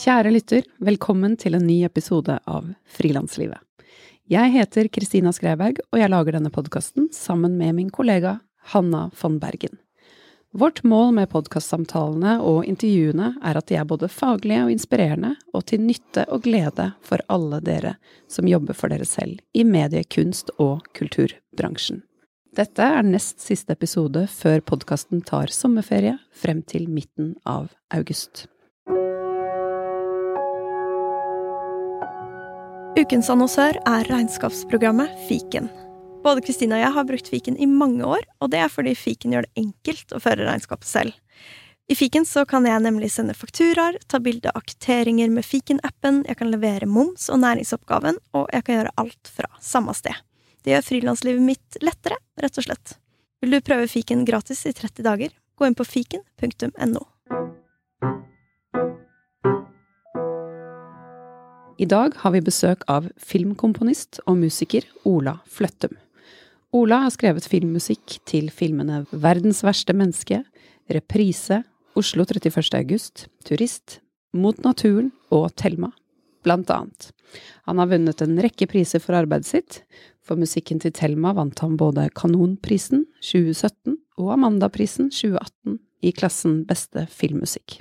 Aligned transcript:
Kjære 0.00 0.30
lytter, 0.32 0.64
velkommen 0.80 1.34
til 1.36 1.58
en 1.58 1.66
ny 1.68 1.82
episode 1.84 2.32
av 2.48 2.70
Frilanslivet. 2.88 3.60
Jeg 4.32 4.52
heter 4.54 4.86
Kristina 4.88 5.28
Skreiberg, 5.36 5.82
og 5.92 5.98
jeg 6.00 6.08
lager 6.08 6.38
denne 6.38 6.48
podkasten 6.54 7.10
sammen 7.12 7.58
med 7.58 7.74
min 7.76 7.90
kollega 7.92 8.38
Hanna 8.72 9.10
von 9.20 9.34
Bergen. 9.42 9.74
Vårt 10.56 10.80
mål 10.88 11.12
med 11.18 11.28
podkastsamtalene 11.34 12.38
og 12.40 12.64
intervjuene 12.70 13.34
er 13.44 13.60
at 13.60 13.68
de 13.68 13.76
er 13.76 13.84
både 13.90 14.08
faglige 14.08 14.62
og 14.64 14.72
inspirerende, 14.72 15.34
og 15.52 15.66
til 15.68 15.84
nytte 15.84 16.24
og 16.32 16.46
glede 16.46 16.86
for 17.04 17.20
alle 17.28 17.58
dere 17.66 17.98
som 18.24 18.48
jobber 18.48 18.78
for 18.78 18.88
dere 18.88 19.04
selv 19.04 19.42
i 19.52 19.66
medie-, 19.68 20.08
kunst- 20.08 20.54
og 20.56 20.86
kulturbransjen. 20.96 22.00
Dette 22.56 22.88
er 22.96 23.04
nest 23.04 23.44
siste 23.44 23.76
episode 23.76 24.24
før 24.32 24.64
podkasten 24.64 25.20
tar 25.28 25.52
sommerferie 25.52 26.16
frem 26.32 26.64
til 26.64 26.88
midten 26.88 27.34
av 27.44 27.68
august. 27.92 28.46
Ukens 32.98 33.28
annonsør 33.30 33.76
er 33.86 34.08
regnskapsprogrammet 34.10 35.12
Fiken. 35.28 35.68
Både 36.24 36.42
Kristina 36.42 36.74
og 36.74 36.80
jeg 36.82 36.94
har 36.96 37.04
brukt 37.06 37.28
Fiken 37.30 37.58
i 37.62 37.68
mange 37.70 38.02
år, 38.02 38.24
og 38.42 38.50
det 38.50 38.58
er 38.64 38.72
fordi 38.72 38.96
Fiken 38.98 39.30
gjør 39.34 39.46
det 39.46 39.62
enkelt 39.62 40.10
å 40.10 40.18
føre 40.20 40.48
regnskapet 40.48 40.90
selv. 40.90 41.14
I 41.90 41.94
Fiken 41.94 42.26
så 42.26 42.42
kan 42.50 42.66
jeg 42.66 42.82
nemlig 42.82 43.12
sende 43.14 43.36
fakturaer, 43.38 44.00
ta 44.10 44.18
bilde 44.22 44.50
av 44.50 44.66
kvitteringer 44.66 45.30
med 45.30 45.46
Fiken-appen, 45.46 46.24
jeg 46.26 46.40
kan 46.40 46.50
levere 46.50 46.90
moms 46.90 47.28
og 47.30 47.38
næringsoppgaven, 47.44 48.18
og 48.34 48.50
jeg 48.50 48.66
kan 48.66 48.80
gjøre 48.80 48.96
alt 49.04 49.32
fra 49.38 49.52
samme 49.62 49.94
sted. 49.94 50.18
Det 50.66 50.74
gjør 50.74 50.88
frilanslivet 50.90 51.46
mitt 51.46 51.78
lettere, 51.86 52.18
rett 52.42 52.58
og 52.58 52.66
slett. 52.66 52.98
Vil 53.40 53.54
du 53.54 53.62
prøve 53.64 53.86
fiken 53.88 54.26
gratis 54.28 54.66
i 54.66 54.74
30 54.74 55.06
dager? 55.06 55.32
Gå 55.56 55.70
inn 55.70 55.78
på 55.78 55.86
fiken.no. 55.86 57.06
I 61.80 61.86
dag 61.88 62.12
har 62.20 62.34
vi 62.34 62.42
besøk 62.44 62.82
av 62.92 63.06
filmkomponist 63.16 64.18
og 64.28 64.36
musiker 64.42 64.84
Ola 65.08 65.38
Fløttum. 65.48 65.94
Ola 66.76 66.98
har 67.06 67.14
skrevet 67.14 67.46
filmmusikk 67.48 68.18
til 68.28 68.50
filmene 68.52 69.06
Verdens 69.16 69.62
verste 69.64 69.96
menneske, 69.96 70.42
Reprise, 70.92 71.62
Oslo 71.96 72.28
31. 72.28 72.68
august, 72.76 73.24
Turist, 73.48 74.02
Mot 74.36 74.60
naturen 74.60 75.08
og 75.32 75.48
Thelma, 75.56 75.88
blant 76.44 76.68
annet. 76.68 77.14
Han 77.64 77.80
har 77.80 77.88
vunnet 77.94 78.20
en 78.26 78.36
rekke 78.44 78.68
priser 78.68 79.00
for 79.00 79.16
arbeidet 79.16 79.48
sitt, 79.48 79.82
for 80.20 80.36
musikken 80.36 80.84
til 80.84 80.92
Thelma 80.92 81.32
vant 81.32 81.64
han 81.64 81.80
både 81.80 82.10
Kanonprisen 82.12 83.06
2017 83.24 83.96
og 84.20 84.34
Amandaprisen 84.36 85.08
2018 85.08 85.80
i 86.04 86.12
klassen 86.12 86.66
Beste 86.68 87.08
filmmusikk. 87.08 87.80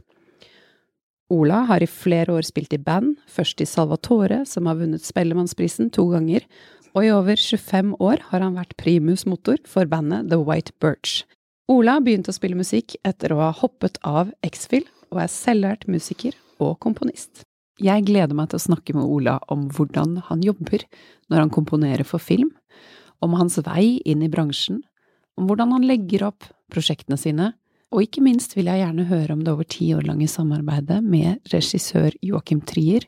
Ola 1.29 1.61
har 1.69 1.83
i 1.83 1.87
flere 1.89 2.33
år 2.33 2.45
spilt 2.47 2.73
i 2.73 2.81
band, 2.81 3.19
først 3.29 3.61
i 3.61 3.67
Salvatore, 3.69 4.41
som 4.49 4.65
har 4.65 4.79
vunnet 4.79 5.05
Spellemannsprisen 5.05 5.91
to 5.93 6.07
ganger, 6.09 6.45
og 6.97 7.05
i 7.05 7.11
over 7.13 7.37
25 7.37 7.91
år 8.01 8.23
har 8.31 8.41
han 8.41 8.57
vært 8.57 8.73
primusmotor 8.81 9.61
for 9.69 9.85
bandet 9.89 10.31
The 10.31 10.39
White 10.41 10.73
Birch. 10.81 11.21
Ola 11.69 11.99
begynte 12.01 12.33
å 12.33 12.37
spille 12.37 12.57
musikk 12.57 12.95
etter 13.05 13.35
å 13.35 13.43
ha 13.43 13.51
hoppet 13.53 13.99
av 14.01 14.33
X-Fill, 14.47 14.87
og 15.13 15.21
er 15.21 15.29
selvlært 15.29 15.85
musiker 15.89 16.33
og 16.57 16.79
komponist. 16.81 17.43
Jeg 17.79 18.07
gleder 18.09 18.35
meg 18.35 18.49
til 18.49 18.57
å 18.57 18.65
snakke 18.65 18.97
med 18.97 19.05
Ola 19.05 19.37
om 19.53 19.69
hvordan 19.71 20.17
han 20.27 20.41
jobber 20.43 20.83
når 21.29 21.45
han 21.45 21.53
komponerer 21.53 22.09
for 22.09 22.21
film, 22.21 22.49
om 23.21 23.37
hans 23.37 23.59
vei 23.63 23.99
inn 24.01 24.25
i 24.25 24.31
bransjen, 24.31 24.81
om 25.37 25.45
hvordan 25.45 25.77
han 25.77 25.85
legger 25.85 26.25
opp 26.31 26.49
prosjektene 26.73 27.17
sine, 27.21 27.53
og 27.89 28.03
ikke 28.05 28.23
minst 28.23 28.55
vil 28.57 28.69
jeg 28.69 28.83
gjerne 28.83 29.07
høre 29.09 29.35
om 29.35 29.41
det 29.45 29.53
over 29.53 29.67
ti 29.67 29.89
år 29.97 30.05
lange 30.05 30.27
samarbeidet 30.29 30.99
med 31.03 31.53
regissør 31.53 32.13
Joakim 32.25 32.61
Trier, 32.61 33.07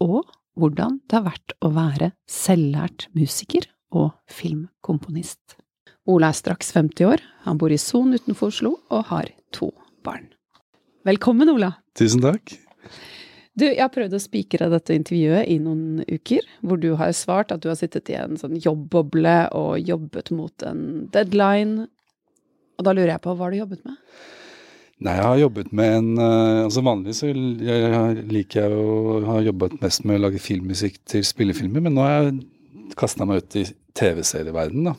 og 0.00 0.24
hvordan 0.58 0.98
det 1.08 1.18
har 1.18 1.26
vært 1.26 1.54
å 1.64 1.72
være 1.72 2.12
selvlært 2.30 3.08
musiker 3.16 3.68
og 3.92 4.12
filmkomponist. 4.32 5.58
Ola 6.10 6.32
er 6.32 6.38
straks 6.38 6.72
50 6.74 7.06
år, 7.06 7.22
han 7.44 7.60
bor 7.60 7.72
i 7.72 7.80
Son 7.80 8.12
utenfor 8.16 8.50
Oslo 8.50 8.76
og 8.90 9.06
har 9.12 9.30
to 9.54 9.70
barn. 10.04 10.32
Velkommen, 11.06 11.50
Ola! 11.52 11.76
Tusen 11.98 12.22
takk. 12.24 12.56
Du, 13.52 13.66
jeg 13.66 13.82
har 13.82 13.92
prøvd 13.92 14.16
å 14.16 14.22
spikre 14.22 14.70
dette 14.72 14.94
intervjuet 14.96 15.50
i 15.52 15.58
noen 15.60 16.00
uker, 16.08 16.46
hvor 16.64 16.80
du 16.80 16.94
har 16.96 17.12
svart 17.16 17.52
at 17.52 17.60
du 17.60 17.68
har 17.68 17.76
sittet 17.76 18.08
i 18.08 18.16
en 18.16 18.38
sånn 18.40 18.56
jobbboble 18.56 19.34
og 19.58 19.76
jobbet 19.84 20.32
mot 20.32 20.64
en 20.64 21.10
deadline. 21.12 21.84
Og 22.78 22.86
da 22.86 22.94
lurer 22.96 23.14
jeg 23.14 23.22
på, 23.24 23.34
hva 23.36 23.46
har 23.46 23.54
du 23.54 23.60
jobbet 23.60 23.84
med? 23.88 23.98
Nei, 25.02 25.16
jeg 25.18 25.26
har 25.26 25.38
jobbet 25.40 25.70
med 25.74 25.94
en 25.98 26.10
Altså 26.22 26.82
vanligvis 26.86 27.22
så 27.24 27.30
jeg, 27.32 28.26
liker 28.30 28.60
jeg 28.60 28.76
å 28.78 29.16
ha 29.26 29.38
jobbet 29.42 29.80
mest 29.82 30.04
med 30.06 30.20
å 30.20 30.24
lage 30.28 30.42
filmmusikk 30.42 31.00
til 31.10 31.24
spillefilmer, 31.26 31.82
men 31.82 31.96
nå 31.96 32.04
har 32.06 32.28
jeg 32.28 32.36
kasta 32.98 33.26
meg 33.26 33.42
ut 33.42 33.56
i 33.58 33.64
TV-serieverdenen, 33.98 34.92
da. 34.92 34.94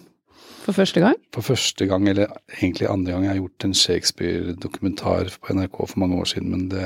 For 0.63 0.75
første 0.75 1.01
gang? 1.03 1.17
For 1.35 1.43
første 1.43 1.87
gang, 1.89 2.05
eller 2.07 2.31
egentlig 2.55 2.87
andre 2.87 3.11
gang. 3.11 3.25
Jeg 3.25 3.33
har 3.33 3.39
gjort 3.41 3.65
en 3.67 3.75
Shakespeare-dokumentar 3.75 5.33
på 5.43 5.55
NRK 5.57 5.79
for 5.81 6.03
mange 6.03 6.19
år 6.21 6.29
siden, 6.31 6.53
men 6.53 6.69
det 6.71 6.85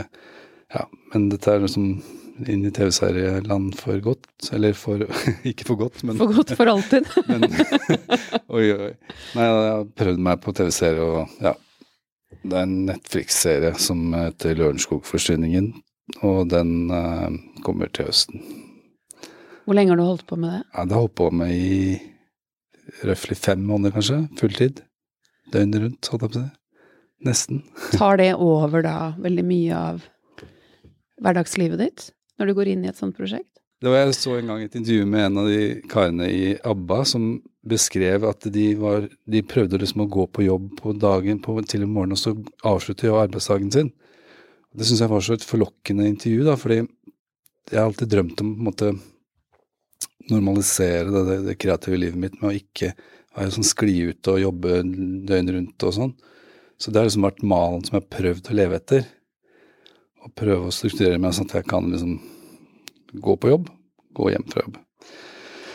ja, 0.73 0.83
men 1.13 1.29
dette 1.31 1.51
er 1.51 1.61
liksom 1.63 2.01
inn 2.45 2.65
i 2.65 2.71
TV-serieland 2.71 3.75
for 3.79 3.99
godt. 4.03 4.27
Eller 4.53 4.75
for 4.77 5.01
Ikke 5.49 5.65
for 5.67 5.79
godt, 5.79 6.03
men 6.03 6.19
For 6.19 6.33
godt 6.33 6.53
for 6.57 6.69
alltid. 6.71 7.07
men, 7.31 7.47
oi, 8.57 8.67
oi. 8.73 8.91
Nei, 9.37 9.47
jeg 9.47 9.71
har 9.71 9.87
prøvd 10.01 10.21
meg 10.29 10.43
på 10.43 10.53
TV-serie, 10.57 11.07
og 11.07 11.41
ja. 11.43 11.55
Det 12.47 12.53
er 12.53 12.67
en 12.67 12.75
Netflix-serie 12.87 13.73
som 13.81 14.11
heter 14.13 14.55
Lørenskog-forsvinningen, 14.59 15.71
og 16.27 16.49
den 16.51 16.91
uh, 16.91 17.31
kommer 17.65 17.89
til 17.91 18.09
høsten. 18.09 18.43
Hvor 19.65 19.75
lenge 19.75 19.91
har 19.91 19.99
du 19.99 20.05
holdt 20.05 20.27
på 20.27 20.37
med 20.39 20.53
det? 20.53 20.61
Ja, 20.61 20.83
Det 20.83 20.95
har 20.95 21.01
jeg 21.01 21.05
holdt 21.07 21.17
på 21.19 21.29
med 21.39 21.55
i 21.55 21.97
røftlig 23.07 23.39
fem 23.39 23.63
måneder, 23.67 23.95
kanskje. 23.95 24.19
Fulltid. 24.39 24.83
Døgnet 25.51 25.81
rundt, 25.83 26.11
holdt 26.11 26.27
jeg 26.27 26.33
på 26.35 26.39
å 26.39 26.43
si. 26.43 26.47
Nesten. 27.27 27.63
Tar 27.95 28.19
det 28.21 28.29
over 28.35 28.83
da 28.85 28.97
veldig 29.17 29.47
mye 29.47 29.81
av 29.89 30.05
hverdagslivet 31.23 31.81
ditt 31.81 32.07
når 32.37 32.49
du 32.49 32.57
går 32.57 32.73
inn 32.73 32.85
i 32.85 32.91
et 32.91 32.99
sånt 32.99 33.17
prosjekt? 33.17 33.51
Det 33.77 33.91
var 33.93 34.07
Jeg 34.07 34.15
så 34.17 34.37
en 34.39 34.47
gang 34.49 34.63
et 34.63 34.75
intervju 34.75 35.05
med 35.05 35.25
en 35.27 35.39
av 35.43 35.47
de 35.51 35.61
karene 35.89 36.27
i 36.33 36.45
ABBA 36.65 37.03
som 37.05 37.25
beskrev 37.67 38.23
at 38.25 38.47
de, 38.53 38.71
var, 38.79 39.05
de 39.29 39.43
prøvde 39.45 39.77
liksom 39.77 40.05
å 40.05 40.09
gå 40.09 40.25
på 40.33 40.47
jobb 40.47 40.71
på 40.79 40.95
dagen 40.97 41.41
på, 41.43 41.59
til 41.61 41.85
om 41.85 41.93
morgen 41.93 42.15
og 42.15 42.21
så 42.21 42.33
avslutte 42.65 43.11
arbeidsdagen 43.11 43.69
sin. 43.73 43.91
Det 44.73 44.87
syns 44.87 45.03
jeg 45.03 45.11
var 45.11 45.21
så 45.25 45.35
et 45.37 45.45
forlokkende 45.45 46.07
intervju, 46.09 46.47
da, 46.47 46.55
fordi 46.57 46.79
jeg 46.79 47.77
har 47.77 47.85
alltid 47.85 48.09
drømt 48.13 48.41
om 48.41 48.55
på 48.55 48.57
en 48.57 48.69
måte 48.69 48.91
normalisere 50.31 51.11
det, 51.11 51.23
det, 51.27 51.37
det 51.51 51.59
kreative 51.61 51.99
livet 51.99 52.19
mitt 52.19 52.41
med 52.41 52.49
å 52.49 52.57
ikke 52.57 52.93
være 53.37 53.53
sånn 53.53 53.67
skli 53.67 53.99
ut 54.09 54.31
og 54.31 54.41
jobbe 54.41 54.81
døgnet 54.81 55.53
rundt 55.53 55.85
og 55.85 55.95
sånn. 55.99 56.15
Så 56.81 56.89
det 56.89 57.01
har 57.01 57.07
liksom 57.09 57.25
vært 57.25 57.45
malen 57.45 57.85
som 57.85 57.97
jeg 57.97 58.05
har 58.05 58.17
prøvd 58.17 58.49
å 58.49 58.57
leve 58.57 58.81
etter 58.81 59.05
og 60.27 60.33
prøve 60.35 60.67
å 60.67 60.75
strukturere 60.75 61.19
meg 61.21 61.35
sånn 61.35 61.47
at 61.47 61.61
jeg 61.61 61.69
kan 61.69 61.87
liksom 61.91 62.17
gå 63.23 63.37
på 63.39 63.53
jobb, 63.53 63.69
gå 64.17 64.31
hjem 64.33 64.45
fra 64.51 64.65
jobb. 64.65 64.81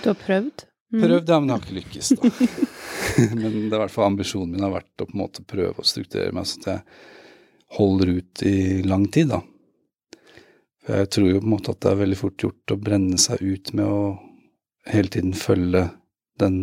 Du 0.02 0.10
har 0.10 0.18
prøvd? 0.18 0.66
Mm. 0.92 1.00
Prøvd, 1.06 1.30
ja, 1.30 1.38
men 1.40 1.48
jeg 1.48 1.56
har 1.56 1.62
ikke 1.64 1.78
lykkes, 1.78 2.10
da. 2.18 2.32
men 3.38 3.54
det 3.54 3.62
er 3.62 3.78
i 3.78 3.80
hvert 3.80 3.94
fall 3.94 4.10
ambisjonen 4.10 4.52
min 4.52 4.66
har 4.66 4.74
vært 4.74 5.04
å 5.04 5.08
på 5.08 5.16
en 5.16 5.22
måte 5.22 5.46
prøve 5.48 5.80
å 5.80 5.88
strukturere 5.88 6.34
meg 6.36 6.48
sånn 6.48 6.66
at 6.66 6.68
jeg 6.72 7.78
holder 7.78 8.12
ut 8.18 8.44
i 8.44 8.56
lang 8.84 9.06
tid, 9.14 9.32
da. 9.32 9.40
For 10.82 10.98
jeg 11.00 11.12
tror 11.14 11.30
jo 11.30 11.40
på 11.40 11.48
en 11.48 11.54
måte 11.54 11.72
at 11.72 11.80
det 11.80 11.90
er 11.92 12.02
veldig 12.02 12.18
fort 12.18 12.44
gjort 12.44 12.74
å 12.74 12.80
brenne 12.82 13.18
seg 13.22 13.40
ut 13.40 13.72
med 13.78 13.86
å 13.88 14.02
hele 14.92 15.12
tiden 15.14 15.32
følge 15.38 15.86
den 16.42 16.56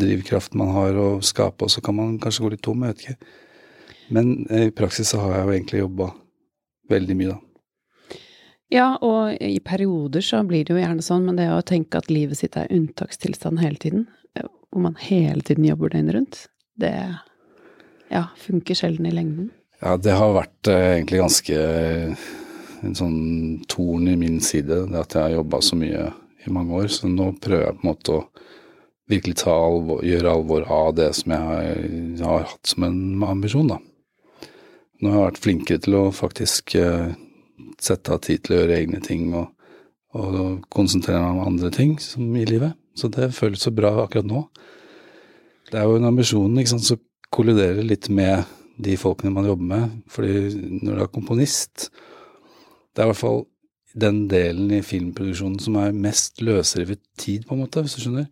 drivkraften 0.00 0.58
man 0.58 0.72
har 0.74 0.98
å 0.98 1.08
skape, 1.22 1.66
og 1.66 1.70
så 1.70 1.84
kan 1.84 1.98
man 1.98 2.18
kanskje 2.22 2.46
gå 2.46 2.54
litt 2.54 2.64
tom, 2.64 2.82
jeg 2.82 2.94
vet 2.94 3.04
ikke. 3.04 3.32
Men 4.14 4.34
i 4.50 4.68
praksis 4.74 5.12
så 5.12 5.20
har 5.22 5.36
jeg 5.36 5.44
jo 5.44 5.54
egentlig 5.54 5.82
jobba 5.84 6.10
veldig 6.90 7.16
mye, 7.18 7.34
da. 7.34 7.40
Ja, 8.72 8.86
og 9.04 9.36
i 9.44 9.60
perioder 9.62 10.24
så 10.24 10.40
blir 10.48 10.64
det 10.66 10.74
jo 10.74 10.80
gjerne 10.80 11.04
sånn, 11.04 11.26
men 11.28 11.36
det 11.38 11.46
å 11.52 11.62
tenke 11.66 12.00
at 12.00 12.10
livet 12.10 12.40
sitt 12.40 12.56
er 12.58 12.72
unntakstilstand 12.74 13.60
hele 13.62 13.78
tiden, 13.78 14.06
hvor 14.74 14.82
man 14.88 14.96
hele 14.98 15.44
tiden 15.46 15.68
jobber 15.68 15.92
døgnet 15.92 16.16
rundt, 16.16 16.40
det 16.80 16.94
ja, 18.10 18.24
funker 18.40 18.74
sjelden 18.78 19.06
i 19.06 19.14
lengden. 19.14 19.52
Ja, 19.84 19.94
det 20.00 20.16
har 20.16 20.34
vært 20.34 20.70
eh, 20.70 20.96
egentlig 20.96 21.20
ganske 21.20 21.60
eh, 21.60 22.26
en 22.84 22.96
sånn 22.98 23.20
torn 23.70 24.08
i 24.10 24.16
min 24.18 24.40
side, 24.42 24.84
det 24.90 25.00
at 25.00 25.14
jeg 25.14 25.22
har 25.22 25.38
jobba 25.38 25.60
så 25.64 25.78
mye 25.78 26.08
i 26.44 26.52
mange 26.52 26.80
år. 26.80 26.90
Så 26.92 27.10
nå 27.10 27.30
prøver 27.42 27.68
jeg 27.68 27.78
på 27.78 27.84
en 27.84 27.90
måte 27.90 28.16
å 28.16 28.24
virkelig 29.10 29.44
alvor, 29.50 30.02
gjøre 30.04 30.32
alvor 30.32 30.66
av 30.72 30.94
det 30.96 31.10
som 31.18 31.34
jeg 31.34 31.48
har, 31.48 31.64
jeg 31.68 32.24
har 32.24 32.46
hatt 32.48 32.70
som 32.70 32.86
en 32.88 33.26
ambisjon, 33.28 33.70
da. 33.74 33.80
Nå 35.04 35.12
har 35.12 35.26
vært 35.26 35.42
flinkere 35.44 35.82
til 35.84 35.98
å 35.98 36.04
faktisk 36.14 36.78
uh, 36.80 37.12
sette 37.82 38.14
av 38.14 38.22
tid 38.24 38.44
til 38.44 38.54
å 38.54 38.60
gjøre 38.62 38.78
egne 38.78 39.02
ting 39.04 39.34
og, 39.36 39.50
og, 40.16 40.62
konsentrere 40.72 41.20
meg 41.20 41.34
om 41.34 41.48
andre 41.50 41.70
ting 41.74 41.98
i 42.00 42.46
livet. 42.48 42.78
Så 42.96 43.10
det 43.12 43.34
føles 43.36 43.66
så 43.66 43.72
bra 43.74 43.90
akkurat 44.04 44.28
nå. 44.30 44.46
Det 45.68 45.80
er 45.80 45.88
jo 45.88 45.98
en 45.98 46.08
ambisjon 46.08 46.56
som 46.70 47.02
kolliderer 47.34 47.84
litt 47.84 48.08
med 48.08 48.46
de 48.80 48.96
folkene 48.98 49.32
man 49.34 49.46
jobber 49.48 49.66
med. 49.74 49.90
fordi 50.08 50.80
når 50.82 50.94
du 50.96 51.02
er 51.02 51.12
komponist 51.12 51.90
Det 52.94 53.02
er 53.02 53.06
i 53.06 53.10
hvert 53.10 53.20
fall 53.20 53.44
den 53.94 54.24
delen 54.30 54.70
i 54.74 54.82
filmproduksjonen 54.82 55.60
som 55.62 55.76
er 55.78 55.94
mest 55.94 56.40
løsrevet 56.42 57.00
tid, 57.18 57.44
på 57.46 57.54
en 57.54 57.62
måte, 57.62 57.82
hvis 57.82 57.94
du 57.94 58.00
skjønner. 58.02 58.26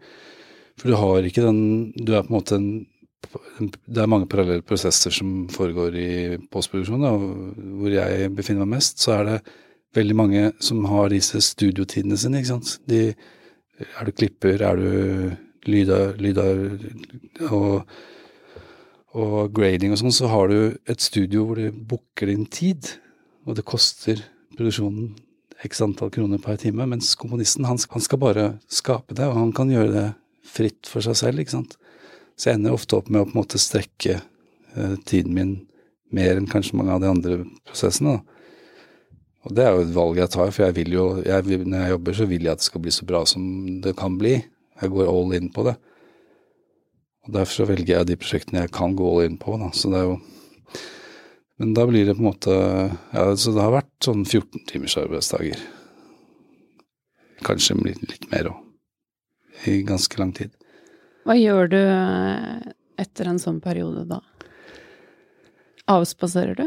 For 0.79 0.91
du 0.91 0.97
har 0.99 1.27
ikke 1.27 1.45
den 1.45 1.93
Du 1.95 2.15
er 2.15 2.25
på 2.25 2.33
en 2.33 2.39
måte 2.39 2.59
en 2.59 2.87
Det 3.63 4.01
er 4.03 4.11
mange 4.11 4.29
parallelle 4.31 4.65
prosesser 4.67 5.15
som 5.15 5.47
foregår 5.53 5.99
i 5.99 6.13
postproduksjon, 6.53 7.05
hvor 7.79 7.93
jeg 7.95 8.33
befinner 8.37 8.67
meg 8.67 8.79
mest. 8.81 9.03
Så 9.03 9.15
er 9.17 9.29
det 9.29 9.37
veldig 9.97 10.17
mange 10.17 10.43
som 10.63 10.85
har 10.91 11.13
disse 11.13 11.41
studiotidene 11.45 12.19
sine, 12.19 12.41
ikke 12.41 12.55
sant. 12.55 12.77
De, 12.89 13.13
er 13.83 14.09
du 14.09 14.13
klipper, 14.17 14.63
er 14.65 14.81
du 14.81 15.69
lyder, 15.69 16.17
lyder 16.19 16.63
og, 17.51 17.83
og 19.15 19.37
grading 19.55 19.95
og 19.95 20.01
sånn, 20.01 20.15
så 20.15 20.31
har 20.33 20.51
du 20.51 20.79
et 20.91 21.05
studio 21.05 21.47
hvor 21.47 21.61
du 21.61 21.69
booker 21.73 22.33
din 22.33 22.49
tid, 22.51 22.97
og 23.47 23.59
det 23.59 23.67
koster 23.69 24.23
produksjonen 24.57 25.13
x 25.63 25.83
antall 25.85 26.11
kroner 26.11 26.41
per 26.43 26.59
time, 26.59 26.87
mens 26.91 27.15
komponisten 27.19 27.67
han, 27.69 27.79
han 27.79 28.03
skal 28.03 28.21
bare 28.23 28.49
skape 28.73 29.15
det, 29.15 29.29
og 29.29 29.39
han 29.39 29.55
kan 29.55 29.71
gjøre 29.71 29.93
det 29.95 30.09
fritt 30.53 30.91
for 30.91 31.05
seg 31.05 31.19
selv, 31.19 31.43
ikke 31.43 31.55
sant. 31.55 31.77
Så 32.37 32.51
jeg 32.51 32.59
ender 32.59 32.77
ofte 32.77 32.99
opp 32.99 33.11
med 33.13 33.23
å 33.23 33.29
på 33.29 33.35
en 33.37 33.41
måte 33.43 33.61
strekke 33.61 34.19
eh, 34.19 34.97
tiden 35.09 35.37
min 35.37 35.55
mer 36.13 36.37
enn 36.37 36.49
kanskje 36.51 36.77
mange 36.77 36.95
av 36.95 37.03
de 37.03 37.11
andre 37.11 37.39
prosessene. 37.69 38.19
da. 38.19 38.33
Og 39.43 39.55
det 39.57 39.65
er 39.65 39.73
jo 39.75 39.85
et 39.87 39.95
valg 39.97 40.19
jeg 40.21 40.31
tar, 40.31 40.51
for 40.55 40.65
jeg 40.67 40.77
vil 40.77 40.93
jo, 40.95 41.07
jeg 41.27 41.63
når 41.67 41.81
jeg 41.81 41.95
jobber, 41.97 42.19
så 42.19 42.27
vil 42.31 42.45
jeg 42.47 42.53
at 42.53 42.63
det 42.63 42.69
skal 42.69 42.85
bli 42.85 42.93
så 42.95 43.07
bra 43.09 43.23
som 43.27 43.47
det 43.83 43.95
kan 43.99 44.19
bli. 44.21 44.37
Jeg 44.83 44.93
går 44.93 45.11
all 45.11 45.35
in 45.39 45.51
på 45.55 45.65
det. 45.67 45.75
Og 47.27 47.35
Derfor 47.37 47.55
så 47.55 47.67
velger 47.71 47.97
jeg 47.97 48.09
de 48.11 48.19
prosjektene 48.19 48.65
jeg 48.65 48.75
kan 48.75 48.95
gå 48.99 49.09
all 49.09 49.27
in 49.27 49.39
på. 49.41 49.57
Da. 49.59 49.71
Så 49.75 49.91
det 49.93 50.03
er 50.03 50.11
jo 50.11 50.21
Men 51.61 51.75
da 51.77 51.85
blir 51.87 52.07
det 52.07 52.17
på 52.17 52.25
en 52.25 52.31
måte 52.31 52.55
Ja, 53.13 53.37
så 53.37 53.53
det 53.55 53.63
har 53.63 53.75
vært 53.75 53.93
sånn 54.03 54.25
14 54.25 54.65
timers 54.67 54.97
arbeidsdager. 54.99 55.61
Kanskje 57.43 57.77
litt, 57.83 58.31
mer 58.33 58.51
òg. 58.51 58.59
I 59.67 59.83
ganske 59.87 60.19
lang 60.19 60.33
tid. 60.35 60.51
Hva 61.23 61.37
gjør 61.39 61.71
du 61.71 61.81
eh, 61.81 62.73
etter 63.03 63.31
en 63.31 63.41
sånn 63.43 63.61
periode, 63.63 64.05
da? 64.11 64.21
Avspaserer 65.93 66.59
du? 66.59 66.65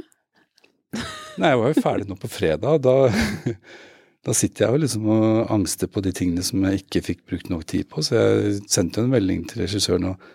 Nei, 1.41 1.51
jeg 1.51 1.59
var 1.59 1.71
jo 1.71 1.83
ferdig 1.83 2.07
nå 2.07 2.15
på 2.19 2.31
fredag. 2.31 2.85
Da, 2.85 3.55
da 4.25 4.35
sitter 4.35 4.65
jeg 4.65 4.75
jo 4.75 4.83
liksom 4.85 5.09
og 5.11 5.51
angster 5.55 5.91
på 5.91 6.03
de 6.05 6.13
tingene 6.15 6.45
som 6.45 6.63
jeg 6.67 6.85
ikke 6.85 7.03
fikk 7.09 7.25
brukt 7.27 7.51
nok 7.51 7.65
tid 7.71 7.89
på. 7.91 8.03
Så 8.05 8.15
jeg 8.15 8.57
sendte 8.71 9.03
en 9.03 9.11
melding 9.11 9.43
til 9.49 9.65
regissøren 9.65 10.11
og 10.13 10.33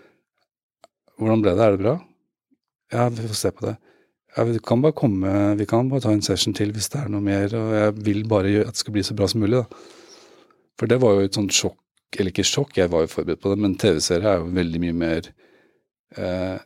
Hvordan 1.21 1.43
ble 1.45 1.53
det, 1.53 1.65
er 1.67 1.75
det 1.75 1.81
bra? 1.83 1.93
Ja, 2.95 3.03
vi 3.13 3.27
får 3.29 3.37
se 3.37 3.51
på 3.53 3.67
det. 3.67 3.75
Ja, 4.37 4.45
vi 4.49 4.61
kan 4.65 4.81
bare 4.81 4.97
komme, 4.97 5.55
vi 5.59 5.67
kan 5.69 5.91
bare 5.91 6.01
ta 6.01 6.15
en 6.15 6.23
session 6.25 6.55
til 6.57 6.71
hvis 6.73 6.89
det 6.93 7.01
er 7.03 7.11
noe 7.13 7.21
mer, 7.21 7.53
og 7.59 7.75
jeg 7.77 7.95
vil 8.07 8.23
bare 8.31 8.63
at 8.63 8.73
det 8.73 8.81
skal 8.81 8.95
bli 8.95 9.03
så 9.05 9.17
bra 9.19 9.29
som 9.29 9.43
mulig, 9.45 9.61
da. 9.61 9.83
For 10.81 10.89
det 10.89 10.97
var 11.03 11.19
jo 11.19 11.27
et 11.27 11.37
sånt 11.37 11.53
sjokk, 11.53 11.80
eller 12.19 12.33
ikke 12.33 12.47
sjokk, 12.47 12.75
jeg 12.79 12.91
var 12.91 13.05
jo 13.05 13.13
forberedt 13.13 13.43
på 13.43 13.53
det, 13.53 13.61
men 13.63 13.77
TV-serie 13.79 14.27
er 14.27 14.41
jo 14.43 14.53
veldig 14.57 14.81
mye 14.83 14.97
mer 14.99 15.29
eh, 16.19 16.59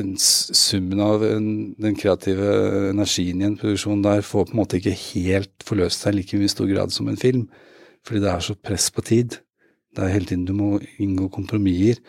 en 0.00 0.12
summen 0.20 1.00
av 1.00 1.24
en, 1.24 1.48
den 1.80 1.96
kreative 1.96 2.50
energien 2.90 3.40
i 3.40 3.46
en 3.48 3.56
produksjon 3.58 4.04
der 4.04 4.24
får 4.26 4.48
på 4.48 4.54
en 4.54 4.60
måte 4.60 4.80
ikke 4.80 4.96
helt 5.14 5.64
forløst 5.64 6.04
seg 6.04 6.18
like 6.18 6.36
mye 6.36 6.50
i 6.50 6.52
stor 6.52 6.68
grad 6.68 6.92
som 6.92 7.08
en 7.08 7.18
film. 7.20 7.46
Fordi 8.06 8.22
det 8.22 8.30
er 8.30 8.44
så 8.44 8.54
press 8.54 8.90
på 8.94 9.04
tid. 9.06 9.38
Det 9.96 10.04
er 10.04 10.12
hele 10.12 10.28
tiden 10.28 10.44
du 10.46 10.52
må 10.56 10.76
inngå 11.02 11.30
kompromisser. 11.32 12.02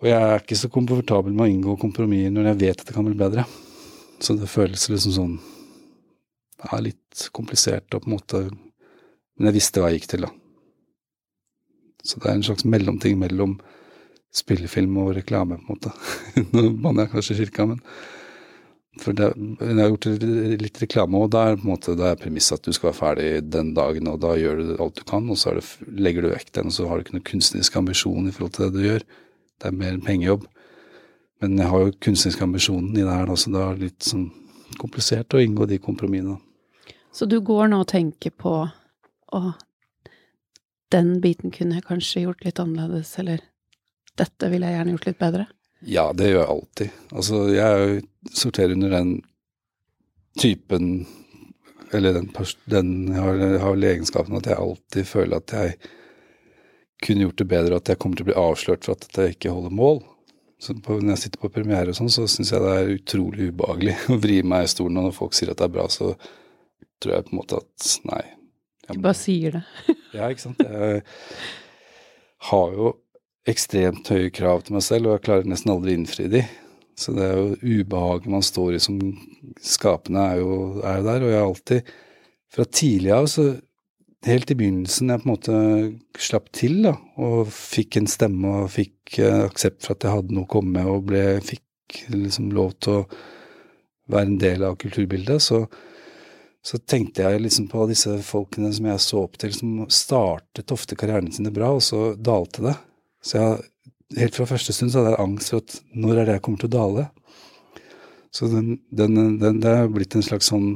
Og 0.00 0.08
jeg 0.10 0.20
er 0.20 0.40
ikke 0.40 0.58
så 0.58 0.70
komfortabel 0.72 1.34
med 1.34 1.46
å 1.46 1.50
inngå 1.50 1.76
kompromisser 1.80 2.32
når 2.34 2.52
jeg 2.52 2.60
vet 2.62 2.80
at 2.80 2.86
det 2.88 2.96
kan 2.96 3.08
bli 3.08 3.18
bedre. 3.18 3.46
Så 4.22 4.38
det 4.38 4.48
føles 4.48 4.86
liksom 4.88 5.12
sånn 5.16 5.34
Det 6.54 6.70
er 6.72 6.84
litt 6.86 7.24
komplisert 7.34 7.92
og 7.96 8.04
på 8.04 8.08
en 8.08 8.14
måte 8.14 8.40
Men 8.46 9.48
jeg 9.48 9.56
visste 9.56 9.82
hva 9.82 9.90
jeg 9.90 9.98
gikk 9.98 10.12
til, 10.12 10.28
da. 10.28 10.43
Så 12.04 12.20
det 12.20 12.28
er 12.30 12.36
en 12.38 12.44
slags 12.46 12.66
mellomting 12.68 13.16
mellom 13.20 13.56
spillefilm 14.34 14.96
og 15.02 15.14
reklame, 15.18 15.60
på 15.62 15.72
en 15.72 15.78
måte. 15.78 15.94
Nå 16.52 16.68
banner 16.82 17.06
jeg 17.06 17.14
kanskje 17.14 17.38
kirka, 17.38 17.66
men 17.70 17.80
for 19.02 19.16
det, 19.16 19.32
jeg 19.34 19.78
har 19.80 19.90
gjort 19.90 20.06
litt 20.62 20.80
reklame, 20.84 21.18
og 21.18 21.32
da 21.34 21.48
er 21.48 21.56
på 21.58 21.66
en 21.66 21.72
måte, 21.72 21.96
det 21.98 22.06
er 22.06 22.20
premisset 22.20 22.60
at 22.60 22.66
du 22.68 22.74
skal 22.76 22.92
være 22.92 22.98
ferdig 23.00 23.28
den 23.50 23.72
dagen, 23.74 24.10
og 24.10 24.20
da 24.22 24.34
gjør 24.38 24.60
du 24.60 24.72
alt 24.84 25.00
du 25.00 25.04
kan, 25.08 25.26
og 25.30 25.38
så 25.40 25.56
det, 25.56 25.64
legger 25.98 26.22
du 26.22 26.30
vekk 26.30 26.52
den, 26.60 26.70
og 26.70 26.76
så 26.76 26.86
har 26.86 26.98
du 26.98 27.06
ikke 27.06 27.16
noen 27.16 27.26
kunstnerisk 27.30 27.78
ambisjon 27.80 28.28
i 28.30 28.34
forhold 28.34 28.54
til 28.54 28.68
det 28.68 28.76
du 28.76 28.86
gjør. 28.86 29.06
Det 29.58 29.70
er 29.70 29.78
mer 29.80 29.96
en 29.96 30.04
pengejobb. 30.04 30.46
Men 31.42 31.58
jeg 31.58 31.70
har 31.72 31.82
jo 31.82 31.96
kunstnerisk 32.06 32.46
ambisjonen 32.46 32.94
i 32.94 33.02
det 33.02 33.18
her, 33.18 33.34
så 33.34 33.54
det 33.54 33.62
er 33.64 33.82
litt 33.82 34.06
sånn 34.06 34.28
komplisert 34.78 35.34
å 35.34 35.42
inngå 35.42 35.66
de 35.70 35.80
kompromissene. 35.82 36.38
Så 37.14 37.26
du 37.30 37.38
går 37.46 37.70
nå 37.70 37.82
og 37.82 37.90
tenker 37.90 38.34
på 38.34 38.54
å, 38.62 39.40
den 40.94 41.18
biten 41.24 41.52
kunne 41.54 41.80
jeg 41.80 41.88
kanskje 41.88 42.24
gjort 42.24 42.46
litt 42.46 42.62
annerledes, 42.62 43.12
eller 43.18 43.42
dette 44.18 44.50
ville 44.52 44.70
jeg 44.70 44.78
gjerne 44.78 44.94
gjort 44.94 45.08
litt 45.08 45.20
bedre? 45.20 45.46
Ja, 45.84 46.06
det 46.16 46.30
gjør 46.30 46.40
jeg 46.40 46.52
alltid. 46.54 47.02
Altså, 47.12 47.40
jeg 47.52 48.04
sorterer 48.32 48.72
under 48.76 48.94
den 48.94 49.12
typen 50.40 51.06
Eller 51.94 52.16
den, 52.16 52.30
den 52.66 52.88
jeg 53.12 53.20
har, 53.22 53.36
jeg 53.38 53.58
har 53.62 53.84
egenskapen 53.86 54.34
at 54.34 54.48
jeg 54.50 54.58
alltid 54.58 55.06
føler 55.06 55.38
at 55.38 55.52
jeg 55.54 55.76
kunne 57.04 57.26
gjort 57.26 57.38
det 57.38 57.46
bedre, 57.46 57.76
at 57.78 57.90
jeg 57.92 58.00
kommer 58.02 58.18
til 58.18 58.24
å 58.24 58.30
bli 58.30 58.36
avslørt 58.40 58.86
for 58.86 58.96
at 58.96 59.18
jeg 59.20 59.36
ikke 59.36 59.52
holder 59.54 59.76
mål. 59.78 60.00
På, 60.82 60.96
når 60.96 61.12
jeg 61.12 61.22
sitter 61.22 61.42
på 61.42 61.52
premiere 61.54 61.92
og 61.92 61.98
sånn, 61.98 62.10
så 62.10 62.24
syns 62.30 62.50
jeg 62.50 62.64
det 62.64 62.72
er 62.72 62.94
utrolig 62.96 63.50
ubehagelig 63.52 63.94
å 64.14 64.18
vri 64.22 64.40
meg 64.42 64.66
i 64.66 64.72
stolen, 64.72 64.98
og 64.98 65.10
når 65.10 65.16
folk 65.18 65.36
sier 65.36 65.52
at 65.52 65.60
det 65.60 65.68
er 65.68 65.74
bra, 65.76 65.84
så 65.92 66.14
tror 67.02 67.14
jeg 67.14 67.28
på 67.28 67.34
en 67.34 67.40
måte 67.42 67.60
at 67.60 67.90
nei. 68.10 68.24
Du 68.88 69.00
bare 69.00 69.16
sier 69.16 69.58
det. 69.58 69.64
ja, 70.16 70.28
ikke 70.28 70.44
sant. 70.44 70.60
Jeg 70.64 71.02
har 72.50 72.76
jo 72.76 72.92
ekstremt 73.48 74.08
høye 74.12 74.32
krav 74.34 74.64
til 74.64 74.76
meg 74.76 74.84
selv, 74.84 75.08
og 75.08 75.18
jeg 75.18 75.24
klarer 75.26 75.48
nesten 75.48 75.72
aldri 75.74 75.94
å 75.94 75.98
innfri 76.00 76.28
de. 76.32 76.44
Så 76.98 77.14
det 77.16 77.26
er 77.26 77.38
jo 77.40 77.80
ubehaget 77.82 78.30
man 78.30 78.44
står 78.44 78.76
i 78.76 78.82
som 78.82 78.98
skapende, 79.64 80.22
er 80.22 80.42
jo, 80.42 80.56
er 80.84 81.00
jo 81.00 81.06
der. 81.08 81.24
Og 81.24 81.32
jeg 81.32 81.40
har 81.40 81.48
alltid, 81.48 81.94
fra 82.54 82.66
tidlig 82.70 83.14
av, 83.16 83.28
så 83.30 83.46
helt 84.24 84.52
i 84.52 84.56
begynnelsen 84.56 85.12
jeg 85.12 85.20
på 85.20 85.26
en 85.26 85.32
måte 85.32 85.56
slapp 86.22 86.50
til, 86.56 86.78
da, 86.86 86.94
og 87.20 87.50
fikk 87.52 87.98
en 88.00 88.08
stemme 88.08 88.52
og 88.62 88.70
fikk 88.72 89.18
eh, 89.20 89.40
aksept 89.44 89.84
for 89.84 89.96
at 89.96 90.06
jeg 90.06 90.16
hadde 90.16 90.36
noe 90.36 90.46
å 90.46 90.52
komme 90.54 90.78
med, 90.78 90.90
og 90.90 91.08
ble, 91.10 91.24
fikk 91.44 92.04
liksom 92.14 92.52
lov 92.56 92.72
til 92.84 93.02
å 93.02 93.08
være 94.12 94.30
en 94.30 94.38
del 94.40 94.64
av 94.68 94.78
kulturbildet, 94.80 95.44
så, 95.44 95.64
så 96.64 96.80
tenkte 96.80 97.26
jeg 97.26 97.42
liksom 97.44 97.66
på 97.68 97.84
disse 97.90 98.14
folkene 98.24 98.70
som 98.72 98.86
jeg 98.88 99.02
så 99.04 99.20
opp 99.26 99.36
til, 99.40 99.52
som 99.52 99.82
startet 99.92 100.72
ofte 100.72 100.96
karrieren 100.96 101.28
sine 101.34 101.52
bra, 101.52 101.68
og 101.76 101.82
så 101.84 102.14
dalte 102.16 102.64
det. 102.64 102.74
Så 103.24 103.36
jeg, 103.36 103.58
helt 104.16 104.38
fra 104.38 104.48
første 104.48 104.72
stund 104.72 104.92
så 104.92 105.02
hadde 105.02 105.12
jeg 105.12 105.24
angst 105.26 105.52
for 105.52 105.60
at 105.60 105.76
når 105.92 106.16
er 106.16 106.28
det 106.28 106.38
jeg 106.38 106.44
kommer 106.46 106.62
til 106.62 106.70
å 106.70 106.76
dale? 106.78 107.06
Så 108.34 108.48
den, 108.50 108.78
den, 108.88 109.20
den, 109.42 109.60
det 109.62 109.74
er 109.76 109.92
blitt 109.92 110.16
en 110.16 110.24
slags 110.24 110.48
sånn 110.50 110.70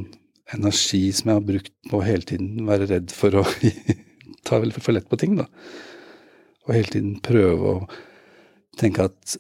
energi 0.55 1.09
som 1.17 1.33
jeg 1.33 1.41
har 1.41 1.49
brukt 1.49 1.73
på 1.91 2.03
hele 2.05 2.29
tiden 2.29 2.69
være 2.69 2.89
redd 2.93 3.13
for 3.13 3.41
å 3.41 3.47
ta 4.49 4.61
vel 4.61 4.77
for 4.77 4.95
lett 4.95 5.09
på 5.09 5.19
ting, 5.21 5.41
da. 5.41 5.49
Og 6.69 6.77
hele 6.77 6.93
tiden 6.93 7.17
prøve 7.25 7.73
å 7.73 7.89
tenke 8.79 9.09
at 9.09 9.39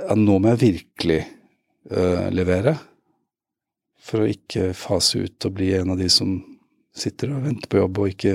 ja, 0.00 0.16
nå 0.16 0.40
må 0.40 0.54
jeg 0.54 0.62
virkelig 0.64 1.20
uh, 1.92 2.32
levere. 2.32 2.74
For 4.04 4.24
å 4.24 4.28
ikke 4.28 4.72
fase 4.76 5.24
ut 5.24 5.46
og 5.48 5.56
bli 5.56 5.70
en 5.78 5.94
av 5.94 6.00
de 6.00 6.10
som 6.12 6.36
sitter 6.94 7.32
og 7.34 7.46
venter 7.46 7.70
på 7.70 7.80
jobb 7.80 8.02
og 8.02 8.12
ikke 8.12 8.34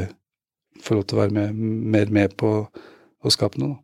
får 0.83 0.97
lov 0.97 1.05
til 1.05 1.17
å 1.17 1.21
være 1.21 1.35
med, 1.35 1.59
mer 1.95 2.13
med 2.15 2.35
på 2.39 2.51
å 2.65 3.33
skape 3.33 3.61
noe. 3.61 3.77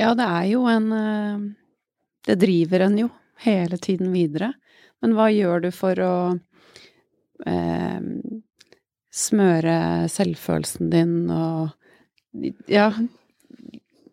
Ja, 0.00 0.14
det 0.16 0.24
er 0.24 0.46
jo 0.48 0.64
en 0.70 0.92
eh, 0.96 1.48
Det 2.24 2.38
driver 2.40 2.86
en 2.86 2.98
jo 2.98 3.08
hele 3.44 3.76
tiden 3.80 4.12
videre. 4.12 4.52
Men 5.00 5.16
hva 5.16 5.30
gjør 5.32 5.64
du 5.64 5.70
for 5.72 6.00
å 6.04 6.14
eh, 7.48 8.00
smøre 9.10 9.76
selvfølelsen 10.12 10.90
din 10.92 11.14
og 11.32 11.70
ja, 12.70 12.90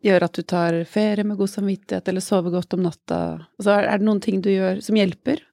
gjøre 0.03 0.29
at 0.29 0.39
du 0.39 0.47
tar 0.47 0.79
ferie 0.89 1.27
med 1.27 1.37
god 1.39 1.51
samvittighet, 1.51 2.07
eller 2.07 2.23
sover 2.23 2.55
godt 2.55 2.77
om 2.77 2.85
natta? 2.87 3.19
Altså, 3.59 3.75
er 3.75 3.99
det 3.99 4.07
noen 4.07 4.23
ting 4.23 4.39
du 4.41 4.49
gjør 4.53 4.81
som 4.85 4.97
hjelper? 4.97 5.43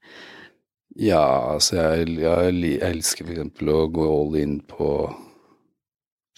Ja, 0.94 1.54
altså 1.54 1.76
jeg, 1.80 2.18
jeg, 2.22 2.56
jeg 2.62 2.80
elsker 2.86 3.30
eksempel 3.32 3.70
å 3.72 3.86
gå 3.90 4.04
all 4.06 4.36
in 4.38 4.58
på 4.70 4.90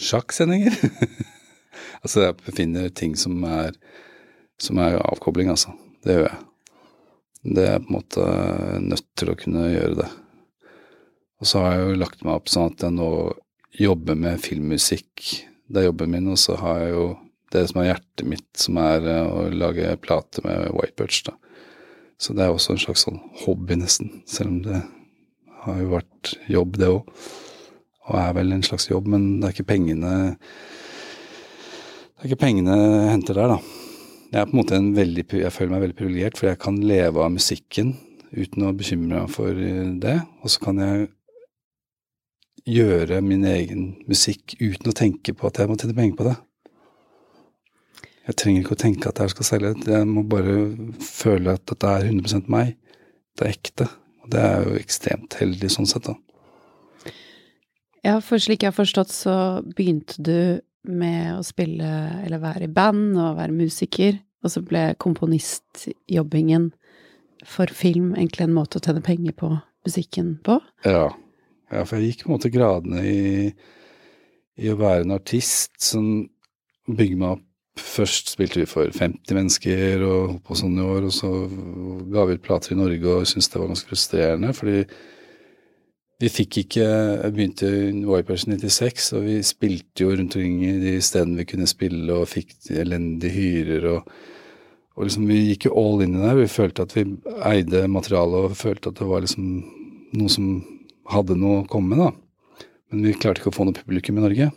sjakksendinger. 0.01 0.77
Altså, 2.05 2.23
jeg 2.23 2.55
finner 2.55 2.91
ting 2.95 3.17
som 3.19 3.41
er, 3.49 3.75
som 4.63 4.79
er 4.79 4.99
avkobling, 5.01 5.49
altså. 5.51 5.73
Det 6.07 6.15
gjør 6.15 6.29
jeg. 6.29 6.37
Det 7.57 7.65
er 7.67 7.81
på 7.83 7.91
en 7.91 7.97
måte 7.97 8.27
nødt 8.85 9.09
til 9.19 9.33
å 9.33 9.37
kunne 9.39 9.65
gjøre 9.73 9.97
det. 10.01 10.07
Og 11.43 11.51
så 11.51 11.63
har 11.65 11.75
jeg 11.75 11.89
jo 11.89 11.99
lagt 12.01 12.23
meg 12.23 12.39
opp 12.39 12.51
sånn 12.53 12.71
at 12.71 12.85
jeg 12.87 12.95
nå 12.97 13.11
jobber 13.77 14.19
med 14.19 14.43
filmmusikk. 14.43 15.25
Det 15.67 15.83
er 15.83 15.89
jobben 15.89 16.15
min, 16.15 16.31
og 16.33 16.39
så 16.41 16.57
har 16.63 16.85
jeg 16.85 16.95
jo 16.95 17.07
det 17.55 17.65
som 17.71 17.83
er 17.83 17.91
hjertet 17.91 18.27
mitt, 18.31 18.49
som 18.59 18.79
er 18.83 19.11
eh, 19.11 19.27
å 19.27 19.49
lage 19.55 19.97
plate 20.03 20.43
med 20.47 20.71
White 20.77 20.97
Birch, 20.99 21.23
da. 21.27 21.37
Så 22.21 22.33
det 22.37 22.45
er 22.45 22.53
også 22.53 22.75
en 22.75 22.81
slags 22.81 23.05
sånn 23.05 23.19
hobby, 23.43 23.77
nesten. 23.77 24.23
Selv 24.29 24.55
om 24.55 24.61
det 24.65 24.81
har 25.67 25.81
jo 25.83 25.91
vært 25.93 26.33
jobb, 26.51 26.79
det 26.81 26.89
òg. 26.93 27.11
og 28.07 28.19
er 28.21 28.35
vel 28.37 28.53
en 28.55 28.63
slags 28.63 28.87
jobb, 28.89 29.09
men 29.11 29.41
det 29.41 29.49
er 29.49 29.55
ikke 29.57 29.73
pengene 29.73 30.13
Det 32.17 32.23
er 32.23 32.29
ikke 32.31 32.45
pengene 32.45 32.77
jeg 32.77 33.11
henter 33.13 33.35
der, 33.35 33.57
da. 33.57 33.59
Jeg 34.33 34.41
er 34.41 34.47
på 34.47 34.55
en 34.55 34.61
måte 34.61 34.77
en 34.79 34.95
veldig, 34.97 35.25
jeg 35.43 35.53
føler 35.53 35.73
meg 35.73 35.83
veldig 35.85 35.97
privilegert, 35.99 36.39
for 36.39 36.49
jeg 36.49 36.59
kan 36.63 36.79
leve 36.81 37.23
av 37.23 37.35
musikken 37.35 37.93
uten 38.33 38.65
å 38.67 38.73
bekymre 38.75 39.21
meg 39.21 39.31
for 39.31 39.53
det. 39.53 40.17
Og 40.43 40.51
så 40.51 40.63
kan 40.65 40.81
jeg 40.83 41.09
gjøre 42.67 43.21
min 43.23 43.45
egen 43.47 43.85
musikk 44.09 44.57
uten 44.59 44.91
å 44.91 44.97
tenke 44.97 45.35
på 45.37 45.47
at 45.47 45.61
jeg 45.61 45.71
må 45.71 45.77
tjene 45.79 45.99
penger 45.99 46.19
på 46.19 46.27
det. 46.31 46.37
Jeg 48.27 48.39
trenger 48.41 48.65
ikke 48.65 48.75
å 48.75 48.81
tenke 48.81 49.11
at 49.11 49.21
jeg 49.23 49.35
skal 49.35 49.47
selge. 49.47 49.73
Jeg 49.87 50.07
må 50.11 50.25
bare 50.27 50.57
føle 51.03 51.55
at 51.55 51.63
dette 51.71 51.93
er 51.99 52.09
100 52.09 52.51
meg. 52.51 52.75
Det 53.39 53.47
er 53.47 53.53
ekte. 53.55 53.89
Og 54.25 54.33
det 54.35 54.43
er 54.43 54.65
jo 54.67 54.79
ekstremt 54.81 55.37
heldig 55.39 55.71
sånn 55.71 55.87
sett, 55.87 56.09
da. 56.09 56.17
Ja, 58.07 58.19
for 58.23 58.43
slik 58.43 58.63
jeg 58.63 58.71
har 58.73 58.77
forstått, 58.77 59.13
så 59.15 59.37
begynte 59.77 60.23
du 60.23 60.39
med 60.87 61.37
å 61.37 61.45
spille, 61.47 61.87
eller 62.25 62.43
være 62.43 62.67
i 62.67 62.73
band 62.73 63.17
og 63.19 63.39
være 63.39 63.55
musiker, 63.55 64.19
og 64.43 64.53
så 64.53 64.63
ble 64.63 64.89
komponistjobbingen 65.03 66.69
for 67.47 67.71
film 67.75 68.13
egentlig 68.15 68.47
en 68.47 68.55
måte 68.55 68.79
å 68.79 68.85
tjene 68.85 69.03
penger 69.07 69.35
på 69.39 69.51
musikken 69.87 70.37
på? 70.47 70.59
Ja. 70.87 71.09
ja 71.73 71.83
for 71.87 71.99
jeg 71.99 72.13
gikk 72.13 72.25
på 72.25 72.31
en 72.31 72.37
måte 72.37 72.53
gradene 72.55 73.03
i, 73.07 73.51
i 74.63 74.71
å 74.71 74.79
være 74.79 75.07
en 75.07 75.17
artist 75.17 75.75
som 75.83 76.27
bygger 76.87 77.21
meg 77.23 77.39
opp 77.39 77.46
Først 77.77 78.33
spilte 78.33 78.63
vi 78.63 78.69
for 78.69 78.89
50 78.93 79.37
mennesker 79.37 80.03
og 80.07 80.39
på 80.47 80.57
sånn 80.57 80.79
i 80.81 80.85
år, 80.85 81.09
og 81.09 81.13
så 81.13 81.31
ga 82.13 82.25
vi 82.25 82.37
ut 82.39 82.45
plater 82.45 82.73
i 82.73 82.79
Norge 82.79 83.13
og 83.13 83.29
syntes 83.29 83.51
det 83.53 83.61
var 83.61 83.71
ganske 83.73 83.91
frustrerende, 83.91 84.53
fordi 84.57 84.79
vi 86.17 86.31
fikk 86.33 86.63
ikke 86.63 86.85
Jeg 86.87 87.33
begynte 87.35 87.71
Vipers 88.09 88.47
96, 88.49 89.11
og 89.19 89.27
vi 89.27 89.35
spilte 89.45 90.07
jo 90.07 90.15
rundt 90.15 90.37
omkring 90.39 90.63
i 90.65 90.79
de 90.81 90.95
stedene 91.05 91.43
vi 91.43 91.49
kunne 91.51 91.69
spille, 91.69 92.09
og 92.15 92.31
fikk 92.31 92.55
elendige 92.73 93.35
hyrer, 93.35 93.89
og, 93.91 94.09
og 94.97 95.05
liksom 95.05 95.27
vi 95.29 95.43
gikk 95.51 95.69
jo 95.69 95.75
all 95.77 96.07
in 96.07 96.17
i 96.17 96.23
det. 96.23 96.33
Vi 96.39 96.49
følte 96.49 96.87
at 96.87 96.97
vi 96.97 97.05
eide 97.51 97.85
materialet, 97.93 98.49
og 98.49 98.57
følte 98.57 98.93
at 98.93 99.03
det 99.03 99.11
var 99.11 99.27
liksom 99.27 99.51
noe 100.17 100.33
som 100.33 100.49
hadde 101.13 101.37
noe 101.37 101.61
å 101.61 101.69
komme 101.69 101.93
med, 101.93 102.07
da. 102.07 102.65
Men 102.89 103.05
vi 103.05 103.17
klarte 103.19 103.43
ikke 103.43 103.53
å 103.53 103.59
få 103.59 103.69
noe 103.69 103.77
publikum 103.77 104.17
i 104.17 104.25
Norge. 104.25 104.49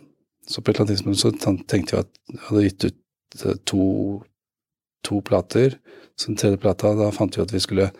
Så 0.48 0.62
på 0.62 0.70
et 0.70 0.80
eller 0.80 0.88
annet 0.88 0.96
tidspunkt 0.96 1.20
så 1.20 1.56
tenkte 1.68 1.96
vi 1.96 2.00
at 2.00 2.12
vi 2.30 2.42
hadde 2.48 2.64
gitt 2.64 2.88
ut 2.88 3.00
to, 3.68 3.84
to 5.06 5.20
plater. 5.26 5.76
Så 6.16 6.30
den 6.30 6.40
tredje 6.40 6.60
plata, 6.60 6.94
da 6.98 7.10
fant 7.14 7.36
vi 7.36 7.44
at 7.44 7.54
vi 7.54 7.62
skulle 7.62 7.90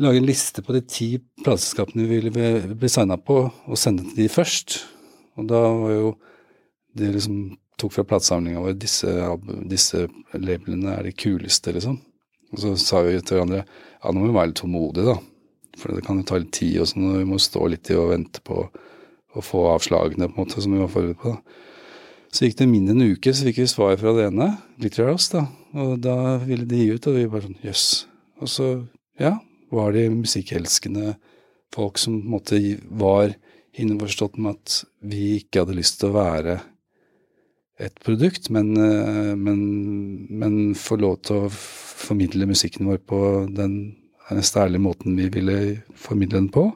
lage 0.00 0.20
en 0.22 0.26
liste 0.26 0.62
på 0.64 0.74
de 0.76 0.82
ti 0.88 1.08
plateselskapene 1.44 2.06
vi 2.08 2.20
ville 2.20 2.74
bli 2.78 2.90
signa 2.90 3.18
på, 3.20 3.44
og 3.50 3.80
sende 3.80 4.06
til 4.08 4.24
de 4.24 4.28
først. 4.32 4.80
Og 5.36 5.48
da 5.50 5.60
var 5.60 5.92
jo 5.96 6.14
det 6.96 7.10
liksom 7.14 7.42
tok 7.80 7.94
fra 7.96 8.04
platesamlinga 8.06 8.62
vår 8.62 8.76
disse, 8.78 9.10
disse 9.68 10.06
labelene 10.36 10.96
er 10.96 11.08
de 11.08 11.14
kuleste, 11.16 11.72
liksom. 11.74 11.98
Og 12.52 12.60
så 12.60 12.74
sa 12.76 13.00
vi 13.06 13.16
til 13.20 13.38
hverandre 13.38 13.62
ja, 13.62 14.12
nå 14.12 14.20
må 14.20 14.28
vi 14.28 14.36
være 14.36 14.52
litt 14.52 14.60
tålmodige, 14.60 15.14
da. 15.14 15.16
For 15.80 15.96
det 15.96 16.04
kan 16.04 16.20
jo 16.20 16.26
ta 16.28 16.38
litt 16.38 16.52
tid, 16.54 16.82
og 16.82 16.90
sånn, 16.90 17.08
og 17.08 17.20
vi 17.22 17.28
må 17.28 17.40
stå 17.40 17.64
litt 17.72 17.90
i 17.90 17.96
og 17.96 18.12
vente 18.12 18.42
på 18.44 18.66
å 19.32 19.44
få 19.44 19.64
avslagene, 19.72 20.28
på 20.28 20.36
en 20.36 20.44
måte, 20.44 20.60
som 20.60 20.74
vi 20.74 20.82
var 20.82 20.90
forberedt 20.92 21.22
på. 21.22 21.32
da. 21.32 21.60
Så 22.32 22.46
gikk 22.46 22.62
det 22.62 22.68
mindre 22.70 22.94
enn 22.94 23.04
en 23.04 23.12
uke, 23.12 23.32
så 23.34 23.44
fikk 23.44 23.60
vi 23.60 23.68
svar 23.68 23.98
fra 24.00 24.14
det 24.16 24.30
ene, 24.30 24.48
Literals, 24.80 25.28
da. 25.34 25.44
Og 25.76 25.98
da 26.00 26.38
ville 26.40 26.64
de 26.68 26.80
gi 26.80 26.94
ut, 26.94 27.08
og 27.10 27.18
vi 27.18 27.28
bare 27.28 27.44
sånn 27.44 27.58
jøss. 27.60 27.84
Yes. 27.84 27.86
Og 28.40 28.48
så, 28.48 28.68
ja, 29.20 29.34
var 29.72 29.92
de 29.92 30.06
musikkelskende 30.14 31.14
folk 31.72 32.00
som 32.00 32.18
på 32.18 32.24
en 32.24 32.32
måte 32.32 32.60
var 32.88 33.34
innforstått 33.80 34.38
med 34.40 34.56
at 34.56 34.78
vi 35.08 35.38
ikke 35.42 35.62
hadde 35.62 35.76
lyst 35.76 36.00
til 36.00 36.10
å 36.10 36.16
være 36.16 36.58
et 37.82 37.94
produkt, 38.04 38.48
men, 38.52 38.72
eh, 38.76 39.32
men, 39.36 39.60
men 40.28 40.58
få 40.78 40.98
lov 41.00 41.20
til 41.26 41.44
å 41.44 41.52
formidle 41.52 42.48
musikken 42.48 42.88
vår 42.88 43.00
på 43.08 43.20
den 43.52 43.76
neste 44.32 44.62
ærlige 44.62 44.84
måten 44.84 45.16
vi 45.18 45.28
ville 45.32 45.58
formidle 45.98 46.40
den 46.40 46.52
på. 46.52 46.70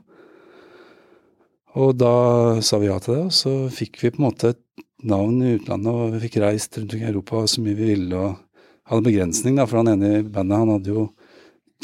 Og 1.76 1.96
da 2.00 2.16
sa 2.64 2.80
vi 2.80 2.88
ja 2.88 2.96
til 3.00 3.18
det, 3.18 3.24
og 3.28 3.34
så 3.36 3.54
fikk 3.72 4.00
vi 4.02 4.12
på 4.12 4.20
en 4.20 4.28
måte 4.28 4.54
et 4.54 4.62
navn 5.04 5.42
i 5.42 5.54
utlandet, 5.58 5.92
og 5.92 6.14
vi 6.14 6.22
fikk 6.24 6.40
reist 6.42 6.78
rundt 6.78 6.96
i 6.96 7.04
Europa 7.04 7.44
så 7.50 7.62
mye 7.64 7.76
vi 7.76 7.92
ville, 7.92 8.16
og 8.16 8.90
hadde 8.90 9.08
begrensning, 9.08 9.58
da, 9.58 9.66
for 9.66 9.82
han 9.82 9.92
ene 9.92 10.20
i 10.20 10.24
bandet, 10.24 10.62
han 10.62 10.72
hadde 10.76 10.94
jo 10.94 11.08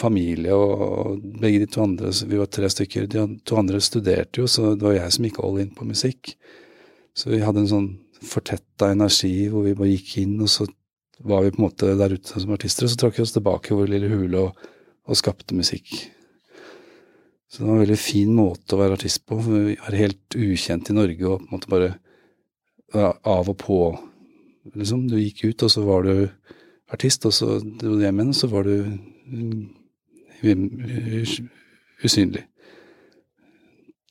familie, 0.01 0.55
og 0.57 1.19
begge 1.43 1.65
de 1.65 1.69
to 1.71 1.83
andre, 1.85 2.13
vi 2.29 2.41
var 2.41 2.49
tre 2.49 2.71
stykker, 2.73 3.09
de 3.11 3.27
to 3.49 3.59
andre 3.61 3.81
studerte 3.83 4.41
jo, 4.41 4.49
så 4.49 4.73
det 4.73 4.87
var 4.87 4.97
jeg 4.97 5.17
som 5.17 5.27
gikk 5.29 5.43
all 5.43 5.61
in 5.61 5.75
på 5.77 5.89
musikk. 5.89 6.37
Så 7.13 7.29
vi 7.29 7.43
hadde 7.45 7.65
en 7.65 7.69
sånn 7.69 7.91
fortetta 8.25 8.93
energi 8.95 9.51
hvor 9.51 9.67
vi 9.67 9.75
bare 9.77 9.93
gikk 9.93 10.15
inn, 10.23 10.39
og 10.41 10.49
så 10.49 10.67
var 11.23 11.45
vi 11.45 11.53
på 11.53 11.61
en 11.61 11.67
måte 11.67 11.93
der 11.99 12.17
ute 12.17 12.41
som 12.41 12.55
artister, 12.55 12.87
og 12.87 12.93
så 12.93 13.01
trakk 13.03 13.19
vi 13.19 13.27
oss 13.27 13.35
tilbake 13.35 13.73
i 13.73 13.79
vår 13.79 13.91
lille 13.93 14.11
hule 14.11 14.47
og, 14.47 14.71
og, 15.07 15.19
skapte 15.19 15.59
musikk. 15.59 15.91
Så 17.51 17.61
det 17.61 17.69
var 17.69 17.77
en 17.77 17.85
veldig 17.85 18.01
fin 18.01 18.33
måte 18.33 18.75
å 18.75 18.81
være 18.81 18.97
artist 18.97 19.27
på. 19.29 19.37
for 19.37 19.67
Vi 19.69 19.77
var 19.77 19.99
helt 19.99 20.37
ukjent 20.39 20.89
i 20.89 20.97
Norge 20.97 21.27
og 21.29 21.43
på 21.43 21.51
en 21.51 21.53
måte 21.53 21.71
bare 21.71 21.91
av 22.95 23.49
og 23.51 23.57
på, 23.61 23.79
liksom. 24.77 25.09
Du 25.11 25.17
gikk 25.19 25.45
ut, 25.49 25.67
og 25.67 25.73
så 25.73 25.85
var 25.87 26.07
du 26.07 26.15
artist, 26.93 27.27
og 27.29 27.35
så 27.37 27.59
dro 27.63 27.97
du 27.97 28.05
hjem 28.05 28.21
igjen, 28.21 28.33
og 28.35 28.39
så 28.39 28.51
var 28.53 28.69
du 28.69 28.77
usynlig. 32.03 32.47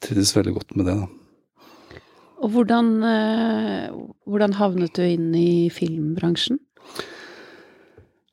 Trivdes 0.01 0.35
veldig 0.35 0.53
godt 0.57 0.75
med 0.77 0.89
det, 0.89 0.97
da. 0.97 1.07
Og 2.41 2.55
hvordan, 2.55 2.87
eh, 3.05 3.91
hvordan 4.25 4.55
havnet 4.57 4.95
du 4.97 5.03
inn 5.05 5.29
i 5.37 5.69
filmbransjen? 5.69 6.57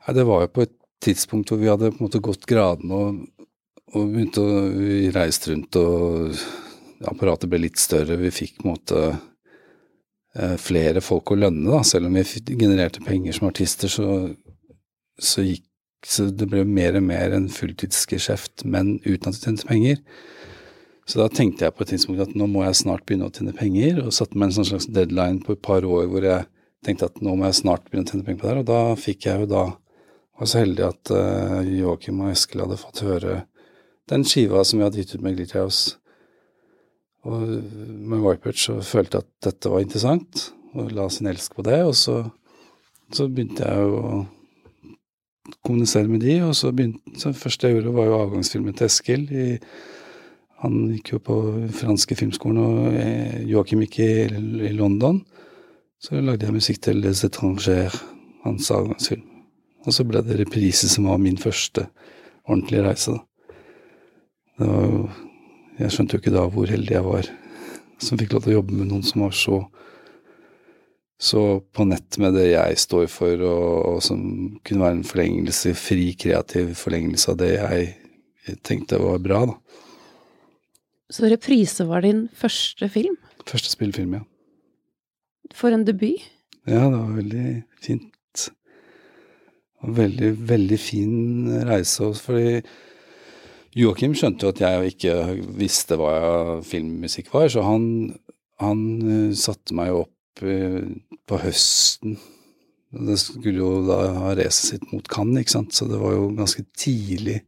Nei, 0.07 0.15
det 0.17 0.25
var 0.25 0.47
jo 0.47 0.55
på 0.55 0.65
et 0.65 0.73
tidspunkt 1.05 1.53
hvor 1.53 1.61
vi 1.61 1.69
hadde 1.69 1.91
på 1.93 2.01
en 2.01 2.07
måte 2.07 2.23
gått 2.25 2.47
gradene 2.49 2.95
og, 2.97 3.19
og 3.93 4.15
begynte 4.15 4.41
å 4.41 4.63
reise 5.13 5.53
rundt, 5.53 5.77
og 5.77 6.33
apparatet 7.05 7.51
ble 7.53 7.67
litt 7.67 7.77
større. 7.81 8.17
Vi 8.17 8.33
fikk 8.33 8.63
på 8.63 8.65
en 8.65 8.73
måte 8.73 9.03
flere 10.63 11.03
folk 11.05 11.33
å 11.33 11.39
lønne, 11.39 11.67
da. 11.71 11.81
Selv 11.87 12.09
om 12.09 12.19
vi 12.19 12.25
genererte 12.55 13.03
penger 13.05 13.35
som 13.37 13.49
artister, 13.49 13.91
så, 13.91 14.07
så 15.19 15.45
gikk 15.47 15.65
så 16.07 16.29
det 16.31 16.47
ble 16.47 16.63
mer 16.63 16.95
og 16.95 17.03
mer 17.09 17.33
en 17.35 17.49
fulltidsgeskjeft, 17.51 18.63
men 18.71 18.99
uten 19.03 19.33
at 19.33 19.35
vi 19.35 19.49
tjente 19.49 19.67
penger. 19.67 19.99
Så 21.09 21.19
da 21.23 21.27
tenkte 21.33 21.65
jeg 21.65 21.75
på 21.75 21.83
et 21.83 21.91
tidspunkt 21.95 22.23
at 22.23 22.37
nå 22.39 22.47
må 22.53 22.63
jeg 22.67 22.79
snart 22.83 23.05
begynne 23.09 23.27
å 23.31 23.35
tjene 23.35 23.57
penger, 23.57 24.03
og 24.05 24.15
satte 24.15 24.39
meg 24.39 24.51
en 24.51 24.59
sånn 24.61 24.69
slags 24.71 24.89
deadline 24.93 25.43
på 25.45 25.57
et 25.57 25.65
par 25.65 25.87
år 25.89 26.07
hvor 26.13 26.27
jeg 26.27 26.47
tenkte 26.87 27.09
at 27.09 27.23
nå 27.25 27.35
må 27.35 27.49
jeg 27.49 27.59
snart 27.63 27.89
begynne 27.89 28.07
å 28.07 28.13
tjene 28.13 28.27
penger 28.27 28.41
på 28.43 28.47
det 28.47 28.53
her, 28.53 28.63
og 28.63 28.69
da 28.69 28.99
fikk 29.01 29.27
jeg 29.27 29.43
jo 29.43 29.51
da 29.51 29.65
var 30.39 30.51
så 30.51 30.61
heldig 30.63 30.85
at 30.87 31.11
uh, 31.11 31.63
Joakim 31.67 32.21
og 32.23 32.31
Eskil 32.31 32.63
hadde 32.63 32.79
fått 32.79 33.03
høre 33.03 33.41
den 34.09 34.23
skiva 34.29 34.63
som 34.65 34.79
vi 34.79 34.87
hadde 34.87 35.01
gitt 35.01 35.17
ut 35.17 35.25
med 35.25 35.35
Glitterhouse. 35.35 35.97
Og 37.27 37.43
med 37.43 38.23
Vipert 38.23 38.61
så 38.61 38.79
følte 38.85 39.19
jeg 39.19 39.27
at 39.27 39.49
dette 39.51 39.73
var 39.73 39.83
interessant, 39.83 40.49
og 40.79 40.93
la 40.95 41.09
sin 41.11 41.27
elsk 41.31 41.57
på 41.57 41.65
det, 41.67 41.81
og 41.89 41.95
så, 41.99 42.21
så 43.15 43.27
begynte 43.27 43.67
jeg 43.67 43.95
å 43.99 44.25
kommunisere 45.65 46.09
med 46.11 46.23
de, 46.23 46.39
og 46.47 46.55
så 46.57 46.73
begynte 46.73 47.19
så 47.19 47.33
første 47.37 47.69
jeg 47.69 47.79
gjorde, 47.79 47.95
var 47.97 48.09
jo 48.09 48.19
avgangsfilmen 48.23 48.77
til 48.77 48.89
Eskil. 48.89 49.25
I, 49.33 49.47
han 50.63 50.79
gikk 50.93 51.15
jo 51.15 51.23
på 51.23 51.39
franske 51.79 52.19
filmskolen, 52.19 52.61
og 52.63 52.95
Joachim 53.49 53.49
Joakim 53.51 53.85
gikk 53.87 54.01
i, 54.05 54.11
i, 54.69 54.73
London. 54.77 55.23
Så 56.03 56.21
lagde 56.23 56.47
jeg 56.47 56.55
musikk 56.55 56.83
til 56.85 57.01
Les 57.03 57.25
Étrangers, 57.27 57.97
hans 58.45 58.71
avgangsfilm. 58.75 59.25
Og 59.87 59.95
så 59.95 60.05
ble 60.07 60.23
det 60.27 60.39
reprise 60.39 60.91
som 60.91 61.09
var 61.09 61.19
min 61.23 61.39
første 61.41 61.89
ordentlige 62.49 62.85
reise, 62.87 63.17
da. 63.17 63.25
Det 64.59 64.67
var 64.67 64.87
jo 64.91 65.03
Jeg 65.79 65.95
skjønte 65.95 66.17
jo 66.17 66.23
ikke 66.23 66.35
da 66.35 66.47
hvor 66.51 66.71
heldig 66.71 66.95
jeg 66.97 67.07
var 67.07 67.29
som 68.03 68.19
fikk 68.19 68.35
lov 68.35 68.45
til 68.45 68.55
å 68.55 68.59
jobbe 68.61 68.79
med 68.79 68.91
noen 68.91 69.05
som 69.07 69.27
var 69.27 69.37
så 69.37 69.65
så 71.19 71.41
på 71.75 71.83
nett 71.91 72.15
med 72.23 72.37
det 72.39 72.45
jeg 72.53 72.79
står 72.79 73.09
for, 73.11 73.41
og, 73.43 73.71
og, 73.89 73.97
som 74.07 74.21
kunne 74.63 74.85
være 74.85 74.97
en 75.01 75.07
forlengelse, 75.07 75.73
fri, 75.75 76.13
kreativ 76.15 76.77
forlengelse 76.79 77.33
av 77.33 77.41
det 77.41 77.49
jeg 77.57 78.61
tenkte 78.63 79.01
var 79.03 79.19
bra, 79.25 79.41
da. 79.51 79.57
Så 81.11 81.27
reprise 81.27 81.89
var 81.89 82.05
din 82.07 82.29
første 82.39 82.87
film? 82.93 83.17
Første 83.49 83.73
spillefilm, 83.73 84.15
ja. 84.21 84.23
For 85.57 85.75
en 85.75 85.83
debut? 85.89 86.23
Ja, 86.69 86.85
det 86.87 87.01
var 87.01 87.11
veldig 87.17 87.47
fint. 87.83 88.47
Veldig, 89.99 90.33
veldig 90.51 90.79
fin 90.79 91.51
reise 91.67 92.13
også, 92.13 92.29
fordi 92.29 92.63
Joakim 93.79 94.15
skjønte 94.19 94.47
jo 94.47 94.55
at 94.55 94.63
jeg 94.63 94.95
ikke 94.95 95.13
visste 95.59 95.99
hva 96.01 96.15
filmmusikk 96.67 97.31
var, 97.35 97.47
så 97.53 97.63
han, 97.67 97.85
han 98.63 98.81
uh, 99.05 99.37
satte 99.39 99.77
meg 99.79 99.95
opp 99.95 100.15
på 100.39 101.39
høsten. 101.43 102.19
Det 102.95 103.17
skulle 103.19 103.59
jo 103.59 103.71
da 103.89 103.97
ha 104.15 104.35
racet 104.39 104.73
sitt 104.73 104.93
mot 104.93 105.07
Cannes, 105.11 105.43
ikke 105.43 105.57
sant, 105.57 105.75
så 105.75 105.89
det 105.91 105.99
var 105.99 106.15
jo 106.15 106.29
ganske 106.39 106.63
tidlig 106.79 107.41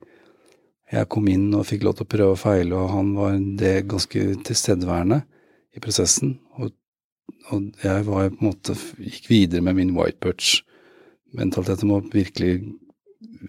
jeg 0.90 1.06
kom 1.12 1.28
inn 1.30 1.52
og 1.54 1.68
fikk 1.68 1.84
lov 1.86 1.98
til 1.98 2.06
å 2.06 2.10
prøve 2.10 2.34
og 2.34 2.40
feile, 2.40 2.74
og 2.74 2.90
han 2.90 3.12
var 3.14 3.36
det 3.60 3.74
ganske 3.90 4.24
tilstedeværende 4.46 5.20
i 5.76 5.82
prosessen. 5.82 6.34
Og, 6.58 6.72
og 7.54 7.84
jeg 7.84 8.06
var 8.08 8.32
på 8.32 8.40
en 8.40 8.48
måte 8.48 8.74
gikk 8.98 9.28
videre 9.30 9.62
med 9.66 9.78
min 9.78 9.92
white 9.94 10.18
perch-mentalitet 10.24 11.84
om 11.86 11.94
å 11.94 12.00
virkelig 12.10 12.56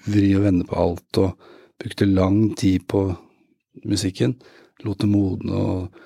vri 0.06 0.30
og 0.38 0.46
vende 0.46 0.68
på 0.70 0.78
alt, 0.84 1.22
og 1.24 1.50
brukte 1.82 2.08
lang 2.08 2.54
tid 2.58 2.88
på 2.88 3.08
musikken. 3.88 4.36
Lot 4.86 5.02
det 5.04 5.10
modne 5.10 5.58
og 5.58 6.02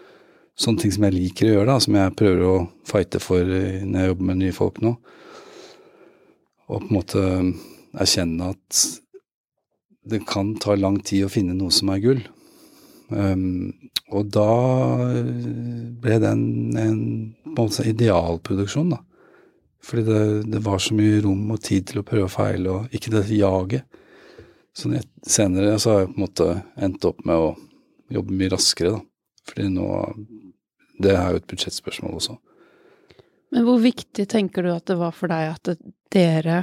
sånne 0.55 0.83
ting 0.83 0.93
som 0.95 1.07
jeg 1.07 1.17
liker 1.17 1.49
å 1.49 1.55
gjøre, 1.57 1.69
da, 1.73 1.79
som 1.83 1.97
jeg 1.99 2.17
prøver 2.19 2.43
å 2.47 2.57
fighte 2.87 3.21
for 3.23 3.43
når 3.43 3.99
jeg 3.99 4.11
jobber 4.11 4.29
med 4.29 4.41
nye 4.41 4.55
folk 4.55 4.79
nå. 4.83 4.93
Og 6.65 6.79
på 6.79 6.87
en 6.87 6.95
måte 6.95 7.25
erkjenne 7.95 8.53
at 8.55 8.85
det 10.05 10.21
kan 10.29 10.53
ta 10.61 10.77
lang 10.77 10.99
tid 11.03 11.25
å 11.25 11.33
finne 11.33 11.55
noe 11.57 11.73
som 11.73 11.91
er 11.93 12.01
gull. 12.03 12.21
Um, 13.09 13.73
og 14.13 14.29
da 14.33 14.51
ble 16.01 16.19
det 16.21 16.29
en, 16.29 16.45
en, 16.77 17.01
en 17.45 17.89
idealproduksjon, 17.89 18.93
da. 18.93 19.01
Fordi 19.85 20.05
det, 20.07 20.21
det, 20.49 20.61
var 20.65 20.81
så 20.81 20.95
mye 20.97 21.21
rom 21.21 21.51
og 21.53 21.61
tid 21.61 21.91
til 21.91 22.01
å 22.01 22.05
prøve 22.05 22.25
og 22.25 22.33
feile, 22.33 22.73
og 22.73 22.95
ikke 22.95 23.13
det 23.13 23.25
jaget. 23.37 23.99
Så 24.75 24.91
senere 25.23 25.79
så 25.79 25.91
har 25.91 26.01
jeg 26.03 26.11
på 26.11 26.17
en 26.19 26.25
måte 26.25 26.47
endt 26.83 27.07
opp 27.07 27.21
med 27.27 27.39
å 27.39 27.51
jobbe 28.11 28.35
mye 28.35 28.51
raskere, 28.51 28.97
da. 28.97 29.01
Fordi 29.45 29.69
nå 29.71 29.87
Det 30.95 31.11
er 31.11 31.33
jo 31.33 31.39
et 31.41 31.47
budsjettspørsmål 31.51 32.13
også. 32.15 32.37
Men 33.51 33.65
hvor 33.67 33.81
viktig 33.83 34.23
tenker 34.31 34.63
du 34.63 34.69
at 34.71 34.85
det 34.87 34.95
var 34.95 35.11
for 35.11 35.27
deg 35.27 35.49
at 35.51 35.81
dere 36.11 36.61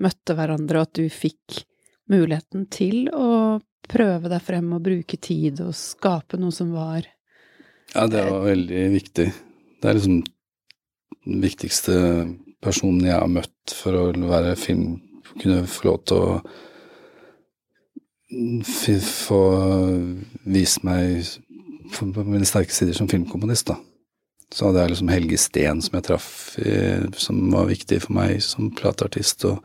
møtte 0.00 0.32
hverandre, 0.36 0.80
og 0.80 0.88
at 0.88 0.96
du 0.96 1.10
fikk 1.12 1.60
muligheten 2.08 2.64
til 2.72 3.10
å 3.12 3.60
prøve 3.84 4.30
deg 4.32 4.40
frem 4.44 4.72
og 4.72 4.86
bruke 4.86 5.18
tid 5.20 5.60
og 5.64 5.76
skape 5.76 6.40
noe 6.40 6.54
som 6.54 6.72
var 6.72 7.04
Ja, 7.92 8.06
det 8.08 8.24
var 8.24 8.46
veldig 8.48 8.84
viktig. 8.96 9.26
Det 9.80 9.90
er 9.90 9.98
liksom 9.98 10.22
den 11.24 11.44
viktigste 11.44 11.96
personen 12.64 13.04
jeg 13.04 13.18
har 13.20 13.28
møtt 13.30 13.74
for 13.76 14.00
å 14.00 14.06
være 14.16 14.56
film, 14.56 15.02
kunne 15.36 15.66
få 15.68 15.90
lov 15.90 16.00
til 16.08 16.24
å 16.24 16.38
få 19.04 19.40
vist 20.44 20.84
meg 20.86 21.24
på 21.94 22.06
mine 22.24 22.46
sterke 22.48 22.74
sider 22.74 22.96
som 22.96 23.08
filmkomponist, 23.10 23.68
da. 23.70 23.78
Så 24.54 24.68
hadde 24.68 24.84
jeg 24.84 24.92
liksom 24.92 25.10
Helge 25.10 25.38
Steen 25.40 25.80
som 25.82 25.96
jeg 25.98 26.06
traff, 26.06 26.28
som 27.18 27.40
var 27.50 27.70
viktig 27.70 27.98
for 28.04 28.14
meg 28.14 28.42
som 28.44 28.70
plateartist. 28.76 29.42
Og 29.48 29.58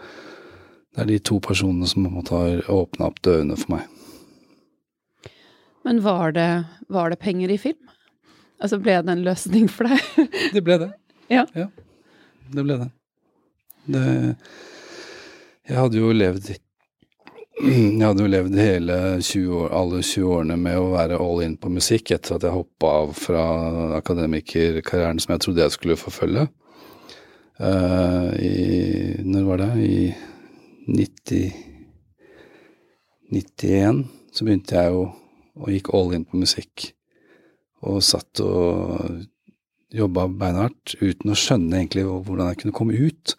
det 0.95 1.03
er 1.03 1.11
de 1.11 1.19
to 1.29 1.37
personene 1.45 1.89
som 1.89 2.05
på 2.05 2.09
en 2.09 2.15
måte 2.15 2.37
har 2.37 2.71
åpna 2.73 3.09
opp 3.11 3.19
dørene 3.25 3.57
for 3.59 3.75
meg. 3.75 3.83
Men 5.85 6.01
var 6.05 6.33
det, 6.35 6.49
var 6.89 7.13
det, 7.13 7.19
penger 7.21 7.53
i 7.53 7.59
film? 7.61 7.91
Altså 8.59 8.79
ble 8.81 8.97
det 9.05 9.13
en 9.13 9.23
løsning 9.23 9.69
for 9.71 9.87
deg? 9.87 10.25
det 10.55 10.63
ble 10.65 10.79
det. 10.81 10.89
Ja. 11.31 11.45
ja. 11.55 11.69
Det 12.49 12.65
ble 12.65 12.79
det. 12.81 12.89
det 13.93 14.07
jeg 15.69 15.77
hadde 15.77 16.01
jo 16.01 16.09
levd 16.15 16.49
jeg 17.59 18.05
hadde 18.05 18.23
jo 18.23 18.31
levd 18.31 18.55
hele 18.59 18.97
20 19.19 19.55
år, 19.57 19.71
alle 19.75 19.99
20 20.05 20.29
årene 20.31 20.55
med 20.59 20.77
å 20.79 20.91
være 20.93 21.17
all 21.19 21.41
in 21.43 21.57
på 21.59 21.71
musikk 21.73 22.13
etter 22.15 22.37
at 22.37 22.45
jeg 22.47 22.55
hoppa 22.55 22.91
av 23.01 23.11
fra 23.19 23.43
akademikerkarrieren 23.97 25.19
som 25.19 25.33
jeg 25.35 25.43
trodde 25.43 25.65
jeg 25.65 25.75
skulle 25.75 25.99
forfølge. 25.99 26.45
Uh, 27.59 28.31
I 28.39 28.53
Når 29.27 29.47
var 29.49 29.63
det? 29.65 29.71
I 29.83 30.13
90 30.87 31.65
91 33.29 34.05
så 34.33 34.45
begynte 34.45 34.79
jeg 34.79 34.93
jo 34.95 35.03
og 35.59 35.73
gikk 35.73 35.91
all 35.93 36.15
in 36.15 36.23
på 36.25 36.39
musikk. 36.39 36.93
Og 37.83 37.99
satt 38.03 38.39
og 38.43 39.19
jobba 39.95 40.27
beinhardt 40.31 40.95
uten 41.01 41.33
å 41.33 41.37
skjønne 41.37 41.81
egentlig 41.81 42.05
hvordan 42.07 42.53
jeg 42.53 42.61
kunne 42.61 42.77
komme 42.79 42.95
ut. 42.95 43.35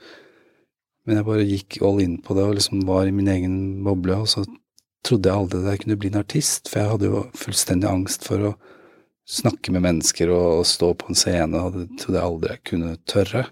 Men 1.06 1.20
jeg 1.20 1.26
bare 1.26 1.46
gikk 1.48 1.78
all 1.86 2.00
in 2.02 2.18
på 2.22 2.36
det 2.36 2.44
og 2.46 2.56
liksom 2.58 2.82
var 2.88 3.08
i 3.08 3.14
min 3.14 3.30
egen 3.32 3.56
boble, 3.86 4.18
og 4.20 4.28
så 4.28 4.44
trodde 5.06 5.30
jeg 5.30 5.42
aldri 5.42 5.62
at 5.62 5.70
jeg 5.72 5.82
kunne 5.84 6.00
bli 6.00 6.10
en 6.12 6.20
artist, 6.20 6.68
for 6.68 6.82
jeg 6.82 6.92
hadde 6.92 7.08
jo 7.08 7.22
fullstendig 7.40 7.88
angst 7.88 8.26
for 8.28 8.50
å 8.50 8.52
snakke 9.30 9.72
med 9.72 9.84
mennesker 9.86 10.32
og, 10.34 10.66
stå 10.66 10.92
på 10.98 11.10
en 11.10 11.18
scene, 11.18 11.62
og 11.62 11.78
det 11.78 11.86
trodde 12.02 12.18
jeg 12.18 12.26
aldri 12.26 12.52
jeg 12.52 12.64
kunne 12.72 12.92
tørre. 13.08 13.46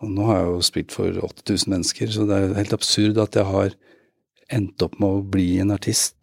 Og 0.00 0.12
nå 0.16 0.26
har 0.28 0.40
jeg 0.40 0.50
jo 0.50 0.60
spilt 0.70 0.96
for 0.96 1.22
8000 1.30 1.74
mennesker, 1.74 2.12
så 2.12 2.26
det 2.28 2.36
er 2.36 2.58
helt 2.58 2.76
absurd 2.76 3.20
at 3.20 3.36
jeg 3.36 3.48
har 3.48 3.76
endt 4.50 4.82
opp 4.82 4.96
med 4.98 5.08
å 5.08 5.26
bli 5.36 5.48
en 5.62 5.72
artist, 5.74 6.16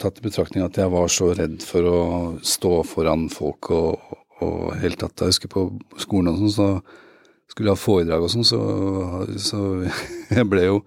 tatt 0.00 0.20
i 0.20 0.24
betraktning 0.24 0.64
at 0.64 0.78
jeg 0.80 0.92
var 0.92 1.10
så 1.12 1.32
redd 1.36 1.58
for 1.64 1.88
å 1.90 1.98
stå 2.44 2.78
foran 2.88 3.26
folk 3.32 3.70
og, 3.74 4.14
og 4.44 4.72
helt 4.80 5.00
tatt 5.00 5.20
Jeg 5.20 5.34
husker 5.34 5.52
på 5.52 5.66
skolen 6.00 6.32
og 6.32 6.40
sånn, 6.40 6.54
så 6.56 6.68
skulle 7.50 7.72
ha 7.74 7.78
foredrag 7.78 8.24
og 8.24 8.32
sånn, 8.32 8.46
så, 8.46 8.60
så, 9.40 9.60
jeg 10.38 10.48
ble 10.50 10.68
jo 10.68 10.80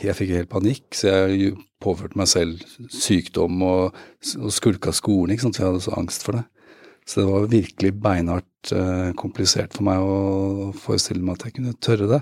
Jeg 0.00 0.14
fikk 0.14 0.30
helt 0.36 0.48
panikk, 0.52 0.84
så 0.94 1.10
jeg 1.10 1.56
påførte 1.82 2.16
meg 2.16 2.28
selv 2.30 2.60
sykdom 2.94 3.58
og, 3.66 3.96
og 4.38 4.52
skulka 4.54 4.92
skolen, 4.94 5.34
ikke 5.34 5.48
sant, 5.48 5.58
for 5.58 5.64
jeg 5.64 5.72
hadde 5.72 5.82
så 5.88 5.96
angst 5.98 6.22
for 6.22 6.38
det. 6.38 6.44
Så 7.02 7.18
det 7.18 7.26
var 7.26 7.48
virkelig 7.50 7.90
beinhardt 7.98 8.70
eh, 8.76 9.10
komplisert 9.18 9.74
for 9.74 9.88
meg 9.88 9.98
å 9.98 10.70
forestille 10.78 11.24
meg 11.26 11.40
at 11.40 11.48
jeg 11.48 11.56
kunne 11.56 11.74
tørre 11.82 12.06
det. 12.12 12.20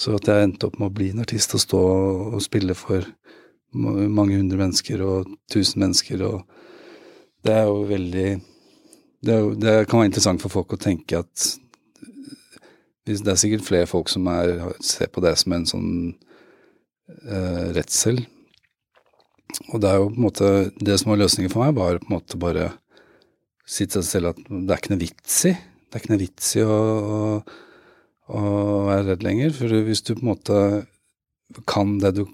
Så 0.00 0.14
at 0.16 0.30
jeg 0.32 0.46
endte 0.46 0.70
opp 0.70 0.80
med 0.80 0.88
å 0.88 0.96
bli 0.96 1.10
en 1.12 1.20
artist 1.26 1.52
og 1.58 1.64
stå 1.66 1.84
og 2.30 2.40
spille 2.40 2.72
for 2.78 3.04
mange 3.76 4.38
hundre 4.38 4.62
mennesker 4.62 5.02
og 5.04 5.28
tusen 5.52 5.82
mennesker, 5.84 6.24
og 6.24 6.46
det 7.44 7.52
er 7.52 7.66
jo 7.68 7.82
veldig 7.88 8.28
det, 9.28 9.34
er 9.34 9.48
det 9.60 9.74
kan 9.90 10.00
være 10.00 10.12
interessant 10.12 10.40
for 10.40 10.56
folk 10.56 10.72
å 10.72 10.80
tenke 10.80 11.20
at 11.20 11.50
det 13.08 13.32
er 13.32 13.40
sikkert 13.40 13.66
flere 13.66 13.88
folk 13.88 14.10
som 14.12 14.26
er, 14.30 14.58
ser 14.84 15.10
på 15.12 15.22
det 15.24 15.34
som 15.40 15.54
en 15.56 15.66
sånn 15.68 15.92
eh, 17.08 17.70
redsel. 17.76 18.20
Og 19.72 19.80
det 19.80 19.90
er 19.90 19.96
jo 19.96 20.10
på 20.10 20.18
en 20.18 20.26
måte 20.26 20.48
Det 20.76 20.98
som 21.00 21.12
var 21.12 21.22
løsningen 21.22 21.52
for 21.52 21.64
meg, 21.64 21.76
var 21.78 22.00
på 22.02 22.10
en 22.10 22.18
måte 22.18 22.40
bare 22.40 22.68
si 23.68 23.84
til 23.84 24.02
seg 24.02 24.08
selv 24.08 24.32
at 24.32 24.42
det 24.48 24.72
er 24.72 24.80
ikke 24.80 24.94
noe 24.94 25.02
vits 25.02 25.38
i. 25.48 25.52
Det 25.52 25.96
er 25.96 26.02
ikke 26.02 26.12
noe 26.14 26.22
vits 26.22 26.52
i 26.56 26.62
å, 26.64 26.76
å, 27.16 27.18
å 28.32 28.42
være 28.88 29.10
redd 29.10 29.24
lenger. 29.26 29.52
For 29.56 29.80
hvis 29.88 30.04
du 30.04 30.14
på 30.14 30.22
en 30.22 30.30
måte 30.30 30.60
kan 31.68 31.96
det 32.00 32.14
du 32.16 32.24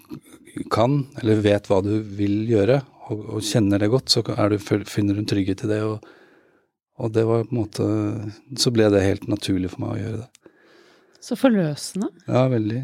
kan, 0.71 1.01
eller 1.19 1.43
vet 1.43 1.67
hva 1.67 1.81
du 1.83 1.97
vil 2.15 2.45
gjøre, 2.51 2.81
og, 3.11 3.25
og 3.37 3.43
kjenner 3.45 3.81
det 3.81 3.91
godt, 3.91 4.11
så 4.11 4.23
du, 4.23 4.57
finner 4.59 5.15
du 5.15 5.21
en 5.23 5.29
trygghet 5.29 5.65
i 5.65 5.71
det. 5.71 5.81
Og, 5.87 6.07
og 7.03 7.11
det 7.15 7.25
var 7.27 7.43
på 7.43 7.51
en 7.51 7.59
måte 7.59 7.85
Så 8.55 8.71
ble 8.71 8.87
det 8.91 9.03
helt 9.03 9.27
naturlig 9.27 9.73
for 9.73 9.83
meg 9.83 9.95
å 9.95 10.01
gjøre 10.01 10.21
det. 10.23 10.29
Så 11.25 11.37
forløsende. 11.39 12.11
Ja, 12.27 12.45
veldig. 12.51 12.83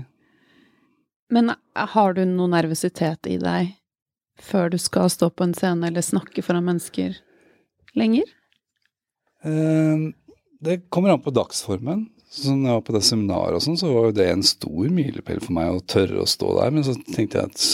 Men 1.32 1.54
har 1.94 2.16
du 2.18 2.24
noe 2.26 2.50
nervøsitet 2.52 3.30
i 3.30 3.38
deg 3.42 3.76
før 4.42 4.72
du 4.74 4.80
skal 4.82 5.12
stå 5.14 5.30
på 5.30 5.46
en 5.46 5.54
scene 5.56 5.92
eller 5.92 6.04
snakke 6.04 6.42
foran 6.44 6.66
mennesker 6.66 7.20
lenger? 7.98 8.26
Eh, 9.46 10.10
det 10.62 10.82
kommer 10.90 11.14
an 11.14 11.22
på 11.24 11.34
dagsformen. 11.36 12.08
Sånn 12.32 12.64
jeg 12.66 12.78
var 12.78 12.84
på 12.88 12.96
det 12.96 13.04
seminaret 13.04 13.58
og 13.60 13.64
sånn, 13.66 13.78
så 13.80 13.92
var 13.92 14.08
jo 14.08 14.16
det 14.16 14.28
en 14.32 14.46
stor 14.48 14.92
milepæl 14.96 15.42
for 15.44 15.56
meg 15.58 15.72
å 15.74 15.84
tørre 15.84 16.24
å 16.24 16.30
stå 16.30 16.54
der. 16.62 16.74
Men 16.74 16.86
så 16.88 16.96
tenkte 17.12 17.42
jeg 17.42 17.52
at 17.52 17.66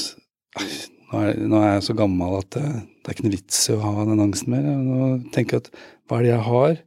nå 1.07 1.21
er, 1.21 1.39
nå 1.47 1.61
er, 1.61 1.69
jeg 1.75 1.85
så 1.87 1.95
gammel 1.95 2.39
at 2.41 2.49
det, 2.57 2.65
det 2.65 3.11
er 3.11 3.15
ikke 3.15 3.27
noe 3.27 3.35
vits 3.37 3.61
i 3.69 3.75
å 3.77 3.83
ha 3.85 4.07
den 4.09 4.23
angsten 4.25 4.51
mer. 4.51 4.65
Nå 4.65 5.11
tenker 5.35 5.59
jeg 5.59 5.67
at 5.67 5.71
hva 6.09 6.19
er 6.19 6.25
det 6.25 6.33
jeg 6.33 6.45
har? 6.49 6.81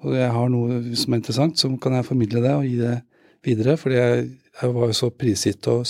Og 0.00 0.16
jeg 0.16 0.32
har 0.32 0.50
noe 0.50 0.80
som 0.96 1.12
er 1.12 1.20
interessant, 1.20 1.60
så 1.60 1.70
kan 1.82 1.94
jeg 1.98 2.08
formidle 2.08 2.42
det 2.42 2.56
og 2.56 2.66
gi 2.66 2.80
det 2.80 2.96
videre. 3.46 3.76
Fordi 3.80 3.98
jeg, 3.98 4.26
jeg 4.60 4.74
var 4.76 4.90
jo 4.90 4.96
så 4.96 5.10
prisgitt 5.14 5.68
å, 5.70 5.80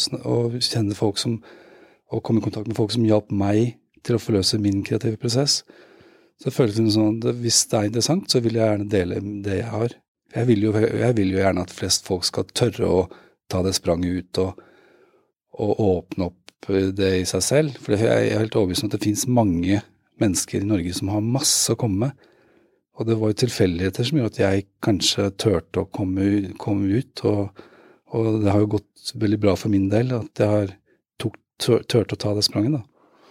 kjenne 0.58 0.98
folk 0.98 1.20
som 1.20 1.40
og 2.10 2.24
komme 2.26 2.40
i 2.40 2.42
kontakt 2.42 2.66
med 2.66 2.74
folk 2.74 2.90
som 2.90 3.04
hjalp 3.06 3.28
meg 3.30 3.76
til 4.02 4.16
å 4.16 4.20
forløse 4.22 4.58
min 4.58 4.80
kreative 4.86 5.18
prosess. 5.20 5.60
Så 6.40 6.48
det 6.48 6.56
føles 6.56 6.94
sånn 6.94 7.20
at 7.20 7.38
hvis 7.38 7.60
det 7.70 7.76
er 7.78 7.90
interessant, 7.90 8.30
så 8.32 8.40
vil 8.42 8.56
jeg 8.58 8.64
gjerne 8.64 8.90
dele 8.90 9.20
det 9.44 9.60
jeg 9.60 9.70
har. 9.70 9.94
Jeg 10.34 10.48
vil 10.48 10.64
jo, 10.66 10.72
jeg 10.74 11.16
vil 11.18 11.34
jo 11.34 11.38
gjerne 11.42 11.62
at 11.66 11.74
flest 11.74 12.06
folk 12.08 12.26
skal 12.26 12.48
tørre 12.50 12.88
å 12.88 13.00
ta 13.50 13.62
det 13.66 13.76
spranget 13.76 14.10
ut 14.16 14.40
og, 14.42 14.64
og 15.62 15.82
åpne 15.86 16.30
opp 16.30 16.70
det 16.96 17.12
i 17.20 17.28
seg 17.28 17.44
selv. 17.44 17.78
For 17.82 17.94
jeg 17.94 18.08
er 18.32 18.42
helt 18.42 18.56
overbevist 18.58 18.86
om 18.86 18.90
at 18.90 18.96
det 18.96 19.04
finnes 19.04 19.26
mange 19.30 19.80
mennesker 20.20 20.62
i 20.62 20.68
Norge 20.68 20.94
som 20.96 21.12
har 21.12 21.24
masse 21.24 21.72
å 21.72 21.78
komme 21.78 22.08
med. 22.08 22.26
Og 23.00 23.06
det 23.08 23.16
var 23.16 23.32
jo 23.32 23.38
tilfeldigheter 23.40 24.04
som 24.04 24.18
gjorde 24.18 24.34
at 24.34 24.40
jeg 24.42 24.66
kanskje 24.84 25.30
turte 25.40 25.80
å 25.80 25.88
komme, 25.88 26.52
komme 26.60 27.00
ut. 27.00 27.22
Og, 27.24 27.62
og, 28.12 28.26
det 28.44 28.52
har 28.52 28.60
jo 28.60 28.74
gått 28.76 29.12
veldig 29.16 29.38
bra 29.40 29.54
for 29.56 29.72
min 29.72 29.88
del 29.88 30.12
at 30.18 30.42
jeg 30.42 30.52
har 30.52 30.74
tok, 31.20 31.38
tørte 31.56 32.16
å 32.16 32.20
ta 32.20 32.34
det 32.36 32.44
spranget, 32.44 32.76
da. 32.76 32.84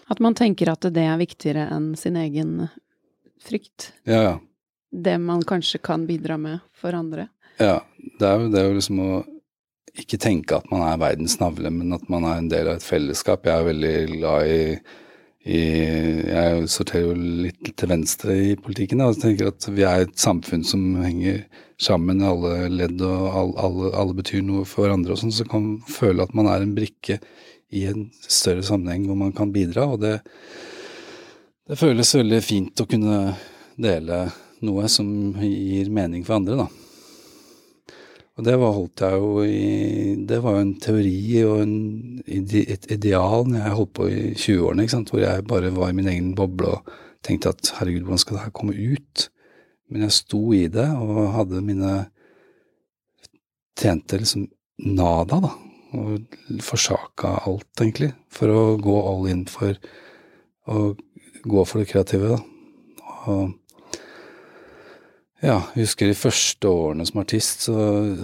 At 0.09 0.21
man 0.25 0.33
tenker 0.33 0.71
at 0.71 0.87
det 0.89 1.03
er 1.05 1.19
viktigere 1.21 1.67
enn 1.69 1.91
sin 1.99 2.17
egen 2.17 2.63
frykt. 3.45 3.91
Ja, 4.09 4.21
ja. 4.25 4.37
Det 4.89 5.19
man 5.21 5.43
kanskje 5.45 5.77
kan 5.85 6.07
bidra 6.09 6.39
med 6.41 6.63
for 6.73 6.97
andre. 6.97 7.27
Ja, 7.61 7.83
det 8.17 8.25
er 8.25 8.41
jo 8.41 8.49
det 8.49 8.63
å 8.65 8.71
liksom 8.73 9.03
å 9.05 9.11
ikke 9.99 10.17
tenke 10.21 10.57
at 10.57 10.65
man 10.73 10.81
er 10.87 10.97
verdens 10.97 11.37
navle, 11.37 11.69
men 11.69 11.93
at 11.93 12.09
man 12.09 12.25
er 12.25 12.41
en 12.41 12.49
del 12.49 12.71
av 12.71 12.79
et 12.79 12.87
fellesskap. 12.87 13.45
Jeg 13.45 13.53
er 13.53 13.69
veldig 13.69 13.93
glad 14.15 14.49
i 14.49 14.63
i 15.47 15.59
Jeg 15.59 16.65
sorterer 16.67 17.05
jo 17.07 17.13
litt 17.45 17.71
til 17.79 17.91
venstre 17.91 18.35
i 18.35 18.55
politikken. 18.59 19.03
Og 19.05 19.19
tenker 19.21 19.51
at 19.51 19.67
vi 19.71 19.85
er 19.87 20.05
et 20.05 20.17
samfunn 20.19 20.65
som 20.67 20.83
henger 21.03 21.45
sammen, 21.79 22.23
alle 22.25 22.67
ledd 22.73 22.99
og 23.05 23.29
alle, 23.29 23.53
alle, 23.63 23.91
alle 24.01 24.17
betyr 24.17 24.43
noe 24.43 24.65
for 24.67 24.83
hverandre, 24.83 25.15
og 25.15 25.21
sånn, 25.21 25.31
så 25.31 25.47
kan 25.47 25.63
man 25.63 25.77
føle 25.87 26.25
at 26.25 26.35
man 26.35 26.49
er 26.51 26.65
en 26.65 26.75
brikke 26.75 27.21
i 27.71 27.85
en 27.87 28.09
større 28.25 28.65
sammenheng 28.65 29.05
hvor 29.07 29.19
man 29.19 29.31
kan 29.35 29.53
bidra. 29.55 29.87
Og 29.93 30.03
det, 30.03 30.17
det 31.69 31.79
føles 31.79 32.15
veldig 32.19 32.43
fint 32.43 32.83
å 32.83 32.89
kunne 32.89 33.21
dele 33.79 34.25
noe 34.65 34.91
som 34.91 35.07
gir 35.39 35.91
mening 35.93 36.25
for 36.27 36.39
andre, 36.41 36.65
da. 36.65 36.88
Og 38.39 38.45
det 38.47 38.55
var, 38.55 38.71
holdt 38.71 39.01
jeg 39.03 39.17
jo 39.19 39.41
i 39.43 40.15
Det 40.29 40.37
var 40.39 40.55
jo 40.55 40.63
en 40.63 40.75
teori 40.79 41.41
og 41.43 41.57
en, 41.59 41.73
et 42.23 42.85
ideal 42.93 43.43
når 43.49 43.59
jeg 43.59 43.75
holdt 43.75 43.91
på 43.99 44.07
i 44.07 44.21
20-årene, 44.31 44.85
ikke 44.85 44.95
sant, 44.95 45.11
hvor 45.11 45.23
jeg 45.25 45.47
bare 45.49 45.73
var 45.75 45.91
i 45.91 45.97
min 45.97 46.07
egen 46.07 46.29
boble 46.37 46.77
og 46.77 46.93
tenkte 47.25 47.51
at 47.51 47.73
herregud, 47.75 48.05
hvordan 48.05 48.21
skal 48.23 48.37
det 48.37 48.45
her 48.45 48.55
komme 48.55 48.77
ut? 48.77 49.25
Men 49.91 50.05
jeg 50.05 50.15
sto 50.15 50.39
i 50.55 50.63
det 50.71 50.87
og 50.87 51.33
hadde 51.35 51.65
mine 51.65 51.97
Tjente 53.79 54.17
liksom 54.19 54.49
nada, 54.91 55.37
da. 55.39 55.53
Og 55.95 56.59
forsaka 56.63 57.37
alt, 57.47 57.69
egentlig, 57.79 58.09
for 58.27 58.51
å 58.51 58.63
gå 58.79 58.95
all 59.07 59.29
in 59.31 59.45
for 59.47 59.77
å 60.67 60.91
gå 61.47 61.63
for 61.63 61.79
det 61.79 61.87
kreative, 61.87 62.35
da. 62.35 62.41
Og 63.31 63.53
ja, 65.39 65.57
jeg 65.75 65.85
husker 65.85 66.09
de 66.09 66.17
første 66.19 66.67
årene 66.67 67.05
som 67.07 67.21
artist, 67.21 67.63
så 67.69 67.75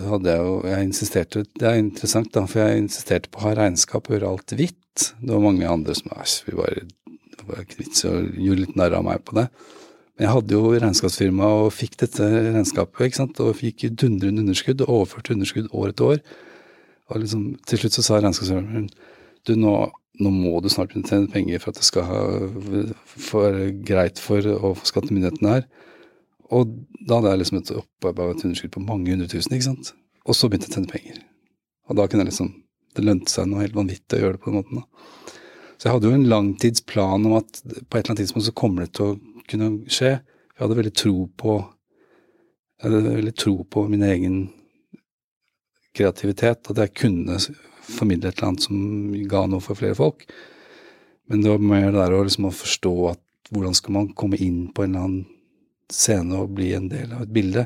hadde 0.09 0.33
jeg 0.33 0.43
jo 0.43 0.55
Jeg 0.67 0.89
insisterte 0.89 1.45
Det 1.47 1.69
er 1.69 1.79
interessant, 1.79 2.31
da, 2.35 2.45
for 2.49 2.63
jeg 2.63 2.83
insisterte 2.83 3.31
på 3.31 3.39
å 3.39 3.47
ha 3.47 3.55
regnskap 3.61 4.09
og 4.09 4.17
gjøre 4.17 4.33
alt 4.33 4.55
hvitt. 4.57 5.07
Det 5.21 5.31
var 5.31 5.43
mange 5.43 5.69
andre 5.69 5.95
som 5.95 6.11
Æsj, 6.15 6.35
vi 6.49 6.59
bare 6.59 6.85
og 7.45 8.37
gjorde 8.41 8.61
litt 8.63 8.77
narr 8.79 8.95
av 8.97 9.03
meg 9.05 9.21
på 9.25 9.35
det. 9.37 9.49
Men 10.15 10.25
jeg 10.25 10.33
hadde 10.33 10.55
jo 10.55 10.71
regnskapsfirma 10.71 11.49
og 11.59 11.73
fikk 11.75 11.97
dette 12.01 12.25
regnskapet, 12.25 13.09
ikke 13.09 13.19
sant, 13.19 13.41
og 13.43 13.57
fikk 13.59 13.85
dundrende 13.99 14.45
underskudd 14.45 14.81
og 14.85 14.93
overførte 15.01 15.35
underskudd 15.35 15.67
år 15.75 15.91
etter 15.91 16.13
år. 16.13 16.21
Og 17.11 17.21
liksom, 17.21 17.43
til 17.67 17.81
slutt 17.81 17.97
så 17.97 18.05
sa 18.05 18.21
regnskapsfirmaen 18.23 18.87
du, 19.45 19.53
nå, 19.59 19.73
nå, 20.17 20.31
må 20.33 20.57
du 20.63 20.71
snart 20.73 20.93
kunne 20.93 21.05
tjene 21.05 21.29
penger 21.29 21.61
for 21.61 21.71
at 21.71 21.81
det 21.81 21.85
skal 21.85 22.07
være 23.29 23.67
greit 23.85 24.21
for, 24.23 24.47
for 24.63 24.89
skattemyndighetene 24.89 25.57
her. 25.57 25.67
Og 26.53 26.73
da 27.07 27.19
hadde 27.19 27.31
jeg 27.33 27.41
liksom 27.41 27.59
et 27.61 27.71
opparbeidet 27.79 28.45
underskudd 28.45 28.73
på 28.75 28.83
mange 28.85 29.13
hundre 29.13 29.29
tusen, 29.31 29.55
ikke 29.55 29.69
sant. 29.69 29.93
Og 30.25 30.37
så 30.37 30.49
begynte 30.49 30.69
jeg 30.69 30.75
å 30.75 30.77
tjene 30.79 30.91
penger. 30.91 31.23
Og 31.89 31.97
da 31.99 32.07
kunne 32.07 32.25
jeg 32.25 32.33
liksom 32.33 32.53
Det 32.95 33.03
lønte 33.03 33.27
seg 33.27 33.49
noe 33.51 33.59
helt 33.59 33.75
vanvittig 33.75 34.15
å 34.15 34.21
gjøre 34.21 34.37
det 34.37 34.39
på 34.39 34.47
den 34.47 34.55
måten, 34.55 34.77
da. 34.79 35.31
Så 35.75 35.89
jeg 35.89 35.95
hadde 35.97 36.07
jo 36.07 36.15
en 36.15 36.29
langtidsplan 36.31 37.25
om 37.27 37.33
at 37.35 37.57
på 37.59 37.67
et 37.67 37.97
eller 37.97 38.11
annet 38.13 38.21
tidspunkt 38.21 38.45
så 38.45 38.53
kommer 38.55 38.85
det 38.85 38.93
til 38.95 39.09
å 39.09 39.41
kunne 39.51 39.67
skje. 39.91 40.11
Jeg 40.55 40.61
hadde 40.61 40.77
veldig 40.79 40.93
tro 40.95 41.15
på 41.35 41.57
Jeg 42.79 42.85
hadde 42.85 43.17
veldig 43.17 43.33
tro 43.35 43.53
på 43.67 43.83
min 43.91 44.05
egen 44.07 44.37
kreativitet, 45.95 46.71
at 46.71 46.79
jeg 46.79 46.95
kunne 46.95 47.35
formidle 47.83 48.31
et 48.31 48.39
eller 48.39 48.53
annet 48.53 48.63
som 48.63 49.11
ga 49.31 49.45
noe 49.51 49.63
for 49.63 49.75
flere 49.75 49.99
folk. 49.99 50.23
Men 51.27 51.43
det 51.43 51.51
var 51.51 51.63
mer 51.63 51.87
det 51.89 51.99
der 51.99 52.15
å 52.15 52.23
liksom 52.23 52.47
forstå 52.51 52.95
at 53.11 53.51
hvordan 53.51 53.75
skal 53.77 53.95
man 53.99 54.11
komme 54.17 54.39
inn 54.39 54.69
på 54.71 54.85
en 54.85 54.95
eller 54.95 55.07
annen 55.09 55.34
scene 55.91 56.39
og 56.41 56.55
bli 56.57 56.71
en 56.77 56.87
del 56.91 57.13
av 57.13 57.25
et 57.25 57.33
bilde. 57.35 57.65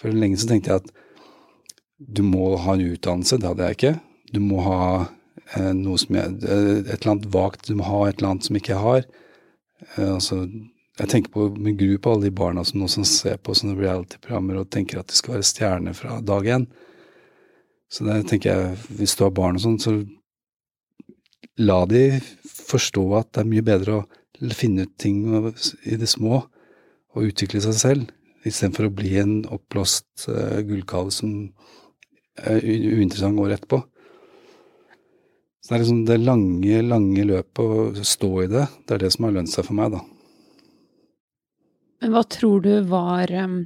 For 0.00 0.12
lenge 0.12 0.40
så 0.40 0.50
tenkte 0.50 0.72
jeg 0.72 0.84
at 0.84 0.92
du 2.00 2.22
må 2.24 2.54
ha 2.56 2.74
en 2.74 2.84
utdannelse, 2.94 3.38
det 3.40 3.48
hadde 3.50 3.66
jeg 3.68 3.78
ikke. 3.78 3.94
Du 4.32 4.40
må 4.40 4.62
ha 4.64 4.82
eh, 5.56 5.72
noe 5.76 6.00
som 6.00 6.16
jeg, 6.16 6.36
eh, 6.48 6.76
et 6.80 6.94
eller 6.94 7.14
annet 7.14 7.32
vagt, 7.34 7.68
du 7.68 7.76
må 7.76 7.88
ha 7.88 8.06
et 8.08 8.20
eller 8.20 8.32
annet 8.32 8.48
som 8.48 8.56
ikke 8.56 8.72
jeg 8.72 8.84
har. 8.84 9.08
Eh, 9.96 10.12
altså, 10.14 10.44
jeg 11.00 11.12
tenker 11.12 11.34
på 11.34 11.48
med 11.56 11.76
gru 11.80 11.98
på 12.00 12.14
alle 12.14 12.28
de 12.28 12.36
barna 12.40 12.64
som 12.64 12.80
nå 12.80 12.88
som 12.92 13.04
ser 13.08 13.36
på 13.40 13.56
sånne 13.56 13.76
reality-programmer 13.78 14.60
og 14.60 14.70
tenker 14.72 15.00
at 15.00 15.12
de 15.12 15.18
skal 15.18 15.36
være 15.36 15.48
stjerner 15.50 15.96
fra 15.96 16.20
dag 16.24 16.48
én. 16.56 16.66
Så 17.90 18.06
der 18.06 18.24
tenker 18.24 18.52
jeg, 18.52 18.80
hvis 18.96 19.16
du 19.18 19.24
har 19.26 19.34
barn 19.34 19.58
og 19.58 19.64
sånn, 19.64 19.80
så 19.82 19.96
la 21.60 21.82
de 21.90 22.04
forstå 22.46 23.04
at 23.18 23.32
det 23.34 23.42
er 23.42 23.50
mye 23.50 23.66
bedre 23.66 24.00
å 24.00 24.56
finne 24.56 24.86
ut 24.86 24.92
ting 25.00 25.24
i 25.84 25.98
det 26.00 26.08
små 26.08 26.44
å 27.16 27.24
utvikle 27.26 27.62
seg 27.64 27.76
selv, 27.78 28.10
istedenfor 28.46 28.88
å 28.88 28.94
bli 28.94 29.16
en 29.20 29.34
oppblåst 29.52 30.28
uh, 30.30 30.60
gullkale 30.66 31.12
som 31.14 31.34
er 32.40 32.62
uinteressant 32.64 33.40
året 33.40 33.58
etterpå. 33.58 33.82
Så 35.60 35.72
det 35.72 35.76
er 35.76 35.82
liksom 35.82 36.04
det 36.08 36.16
lange, 36.22 36.78
lange 36.86 37.26
løpet 37.28 37.60
å 38.00 38.06
stå 38.06 38.30
i 38.44 38.48
det, 38.50 38.64
det 38.86 38.96
er 38.96 39.04
det 39.04 39.12
som 39.14 39.26
har 39.26 39.36
lønt 39.36 39.52
seg 39.52 39.66
for 39.66 39.76
meg, 39.76 39.92
da. 39.92 40.00
Men 42.00 42.14
hva 42.14 42.22
tror 42.32 42.62
du 42.64 42.72
var 42.88 43.28
um, 43.44 43.58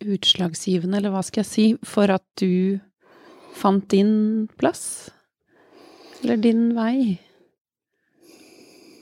utslagsgivende, 0.00 0.96
eller 0.96 1.12
hva 1.12 1.20
skal 1.26 1.44
jeg 1.44 1.50
si, 1.50 1.66
for 1.84 2.08
at 2.14 2.24
du 2.40 2.80
fant 3.54 3.84
din 3.92 4.48
plass? 4.58 5.10
Eller 6.22 6.40
din 6.40 6.70
vei? 6.76 7.18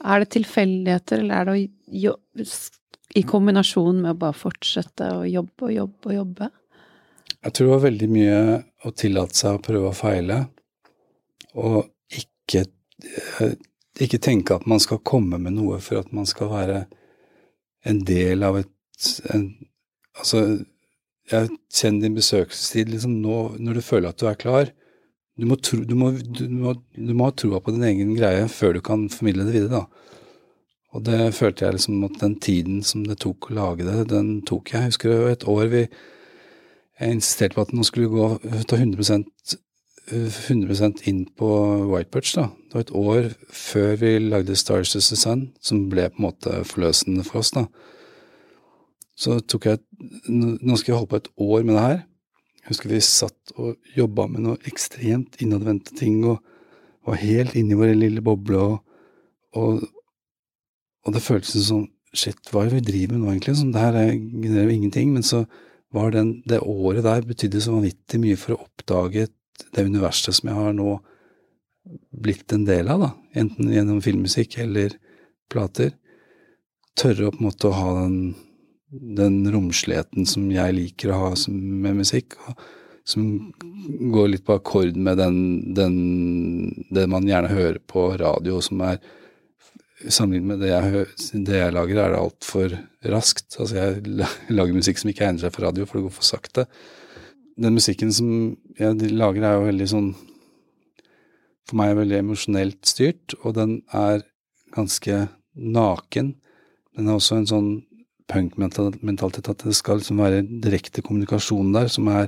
Er 0.03 0.23
det 0.23 0.33
tilfeldigheter, 0.35 1.23
eller 1.23 1.35
er 1.35 1.49
det 1.49 2.11
å 2.11 2.17
i 3.13 3.23
kombinasjon 3.29 4.01
med 4.01 4.15
å 4.15 4.19
bare 4.25 4.35
fortsette 4.35 5.09
å 5.19 5.23
jobbe 5.29 5.69
og 5.69 5.73
jobbe 5.75 6.09
og 6.09 6.15
jobbe? 6.17 6.49
Jeg 7.43 7.53
tror 7.53 7.67
det 7.67 7.73
var 7.73 7.85
veldig 7.85 8.09
mye 8.09 8.39
å 8.87 8.91
tillate 8.97 9.37
seg 9.37 9.57
å 9.57 9.63
prøve 9.63 9.91
og 9.91 9.97
feile, 9.97 10.39
og 11.59 11.79
ikke, 12.17 12.65
eh, 13.43 13.55
ikke 14.01 14.21
tenke 14.23 14.55
at 14.55 14.65
man 14.69 14.81
skal 14.81 15.03
komme 15.05 15.37
med 15.37 15.57
noe 15.57 15.79
for 15.83 16.01
at 16.01 16.13
man 16.15 16.25
skal 16.29 16.49
være 16.51 16.85
en 17.85 17.99
del 18.07 18.47
av 18.47 18.63
et 18.63 18.69
en, 19.33 19.47
Altså, 20.13 20.61
jeg 21.31 21.49
kjenner 21.73 22.03
din 22.03 22.13
besøkelsestid 22.13 22.91
liksom 22.93 23.15
nå, 23.23 23.37
når 23.57 23.79
du 23.79 23.81
føler 23.81 24.11
at 24.11 24.19
du 24.21 24.27
er 24.29 24.37
klar. 24.37 24.69
Du 25.39 25.47
må, 25.49 25.57
tro, 25.57 25.79
du, 25.81 25.95
må, 25.97 26.11
du, 26.13 26.45
må, 26.51 26.75
du 26.93 27.13
må 27.17 27.29
ha 27.29 27.33
troa 27.33 27.61
på 27.63 27.73
din 27.73 27.85
egen 27.87 28.13
greie 28.17 28.45
før 28.53 28.75
du 28.75 28.83
kan 28.85 29.07
formidle 29.09 29.47
det 29.47 29.55
videre, 29.55 29.81
da. 29.81 30.09
Og 30.93 31.01
det 31.07 31.31
følte 31.33 31.65
jeg 31.65 31.79
liksom 31.79 32.03
at 32.05 32.19
den 32.21 32.35
tiden 32.37 32.83
som 32.85 33.01
det 33.07 33.17
tok 33.23 33.49
å 33.49 33.55
lage 33.57 33.87
det, 33.87 34.11
den 34.11 34.43
tok 34.45 34.69
jeg. 34.69 34.77
Jeg 34.77 34.93
husker 34.93 35.13
det 35.13 35.31
et 35.31 35.47
år 35.49 35.71
vi 35.71 35.87
Jeg 37.01 37.15
insisterte 37.17 37.57
på 37.57 37.63
at 37.65 37.71
nå 37.73 37.81
skulle 37.81 38.11
gå 38.13 38.27
ta 38.69 38.77
100% 38.77 39.23
100% 40.11 41.07
inn 41.07 41.25
på 41.25 41.47
White 41.89 42.11
Birch. 42.11 42.35
da. 42.35 42.49
Det 42.69 42.73
var 42.73 42.81
et 42.81 42.91
år 42.91 43.29
før 43.49 43.95
vi 43.95 44.19
lagde 44.19 44.55
Stars 44.55 44.91
to 44.91 44.99
the 44.99 45.15
Sun, 45.15 45.51
som 45.61 45.89
ble 45.89 46.09
på 46.09 46.19
en 46.19 46.27
måte 46.27 46.63
forløsende 46.67 47.23
for 47.23 47.39
oss. 47.39 47.51
da. 47.51 47.65
Så 49.15 49.39
tok 49.39 49.65
jeg 49.65 49.79
Nå 50.27 50.75
skal 50.75 50.91
jeg 50.91 50.97
holde 50.97 51.09
på 51.09 51.15
et 51.15 51.29
år 51.37 51.63
med 51.63 51.75
det 51.75 51.81
her. 51.81 51.99
Jeg 52.63 52.71
husker 52.71 52.93
vi 52.93 53.01
satt 53.03 53.53
og 53.59 53.75
jobba 53.97 54.29
med 54.31 54.45
noe 54.45 54.69
ekstremt 54.69 55.35
innadvendte 55.43 55.95
ting 55.99 56.21
og 56.23 56.39
var 57.03 57.19
helt 57.19 57.57
inni 57.59 57.75
vår 57.75 57.91
lille 57.97 58.23
boble 58.23 58.61
og, 58.61 58.77
og 59.59 59.83
og 61.03 61.15
det 61.15 61.23
føltes 61.23 61.67
som 61.67 61.87
Shit, 62.13 62.51
hva 62.53 62.61
er 62.61 62.69
det 62.69 62.77
vi 62.77 62.85
driver 62.91 63.15
med 63.15 63.23
nå, 63.23 63.31
egentlig? 63.31 63.55
Sånn, 63.57 63.71
det 63.73 63.81
her 63.81 63.95
genererer 64.13 64.67
jo 64.67 64.73
ingenting. 64.75 65.15
Men 65.15 65.23
så 65.25 65.39
var 65.97 66.11
den, 66.13 66.27
det 66.45 66.59
året 66.61 67.01
der 67.07 67.25
betydde 67.25 67.61
så 67.63 67.73
vanvittig 67.73 68.19
mye 68.21 68.37
for 68.37 68.53
å 68.53 68.67
oppdage 68.67 69.23
det 69.73 69.85
universet 69.87 70.37
som 70.37 70.51
jeg 70.51 70.57
har 70.59 70.75
nå 70.77 70.91
blitt 72.13 72.53
en 72.53 72.67
del 72.67 72.91
av, 72.93 73.01
da. 73.01 73.09
Enten 73.41 73.73
gjennom 73.73 73.97
filmmusikk 74.05 74.59
eller 74.61 74.93
plater. 75.49 75.95
Tørre 77.01 77.31
å 77.31 77.33
på 77.33 77.41
en 77.41 77.47
måte 77.49 77.73
ha 77.73 77.95
den, 78.03 78.19
den 78.93 79.41
romsligheten 79.51 80.27
som 80.29 80.45
jeg 80.53 80.77
liker 80.77 81.11
å 81.11 81.19
ha 81.23 81.33
med 81.49 82.01
musikk. 82.03 82.37
som 83.05 83.51
går 84.13 84.29
litt 84.29 84.45
på 84.47 84.55
akkord 84.55 84.95
med 84.95 85.17
den, 85.19 85.73
den, 85.75 85.95
det 86.87 87.03
man 87.11 87.27
gjerne 87.27 87.49
hører 87.51 87.79
på 87.83 88.13
radio, 88.15 88.61
som 88.63 88.79
er 88.85 89.01
sammenlignet 90.07 90.47
med 90.47 90.61
det 90.63 90.69
jeg, 90.71 91.41
det 91.47 91.57
jeg 91.57 91.73
lager, 91.75 91.99
er 91.99 92.13
det 92.13 92.21
altfor 92.21 92.75
raskt. 93.11 93.57
Altså, 93.59 93.75
jeg 93.75 94.27
lager 94.55 94.77
musikk 94.77 95.01
som 95.01 95.11
ikke 95.11 95.27
egner 95.27 95.43
seg 95.43 95.55
for 95.55 95.67
radio, 95.67 95.87
for 95.87 95.99
det 95.99 96.05
går 96.07 96.15
for 96.15 96.27
sakte. 96.27 96.65
Den 97.59 97.75
musikken 97.75 98.13
som 98.15 98.29
jeg 98.79 99.11
lager, 99.11 99.43
er 99.43 99.57
jo 99.57 99.67
veldig 99.71 99.89
sånn 99.89 100.13
For 101.63 101.77
meg 101.79 101.93
er 101.93 101.99
veldig 102.01 102.17
emosjonelt 102.19 102.87
styrt, 102.87 103.35
og 103.43 103.53
den 103.55 103.77
er 103.95 104.25
ganske 104.75 105.27
naken. 105.55 106.33
Den 106.97 107.07
er 107.07 107.15
også 107.15 107.37
en 107.39 107.47
sånn 107.47 107.69
punkmentalitet 108.31 109.49
at 109.51 109.65
det 109.67 109.75
skal 109.77 109.99
liksom 109.99 110.21
være 110.23 110.43
direkte 110.63 111.03
kommunikasjon 111.05 111.73
der 111.75 111.91
som 111.91 112.07
er 112.11 112.27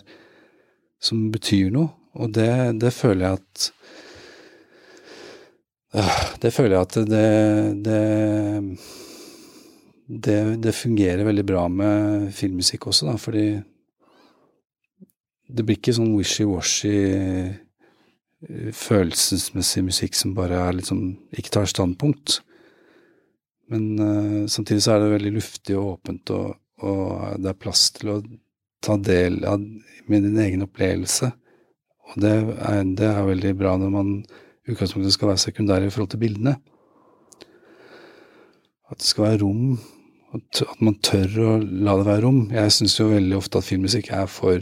Som 1.06 1.30
betyr 1.30 1.70
noe. 1.76 1.90
Og 2.16 2.32
det, 2.34 2.80
det 2.80 2.94
føler 2.96 3.26
jeg 3.26 3.34
at 3.34 3.66
det 6.42 6.52
føler 6.54 6.76
jeg 6.76 6.86
at 6.88 6.96
det, 7.08 7.28
det, 7.86 8.00
det, 10.08 10.38
det 10.64 10.74
fungerer 10.76 11.28
veldig 11.28 11.46
bra 11.48 11.68
med 11.72 12.32
filmmusikk 12.36 12.88
også, 12.90 13.08
da, 13.12 13.16
fordi 13.22 13.46
det 15.48 15.66
blir 15.66 15.78
ikke 15.78 15.94
sånn 15.96 16.16
wishy-washy 16.18 16.96
eh, 17.14 18.72
følelsesmessig 18.76 19.86
musikk 19.86 20.18
som 20.18 20.34
bare 20.38 20.60
er 20.68 20.82
sånn 20.86 21.16
ikke 21.38 21.54
tar 21.60 21.70
standpunkt. 21.70 22.42
Men 23.74 23.86
uh, 24.00 24.46
samtidig 24.52 24.84
så 24.86 24.96
er 24.96 25.04
det 25.04 25.14
veldig 25.16 25.34
luftig 25.40 25.78
og 25.80 25.96
åpent, 25.96 26.32
og, 26.36 26.56
og 26.86 27.42
det 27.42 27.52
er 27.52 27.62
plass 27.62 27.88
til 27.96 28.14
å 28.14 28.20
ta 28.86 28.98
del 29.02 29.42
av 29.50 29.64
med 30.12 30.28
din 30.28 30.38
egen 30.44 30.66
opplevelse. 30.66 31.32
Og 32.06 32.22
det 32.22 32.32
er, 32.36 32.84
det 32.98 33.10
er 33.10 33.26
veldig 33.26 33.54
bra 33.58 33.74
når 33.82 33.94
man 33.94 34.16
i 34.22 34.74
utgangspunktet 34.74 35.14
skal 35.16 35.32
være 35.32 35.42
sekundær 35.42 35.86
i 35.86 35.92
forhold 35.94 36.14
til 36.14 36.22
bildene. 36.22 36.56
At 38.92 39.02
det 39.02 39.10
skal 39.10 39.26
være 39.26 39.42
rom, 39.42 39.78
at 40.36 40.62
man 40.84 40.98
tør 41.06 41.40
å 41.42 41.54
la 41.60 41.96
det 41.98 42.08
være 42.08 42.24
rom. 42.26 42.42
Jeg 42.54 42.74
syns 42.76 43.00
jo 43.00 43.10
veldig 43.10 43.38
ofte 43.40 43.62
at 43.62 43.68
filmmusikk 43.68 44.12
er 44.14 44.30
for 44.30 44.62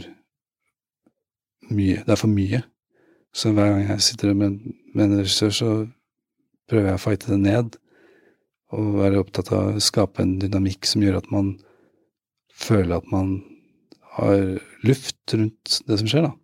mye. 1.70 2.00
Det 2.04 2.14
er 2.14 2.20
for 2.20 2.32
mye. 2.32 2.62
Så 3.34 3.52
hver 3.52 3.72
gang 3.72 3.88
jeg 3.88 4.06
sitter 4.06 4.34
med, 4.36 4.60
med 4.94 5.04
en 5.04 5.18
regissør, 5.18 5.52
så 5.52 5.70
prøver 6.70 6.92
jeg 6.92 7.00
å 7.00 7.02
fighte 7.02 7.32
det 7.32 7.40
ned. 7.42 7.78
Og 8.72 8.94
være 8.96 9.20
opptatt 9.20 9.52
av 9.52 9.74
å 9.74 9.82
skape 9.82 10.24
en 10.24 10.38
dynamikk 10.40 10.88
som 10.88 11.04
gjør 11.04 11.20
at 11.20 11.28
man 11.34 11.54
føler 12.54 12.96
at 12.96 13.10
man 13.12 13.36
har 14.16 14.60
luft 14.86 15.34
rundt 15.34 15.80
det 15.88 15.98
som 16.00 16.08
skjer, 16.08 16.28
da. 16.28 16.34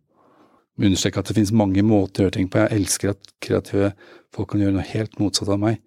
Understreke 0.80 1.20
at 1.20 1.28
det 1.28 1.36
finnes 1.36 1.52
mange 1.52 1.82
måter 1.84 2.22
å 2.22 2.26
gjøre 2.26 2.36
ting 2.38 2.48
på. 2.50 2.62
Jeg 2.62 2.80
elsker 2.80 3.12
at 3.12 3.32
kreative 3.44 3.92
folk 4.34 4.52
kan 4.52 4.62
gjøre 4.62 4.78
noe 4.78 4.90
helt 4.92 5.18
motsatt 5.20 5.50
av 5.52 5.60
meg. 5.60 5.78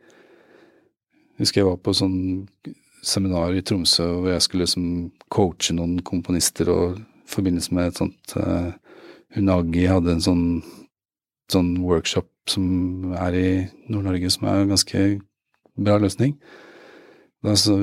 Jeg 1.34 1.48
husker 1.48 1.64
jeg 1.64 1.70
var 1.72 1.80
på 1.82 1.96
sånn 1.98 2.20
seminar 3.04 3.56
i 3.58 3.64
Tromsø 3.66 4.06
hvor 4.06 4.30
jeg 4.32 4.46
skulle 4.46 4.68
liksom 4.68 4.86
coache 5.34 5.76
noen 5.76 5.98
komponister, 6.06 6.70
og 6.70 7.02
i 7.02 7.34
forbindelse 7.34 7.76
med 7.76 7.90
et 7.90 8.00
sånt 8.00 8.36
uh, 8.38 8.70
Unagi 9.34 9.88
hadde 9.90 10.14
en 10.14 10.24
sånn, 10.24 10.46
sånn 11.52 11.74
workshop 11.84 12.30
som 12.50 13.14
er 13.18 13.38
i 13.40 13.48
Nord-Norge, 13.90 14.30
som 14.32 14.46
er 14.52 14.70
ganske 14.70 15.04
bra 15.80 15.98
løsning. 16.02 16.36
Da 17.44 17.56
så 17.60 17.78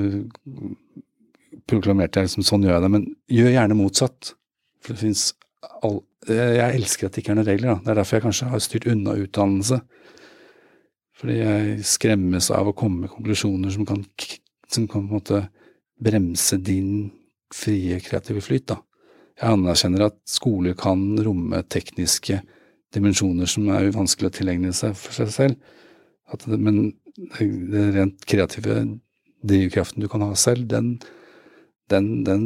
proklamerte 1.70 2.20
jeg 2.20 2.30
liksom 2.30 2.46
sånn 2.46 2.64
gjør 2.66 2.76
jeg 2.78 2.84
det, 2.84 2.92
men 2.94 3.08
gjør 3.30 3.54
gjerne 3.54 3.78
motsatt. 3.78 4.32
For 4.80 4.94
det 4.94 5.04
fins 5.04 5.30
all 5.84 6.00
Jeg 6.28 6.76
elsker 6.76 7.08
at 7.08 7.14
det 7.14 7.22
ikke 7.22 7.30
er 7.32 7.36
noen 7.38 7.46
regler, 7.48 7.70
da. 7.70 7.80
Det 7.80 7.90
er 7.90 7.96
derfor 7.96 8.18
jeg 8.18 8.24
kanskje 8.26 8.48
har 8.50 8.60
styrt 8.60 8.86
unna 8.92 9.14
utdannelse. 9.16 9.78
Fordi 11.16 11.36
jeg 11.38 11.86
skremmes 11.88 12.50
av 12.52 12.68
å 12.68 12.74
komme 12.76 13.06
med 13.06 13.12
konklusjoner 13.14 13.72
som 13.72 13.86
kan, 13.88 14.02
som 14.68 14.84
kan 14.84 15.06
på 15.06 15.14
en 15.14 15.16
måte 15.16 15.40
bremse 15.96 16.58
din 16.60 17.08
frie, 17.56 17.96
kreative 18.04 18.44
flyt, 18.44 18.66
da. 18.68 18.76
Jeg 19.40 19.56
anerkjenner 19.56 20.04
at 20.10 20.18
skoler 20.28 20.76
kan 20.76 21.00
romme 21.24 21.62
tekniske 21.72 22.42
dimensjoner 22.92 23.48
som 23.48 23.70
er 23.72 23.88
vanskelig 23.94 24.28
å 24.28 24.36
tilegne 24.36 24.74
seg 24.76 24.92
for 25.00 25.16
seg 25.16 25.32
selv. 25.32 25.76
Det, 26.36 26.58
men 26.60 26.90
det 27.72 27.86
rent 27.96 28.26
kreative 28.28 28.82
drivkraften 29.46 30.04
du 30.04 30.08
kan 30.10 30.24
ha 30.24 30.34
selv, 30.38 30.68
den, 30.68 30.94
den, 31.92 32.10
den 32.24 32.44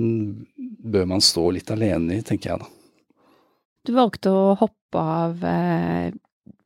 bør 0.84 1.08
man 1.10 1.24
stå 1.24 1.48
litt 1.56 1.70
alene 1.74 2.18
i, 2.18 2.24
tenker 2.26 2.52
jeg 2.52 2.62
da. 2.62 2.70
Du 3.84 3.92
valgte 3.96 4.32
å 4.32 4.54
hoppe 4.56 5.00
av 5.00 5.42
eh, 5.44 6.14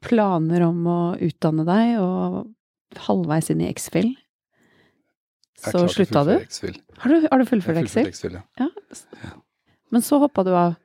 planer 0.04 0.64
om 0.68 0.84
å 0.86 1.00
utdanne 1.24 1.64
deg, 1.66 1.96
og 2.04 3.02
halvveis 3.08 3.50
inn 3.52 3.64
i 3.64 3.70
X-Fill 3.72 4.14
så 5.58 5.88
slutta 5.88 6.24
du? 6.24 6.46
Har 6.96 7.08
du, 7.08 7.28
har 7.30 7.38
du 7.38 7.46
fullført 7.46 7.78
X-Fill? 7.82 8.38
Ja. 8.56 8.70
ja. 9.22 9.30
Men 9.90 10.02
så 10.02 10.18
hoppa 10.18 10.44
du 10.44 10.52
av? 10.54 10.76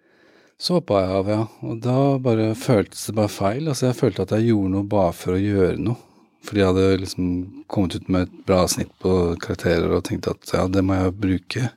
Så 0.57 0.77
hoppa 0.77 1.01
jeg 1.03 1.11
av, 1.17 1.29
ja. 1.29 1.43
Og 1.67 1.79
da 1.83 1.97
bare 2.23 2.53
føltes 2.57 3.05
det 3.09 3.15
bare 3.17 3.31
feil. 3.31 3.67
Altså 3.69 3.89
jeg 3.89 3.99
følte 3.99 4.25
at 4.25 4.33
jeg 4.37 4.49
gjorde 4.49 4.73
noe 4.73 4.89
bare 4.89 5.13
for 5.17 5.35
å 5.35 5.41
gjøre 5.41 5.77
noe. 5.81 5.99
Fordi 6.43 6.59
jeg 6.59 6.71
hadde 6.71 6.99
liksom 7.03 7.27
kommet 7.71 7.95
ut 7.95 8.09
med 8.11 8.27
et 8.27 8.35
bra 8.47 8.65
snitt 8.67 8.91
på 9.01 9.13
karakterer 9.41 9.93
og 9.95 10.03
tenkte 10.07 10.33
at 10.35 10.53
ja, 10.53 10.65
det 10.67 10.83
må 10.83 10.97
jeg 10.99 11.15
bruke. 11.23 11.69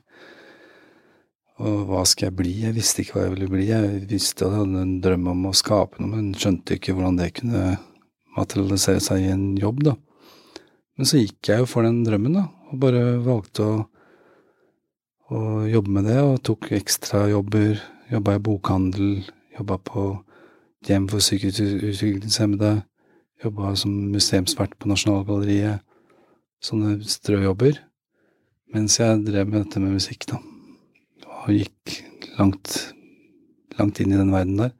Og 1.63 1.77
hva 1.89 2.03
skal 2.05 2.27
jeg 2.27 2.37
bli? 2.37 2.53
Jeg 2.65 2.75
visste 2.75 3.01
ikke 3.01 3.17
hva 3.17 3.25
jeg 3.25 3.35
ville 3.35 3.51
bli. 3.53 3.67
Jeg 3.69 4.01
visste 4.11 4.45
at 4.45 4.51
jeg 4.51 4.65
hadde 4.65 4.83
en 4.83 4.97
drøm 5.03 5.29
om 5.33 5.45
å 5.49 5.55
skape 5.57 6.01
noe, 6.01 6.11
men 6.11 6.33
skjønte 6.37 6.77
ikke 6.77 6.97
hvordan 6.97 7.21
det 7.21 7.31
kunne 7.39 7.77
materialisere 8.37 9.01
seg 9.01 9.23
i 9.23 9.31
en 9.33 9.47
jobb, 9.57 9.81
da. 9.87 9.95
Men 10.97 11.09
så 11.09 11.21
gikk 11.21 11.49
jeg 11.49 11.63
jo 11.63 11.69
for 11.69 11.87
den 11.87 12.03
drømmen, 12.05 12.37
da, 12.37 12.45
og 12.69 12.81
bare 12.83 13.05
valgte 13.25 13.65
å 13.65 13.77
å 15.27 15.65
jobbe 15.67 15.91
med 15.91 16.07
det, 16.07 16.19
og 16.23 16.43
tok 16.47 16.69
ekstrajobber. 16.77 17.81
Jobba 18.07 18.37
i 18.37 18.43
bokhandel, 18.43 19.09
jobba 19.57 19.75
på 19.83 20.03
hjem 20.87 21.09
for 21.11 21.23
psykisk 21.23 21.59
utviklingshemmede. 21.83 22.85
Jobba 23.43 23.75
som 23.77 23.93
museumsvert 24.13 24.73
på 24.79 24.89
Nasjonalgalleriet. 24.89 25.83
Sånne 26.63 26.97
strøjobber. 27.05 27.79
Mens 28.73 28.97
jeg 28.99 29.21
drev 29.27 29.47
med 29.49 29.61
dette 29.61 29.81
med 29.81 29.95
musikk, 29.95 30.25
da. 30.31 30.41
Og 31.45 31.53
gikk 31.53 31.99
langt, 32.39 32.79
langt 33.77 34.01
inn 34.03 34.15
i 34.15 34.19
den 34.19 34.33
verden 34.33 34.57
der. 34.59 34.73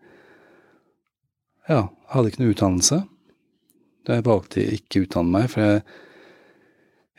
Ja, 1.68 1.82
jeg 1.86 2.12
hadde 2.16 2.32
ikke 2.32 2.44
noe 2.44 2.56
utdannelse. 2.56 3.02
Jeg 4.08 4.24
valgte 4.24 4.64
ikke 4.64 5.02
å 5.02 5.08
utdanne 5.08 5.34
meg, 5.34 5.50
for 5.52 5.64
jeg, 5.64 5.82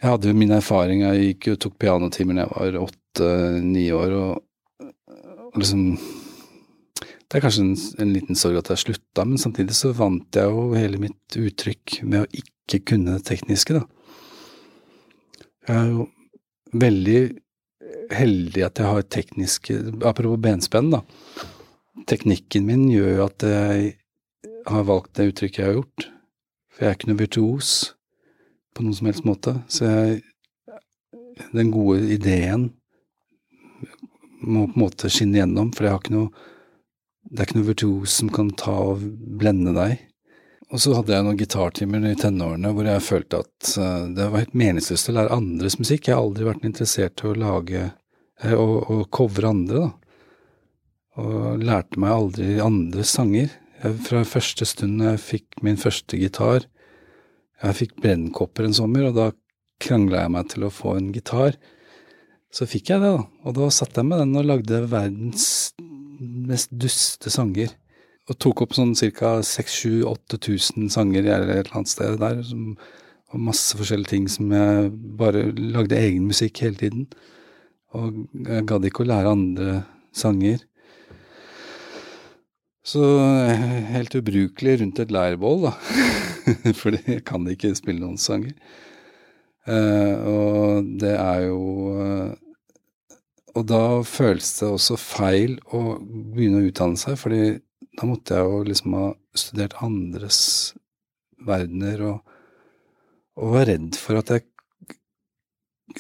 jeg 0.01 0.11
hadde 0.11 0.31
jo 0.31 0.39
min 0.41 0.57
erfaring. 0.57 1.05
Jeg 1.05 1.27
gikk 1.27 1.53
og 1.53 1.61
tok 1.65 1.77
pianotimer 1.85 2.39
da 2.39 2.47
jeg 2.47 2.57
var 2.57 2.81
åtte 2.87 2.99
åtte-ni 3.19 3.91
år, 3.93 4.13
og, 4.13 4.43
og, 4.81 5.59
liksom 5.59 5.99
Det 7.29 7.39
er 7.39 7.45
kanskje 7.45 7.65
en, 7.67 7.75
en, 8.01 8.13
liten 8.17 8.39
sorg 8.41 8.57
at 8.63 8.71
jeg 8.73 8.85
slutta, 8.87 9.25
men 9.29 9.41
samtidig 9.41 9.77
så 9.77 9.93
vant 9.97 10.37
jeg 10.37 10.49
jo 10.49 10.71
hele 10.73 11.01
mitt 11.03 11.37
uttrykk 11.37 12.01
med 12.09 12.25
å 12.25 12.31
ikke 12.41 12.81
kunne 12.93 13.19
det 13.19 13.27
tekniske, 13.29 13.77
da. 13.77 13.85
Jeg 15.69 15.77
er 15.77 15.91
jo 15.93 16.07
veldig 16.73 17.21
heldig 18.13 18.65
at 18.65 18.81
jeg 18.81 18.89
har 18.89 19.07
tekniske 19.13 19.77
Apropos 20.09 20.41
benspenn, 20.41 20.91
da. 20.93 21.03
Teknikken 22.09 22.67
min 22.69 22.87
gjør 22.89 23.11
jo 23.11 23.27
at 23.27 23.45
jeg 23.45 23.93
har 24.69 24.89
valgt 24.89 25.15
det 25.19 25.31
uttrykket 25.33 25.61
jeg 25.61 25.69
har 25.69 25.79
gjort. 25.81 26.09
For 26.73 26.85
jeg 26.85 26.91
er 26.91 26.99
ikke 26.99 27.11
noe 27.11 27.21
virtuos 27.21 27.73
på 28.77 28.85
noen 28.85 28.97
som 28.97 29.11
helst 29.11 29.29
måte. 29.29 29.59
Så 29.69 29.89
jeg 29.89 30.23
Den 31.55 31.71
gode 31.71 32.03
ideen 32.11 32.73
må 34.43 34.65
på 34.67 34.75
en 34.75 34.83
måte 34.83 35.11
skinne 35.11 35.39
gjennom, 35.39 35.71
for 35.75 35.87
jeg 35.87 35.93
har 35.95 36.01
ikke 36.03 36.15
noe 36.17 36.47
det 37.29 37.43
er 37.43 37.49
ikke 37.49 37.59
noe 37.59 37.69
virtuos 37.69 38.15
som 38.21 38.31
kan 38.33 38.51
ta 38.57 38.75
og 38.93 39.03
blende 39.41 39.75
deg. 39.77 39.99
Og 40.69 40.83
så 40.83 40.93
hadde 40.97 41.15
jeg 41.15 41.25
noen 41.25 41.39
gitartimer 41.41 42.05
i 42.05 42.17
tenårene 42.19 42.73
hvor 42.77 42.89
jeg 42.89 43.05
følte 43.05 43.41
at 43.45 43.71
uh, 43.81 44.09
det 44.13 44.27
var 44.29 44.45
helt 44.45 44.59
meningsløst 44.59 45.09
å 45.09 45.15
lære 45.17 45.37
andres 45.37 45.79
musikk. 45.81 46.09
Jeg 46.09 46.17
har 46.17 46.25
aldri 46.25 46.49
vært 46.49 46.67
interessert 46.69 47.25
i 47.25 47.31
å 47.31 47.39
lage 47.39 47.87
og, 48.55 49.09
covre 49.11 49.51
andre, 49.51 49.89
da. 49.89 49.89
Og 51.19 51.65
lærte 51.65 51.99
meg 51.99 52.15
aldri 52.15 52.59
andres 52.63 53.17
sanger. 53.17 53.51
Jeg, 53.83 53.97
fra 54.07 54.23
første 54.29 54.69
stund 54.69 55.03
jeg 55.03 55.23
fikk 55.23 55.61
min 55.63 55.77
første 55.79 56.19
gitar 56.19 56.65
Jeg 57.63 57.77
fikk 57.79 57.93
brennkopper 58.03 58.67
en 58.69 58.77
sommer, 58.77 59.09
og 59.09 59.17
da 59.17 59.29
krangla 59.83 60.25
jeg 60.25 60.35
meg 60.35 60.53
til 60.53 60.67
å 60.67 60.73
få 60.75 60.95
en 60.99 61.11
gitar. 61.15 61.57
Så 62.55 62.69
fikk 62.71 62.93
jeg 62.93 63.03
det, 63.03 63.11
da. 63.17 63.25
Og 63.45 63.57
da 63.57 63.69
satt 63.75 63.99
jeg 63.99 64.07
med 64.07 64.23
den 64.23 64.39
og 64.39 64.47
lagde 64.47 64.85
verdens 64.91 65.49
mest 66.49 66.73
duste 66.73 67.33
sanger. 67.33 67.75
Og 68.29 68.37
tok 68.43 68.65
opp 68.65 68.77
sånn 68.77 68.95
ca. 69.17 69.39
6000-8000 69.45 70.91
sanger 70.93 71.25
eller 71.25 71.53
et 71.55 71.67
eller 71.67 71.81
annet 71.81 71.93
sted 71.93 72.19
der. 72.21 72.43
Som, 72.45 72.75
og 73.29 73.45
masse 73.45 73.77
forskjellige 73.77 74.13
ting 74.13 74.27
som 74.33 74.53
jeg 74.53 74.91
bare 75.21 75.49
lagde 75.53 76.01
egen 76.01 76.29
musikk 76.29 76.63
hele 76.65 76.81
tiden. 76.81 77.07
Og 77.97 78.25
jeg 78.45 78.67
gadd 78.69 78.89
ikke 78.89 79.05
å 79.05 79.09
lære 79.09 79.37
andre 79.37 79.79
sanger. 80.17 80.65
Så 82.89 83.05
helt 83.93 84.15
ubrukelig 84.17 84.79
rundt 84.81 85.01
et 85.03 85.13
leirbål, 85.13 85.69
da. 85.69 85.73
For 86.81 86.97
jeg 86.97 87.25
kan 87.29 87.45
ikke 87.49 87.75
spille 87.77 88.01
noen 88.01 88.21
sanger. 88.21 88.55
Uh, 89.69 90.15
og 90.25 90.87
det 91.01 91.13
er 91.13 91.43
jo 91.51 91.59
uh, 91.93 92.31
Og 93.59 93.65
da 93.67 93.83
føles 94.07 94.53
det 94.61 94.69
også 94.71 94.99
feil 95.01 95.57
å 95.75 95.99
begynne 96.01 96.63
å 96.63 96.69
utdanne 96.69 97.01
seg, 97.01 97.17
fordi 97.19 97.59
da 97.99 98.07
måtte 98.07 98.37
jeg 98.37 98.47
jo 98.47 98.61
liksom 98.69 98.95
ha 98.95 99.07
studert 99.39 99.79
andres 99.83 100.41
verdener 101.49 102.05
og, 102.07 102.37
og 103.39 103.57
var 103.57 103.69
redd 103.71 103.99
for 103.99 104.21
at 104.21 104.31
jeg 104.35 104.47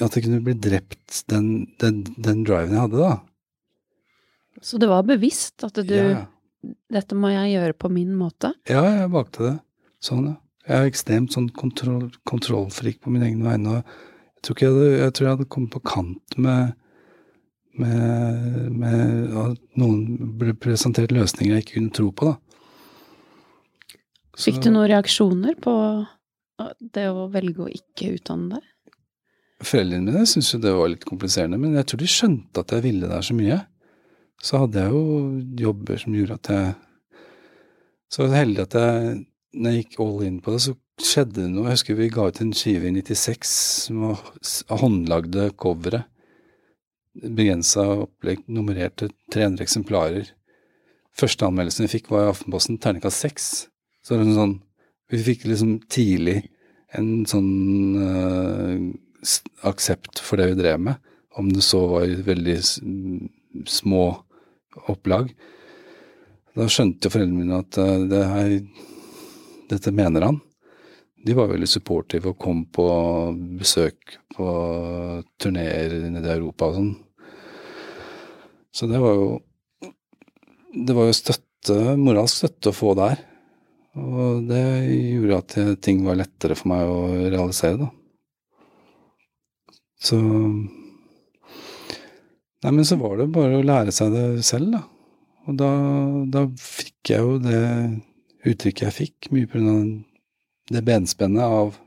at 0.04 0.14
jeg 0.14 0.26
kunne 0.26 0.42
bli 0.44 0.52
drept 0.60 1.22
den, 1.32 1.46
den, 1.80 2.02
den 2.20 2.42
driven 2.46 2.74
jeg 2.76 2.84
hadde, 2.84 3.06
da. 3.08 4.58
Så 4.62 4.78
det 4.78 4.90
var 4.90 5.06
bevisst 5.08 5.64
at 5.66 5.80
du 5.86 5.94
ja. 5.96 6.26
Dette 6.90 7.14
må 7.14 7.30
jeg 7.30 7.52
gjøre 7.52 7.74
på 7.78 7.88
min 7.94 8.10
måte? 8.18 8.50
Ja, 8.66 8.82
jeg 8.82 9.10
valgte 9.14 9.44
det. 9.44 9.52
Sånn, 10.02 10.24
ja. 10.26 10.34
Jeg 10.66 10.74
er 10.74 10.90
ekstremt 10.90 11.32
sånn 11.32 11.46
kontroll, 11.54 12.08
kontrollfrik 12.28 12.98
på 13.04 13.12
min 13.14 13.22
egen 13.24 13.44
vegne. 13.46 13.78
og 13.78 14.34
Jeg 14.34 14.42
tror, 14.44 14.58
jeg, 14.58 14.72
hadde, 14.74 14.88
jeg 14.98 15.14
tror 15.14 15.26
jeg 15.26 15.36
hadde 15.36 15.46
kommet 15.54 15.76
på 15.76 15.82
kant 15.86 16.36
med, 16.36 16.74
med, 17.80 18.72
med 18.78 19.34
at 19.44 19.58
noen 19.80 20.02
ble 20.40 20.54
presentert 20.58 21.12
løsninger 21.14 21.56
jeg 21.56 21.64
ikke 21.66 21.76
kunne 21.78 21.94
tro 21.98 22.10
på, 22.12 22.32
da. 22.32 22.36
Så- 24.38 24.50
Fikk 24.52 24.60
du 24.62 24.70
noen 24.70 24.88
reaksjoner 24.90 25.56
på 25.62 25.74
det 26.94 27.06
å 27.10 27.28
velge 27.32 27.64
å 27.64 27.70
ikke 27.72 28.12
utdanne 28.18 28.58
deg? 28.58 28.66
Foreldrene 29.66 30.06
mine 30.12 30.26
syntes 30.30 30.52
jo 30.54 30.60
det 30.62 30.74
var 30.76 30.92
litt 30.92 31.04
kompliserende, 31.06 31.58
men 31.58 31.74
jeg 31.74 31.86
tror 31.90 31.98
de 32.04 32.10
skjønte 32.12 32.62
at 32.62 32.74
jeg 32.76 32.84
ville 32.84 33.08
der 33.10 33.24
så 33.26 33.34
mye. 33.34 33.56
Så 34.38 34.60
hadde 34.62 34.84
jeg 34.84 34.92
jo 34.94 35.02
jobber 35.66 35.98
som 35.98 36.14
gjorde 36.14 36.36
at 36.38 36.52
jeg 36.54 36.74
Så 38.08 38.22
var 38.22 38.28
jeg 38.30 38.46
heldig 38.46 38.62
at 38.62 38.74
jeg, 38.78 39.16
når 39.58 39.70
jeg 39.74 39.82
gikk 39.84 39.98
all 40.00 40.22
in 40.24 40.36
på 40.40 40.52
det, 40.54 40.60
så 40.64 40.72
skjedde 41.04 41.34
det 41.42 41.48
noe. 41.52 41.66
Jeg 41.66 41.76
husker 41.76 41.94
vi 41.98 42.06
ga 42.14 42.22
ut 42.30 42.38
en 42.40 42.52
skive 42.56 42.88
i 42.88 42.92
96 43.02 43.50
som 43.84 43.98
var 44.06 44.78
håndlagde 44.80 45.50
covere. 45.60 46.04
Begrensa 47.22 47.84
opplegg, 48.04 48.44
nummererte 48.46 49.08
300 49.34 49.64
eksemplarer. 49.64 50.30
Første 51.18 51.48
anmeldelsen 51.48 51.86
vi 51.86 51.94
fikk, 51.96 52.12
var 52.12 52.28
i 52.28 52.32
Aftenposten, 52.32 52.78
terningkast 52.78 53.24
seks. 53.24 53.48
Så 54.02 54.14
det 54.14 54.22
var 54.22 54.28
en 54.28 54.40
sånn 54.40 54.56
Vi 55.08 55.18
fikk 55.24 55.46
liksom 55.48 55.78
tidlig 55.88 56.42
en 56.96 57.24
sånn 57.28 57.52
uh, 57.96 58.82
aksept 59.68 60.20
for 60.20 60.36
det 60.40 60.50
vi 60.50 60.58
drev 60.58 60.82
med, 60.84 60.98
om 61.40 61.48
det 61.48 61.64
så 61.64 61.80
var 61.88 62.12
veldig 62.26 62.56
små 63.68 64.02
opplag. 64.92 65.32
Da 66.52 66.68
skjønte 66.68 67.08
foreldrene 67.08 67.40
mine 67.40 67.62
at 67.64 67.80
uh, 67.80 68.04
det 68.10 68.20
her, 68.34 68.52
dette 69.72 69.94
mener 69.96 70.28
han. 70.28 70.42
De 71.24 71.34
var 71.34 71.50
veldig 71.50 71.68
supportive 71.68 72.34
og 72.34 72.40
kom 72.40 72.66
på 72.68 72.86
besøk 73.58 74.18
på 74.36 74.48
turneer 75.40 75.96
nede 76.12 76.28
i 76.28 76.36
Europa 76.36 76.68
og 76.68 76.78
sånn. 76.78 76.92
Så 78.78 78.86
det 78.86 79.00
var 79.02 79.14
jo 79.18 79.28
Det 80.86 80.94
var 80.94 81.08
jo 81.08 81.16
støtte, 81.16 81.74
moralsk 81.98 82.44
støtte 82.44 82.70
å 82.70 82.76
få 82.76 82.92
der. 82.94 83.22
Og 83.98 84.44
det 84.46 84.62
gjorde 84.86 85.38
at 85.40 85.56
ting 85.82 86.04
var 86.06 86.20
lettere 86.20 86.54
for 86.54 86.70
meg 86.70 86.86
å 86.86 86.98
realisere, 87.32 87.80
da. 87.80 87.88
Så 89.98 90.18
Nei, 92.58 92.72
men 92.74 92.84
så 92.86 92.98
var 92.98 93.16
det 93.18 93.28
bare 93.34 93.58
å 93.58 93.66
lære 93.66 93.94
seg 93.94 94.14
det 94.14 94.44
selv, 94.46 94.72
da. 94.74 94.82
Og 95.48 95.58
da, 95.58 95.70
da 96.28 96.44
fikk 96.60 97.12
jeg 97.14 97.24
jo 97.24 97.36
det 97.42 97.60
uttrykket 98.48 98.84
jeg 98.88 98.96
fikk, 98.96 99.28
mye 99.34 99.62
av 99.62 100.74
det 100.74 100.82
benspennet 100.84 101.42
av 101.42 101.78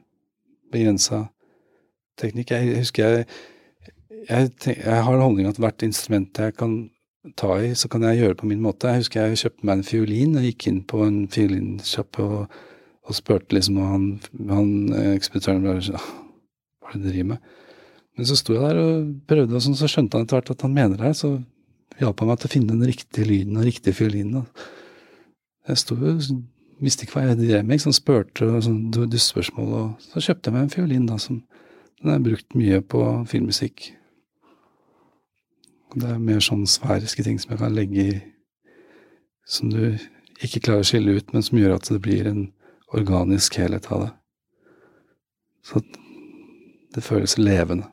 begrensa 0.73 1.25
teknikk. 2.19 2.55
Jeg 2.55 2.79
husker 2.81 3.17
jeg 3.19 3.27
jeg, 4.27 4.51
tenk, 4.61 4.81
jeg 4.83 5.05
har 5.05 5.15
en 5.15 5.23
holdning 5.25 5.49
at 5.49 5.59
hvert 5.61 5.85
instrument 5.85 6.41
jeg 6.41 6.55
kan 6.57 6.75
ta 7.37 7.55
i, 7.61 7.71
så 7.77 7.89
kan 7.91 8.03
jeg 8.07 8.21
gjøre 8.21 8.39
på 8.39 8.49
min 8.49 8.61
måte. 8.63 8.89
Jeg 8.89 9.03
husker 9.03 9.27
jeg 9.27 9.41
kjøpte 9.43 9.67
meg 9.67 9.79
en 9.79 9.87
fiolin 9.87 10.37
og 10.39 10.45
gikk 10.47 10.67
inn 10.71 10.81
på 10.89 11.03
en 11.05 11.19
fiolinsjappe 11.31 12.25
og, 12.25 12.59
og 13.05 13.17
spurte 13.17 13.55
liksom, 13.57 13.79
og 13.81 13.91
han, 13.91 14.07
han 14.49 14.71
eh, 14.97 15.11
ekspeditøren 15.17 15.65
bare 15.65 15.97
«Ah, 15.97 16.07
Hva 16.81 16.93
er 16.93 16.97
det 16.97 17.03
du 17.03 17.09
driver 17.11 17.29
med? 17.33 17.51
Men 18.17 18.27
så 18.27 18.37
sto 18.37 18.55
jeg 18.57 18.63
der 18.65 18.79
og 18.81 19.11
prøvde, 19.29 19.55
og 19.55 19.63
sånn, 19.63 19.77
så 19.79 19.89
skjønte 19.89 20.17
han 20.17 20.25
etter 20.25 20.39
hvert 20.39 20.53
at 20.53 20.65
han 20.65 20.73
mener 20.75 20.99
det. 20.99 21.13
Så 21.17 21.35
hjalp 22.01 22.23
han 22.23 22.31
meg 22.31 22.41
til 22.41 22.49
å 22.49 22.55
finne 22.55 22.73
den 22.73 22.89
riktige 22.89 23.29
lyden 23.29 23.59
og 23.61 23.67
riktige 23.69 23.97
fiolinen. 23.97 24.49
Jeg 25.69 25.79
sto 25.79 25.95
jo 25.95 26.17
visste 26.81 27.05
ikke 27.05 27.19
hva 27.19 27.29
jeg 27.29 27.39
drev 27.43 27.65
med, 27.69 27.81
sånn 27.81 27.95
spurte 27.95 28.47
og 28.47 28.63
sånn 28.65 28.79
dustespørsmål, 28.91 29.73
og 29.77 30.05
så 30.09 30.23
kjøpte 30.25 30.49
jeg 30.49 30.55
meg 30.55 30.63
en 30.65 30.73
fiolin 30.73 31.07
da, 31.09 31.17
som 31.21 31.43
den 32.01 32.09
har 32.09 32.23
brukt 32.25 32.57
mye 32.57 32.81
på 32.81 33.03
filmmusikk. 33.29 33.91
Det 35.91 36.07
er 36.07 36.19
mer 36.23 36.39
sånn 36.39 36.63
sfæriske 36.69 37.23
ting 37.25 37.39
som 37.41 37.51
jeg 37.51 37.59
kan 37.59 37.75
legge 37.75 38.03
i 38.03 38.19
Som 39.51 39.71
du 39.73 39.97
ikke 40.39 40.61
klarer 40.63 40.85
å 40.85 40.87
skille 40.87 41.17
ut, 41.17 41.33
men 41.33 41.43
som 41.43 41.57
gjør 41.57 41.73
at 41.75 41.89
det 41.89 41.99
blir 42.01 42.27
en 42.29 42.45
organisk 42.95 43.57
helhet 43.59 43.89
av 43.91 44.05
det. 44.05 44.11
Så 45.65 45.81
det 46.95 47.03
føles 47.03 47.35
levende. 47.41 47.89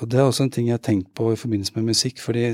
Og 0.00 0.08
det 0.08 0.20
er 0.20 0.26
også 0.26 0.46
en 0.46 0.52
ting 0.52 0.68
jeg 0.68 0.76
har 0.76 0.84
tenkt 0.84 1.10
på 1.16 1.32
i 1.32 1.40
forbindelse 1.40 1.76
med 1.76 1.90
musikk, 1.92 2.20
fordi 2.20 2.44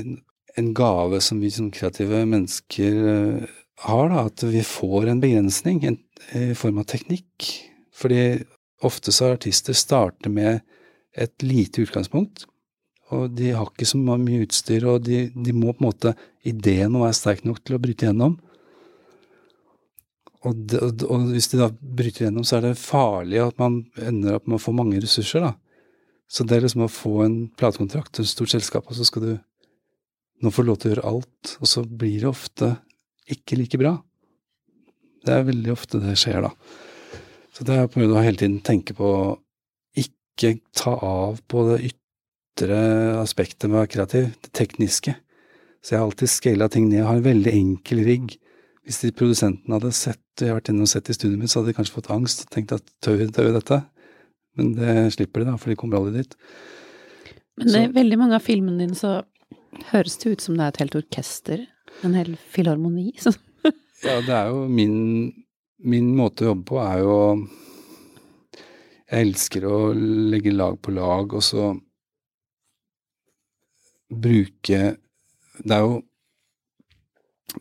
en 0.57 0.73
gave 0.75 1.21
som 1.21 1.41
vi 1.41 1.51
som 1.53 1.71
kreative 1.71 2.23
mennesker 2.27 2.97
eh, 3.11 3.55
har, 3.87 4.09
da, 4.11 4.25
at 4.25 4.43
vi 4.47 4.63
får 4.65 5.11
en 5.11 5.21
begrensning 5.21 5.83
en, 5.85 5.99
i 6.35 6.53
form 6.57 6.81
av 6.81 6.87
teknikk. 6.89 7.51
Fordi 7.97 8.21
ofte 8.85 9.13
så 9.15 9.33
artister 9.33 9.75
starter 9.77 10.29
med 10.33 10.61
et 11.17 11.43
lite 11.43 11.81
utgangspunkt, 11.85 12.45
og 13.13 13.31
de 13.37 13.53
har 13.55 13.69
ikke 13.71 13.87
så 13.87 13.99
mye 14.01 14.43
utstyr, 14.43 14.85
og 14.89 15.05
de, 15.07 15.27
de 15.31 15.55
må 15.55 15.71
på 15.71 15.81
en 15.81 15.87
måte 15.87 16.17
Ideen 16.47 16.93
må 16.93 17.01
være 17.03 17.15
sterk 17.17 17.45
nok 17.47 17.59
til 17.65 17.75
å 17.75 17.81
bryte 17.83 18.07
gjennom. 18.07 18.37
Og, 20.47 20.75
og, 20.77 21.03
og 21.09 21.25
hvis 21.33 21.49
de 21.51 21.59
da 21.59 21.67
bryter 21.71 22.27
gjennom, 22.27 22.45
så 22.47 22.59
er 22.59 22.69
det 22.69 22.79
farlig 22.79 23.41
at 23.43 23.57
man 23.59 23.81
ender 23.99 24.37
opp 24.37 24.47
med 24.47 24.59
å 24.59 24.63
få 24.63 24.73
mange 24.75 25.01
ressurser, 25.03 25.43
da. 25.43 25.55
Så 26.27 26.43
det 26.43 26.57
er 26.57 26.65
liksom 26.65 26.83
å 26.83 26.91
få 26.91 27.21
en 27.23 27.37
platekontrakt 27.59 28.13
til 28.15 28.27
et 28.27 28.31
stort 28.31 28.51
selskap, 28.51 28.87
og 28.87 28.97
så 28.97 29.07
skal 29.07 29.23
du 29.23 29.31
nå 30.43 30.51
få 30.53 30.65
lov 30.67 30.79
til 30.79 30.91
å 30.91 30.93
gjøre 30.93 31.07
alt, 31.09 31.55
og 31.59 31.71
så 31.71 31.83
blir 31.87 32.19
det 32.21 32.29
ofte 32.29 32.73
ikke 33.31 33.57
like 33.59 33.79
bra. 33.79 33.95
Det 35.25 35.33
er 35.33 35.47
veldig 35.47 35.73
ofte 35.73 35.99
det 36.03 36.15
skjer, 36.19 36.43
da. 36.45 36.51
Så 37.57 37.65
det 37.65 37.73
er 37.73 37.87
på 37.89 37.97
grunn 37.97 38.11
av 38.13 38.19
å 38.21 38.25
hele 38.27 38.37
tiden 38.37 38.59
tenke 38.61 38.93
på 38.93 39.11
ikke 39.97 40.59
ta 40.77 40.91
av 41.01 41.39
på 41.49 41.63
det 41.71 41.77
ytre 41.87 42.81
aspektet 43.17 43.65
med 43.65 43.79
å 43.79 43.81
være 43.81 43.93
kreativ, 43.95 44.27
det 44.45 44.51
tekniske. 44.53 45.15
Så 45.81 45.95
jeg 45.95 45.97
har 45.97 46.05
alltid 46.05 46.29
scala 46.29 46.67
ting 46.69 46.85
ned. 46.85 46.99
Jeg 46.99 47.07
har 47.07 47.17
en 47.17 47.25
veldig 47.25 47.53
enkel 47.57 48.03
rigg. 48.05 48.35
Hvis 48.85 49.01
de 49.01 49.09
produsentene 49.15 49.73
hadde 49.73 49.89
sett, 49.97 50.21
jeg 50.37 50.51
har 50.51 50.59
vært 50.59 50.69
inne 50.69 50.85
og 50.85 50.91
sett 50.91 51.09
i 51.09 51.15
studioet 51.17 51.41
mitt, 51.41 51.51
så 51.51 51.59
hadde 51.63 51.73
de 51.73 51.77
kanskje 51.79 51.95
fått 51.95 52.11
angst 52.13 52.45
og 52.45 52.51
tenkt 52.53 52.75
at 52.77 52.93
tør 53.01 53.17
vi 53.23 53.27
tør 53.33 53.49
dette? 53.55 53.79
Men 54.57 54.69
det 54.77 54.93
slipper 55.17 55.41
de, 55.41 55.49
da, 55.49 55.57
for 55.57 55.73
de 55.73 55.79
kommer 55.81 55.97
aldri 55.97 56.21
dit. 56.21 56.37
Men 57.57 57.73
det 57.73 57.81
er 57.81 57.97
veldig 57.97 58.21
mange 58.21 58.37
av 58.37 58.45
filmene 58.45 58.85
dine 58.85 58.99
så 58.99 59.17
høres 59.89 60.21
det 60.21 60.35
ut 60.35 60.45
som 60.45 60.57
det 60.57 60.67
er 60.67 60.75
et 60.75 60.81
helt 60.85 61.01
orkester. 61.01 61.65
En 62.05 62.13
hel 62.17 62.35
filharmoni. 62.53 63.09
Så. 63.21 63.33
Ja, 64.05 64.19
det 64.21 64.29
er 64.29 64.51
jo 64.53 64.67
min, 64.69 64.97
min 65.85 66.09
måte 66.17 66.45
å 66.45 66.51
jobbe 66.51 66.65
på 66.71 66.79
er 66.81 67.01
jo 67.03 67.17
Jeg 69.07 69.23
elsker 69.23 69.65
å 69.67 69.77
legge 69.93 70.51
lag 70.51 70.79
på 70.81 70.91
lag, 70.91 71.33
og 71.33 71.43
så 71.43 71.69
bruke 74.09 74.79
Det 74.97 75.75
er 75.75 75.83
jo 75.85 76.01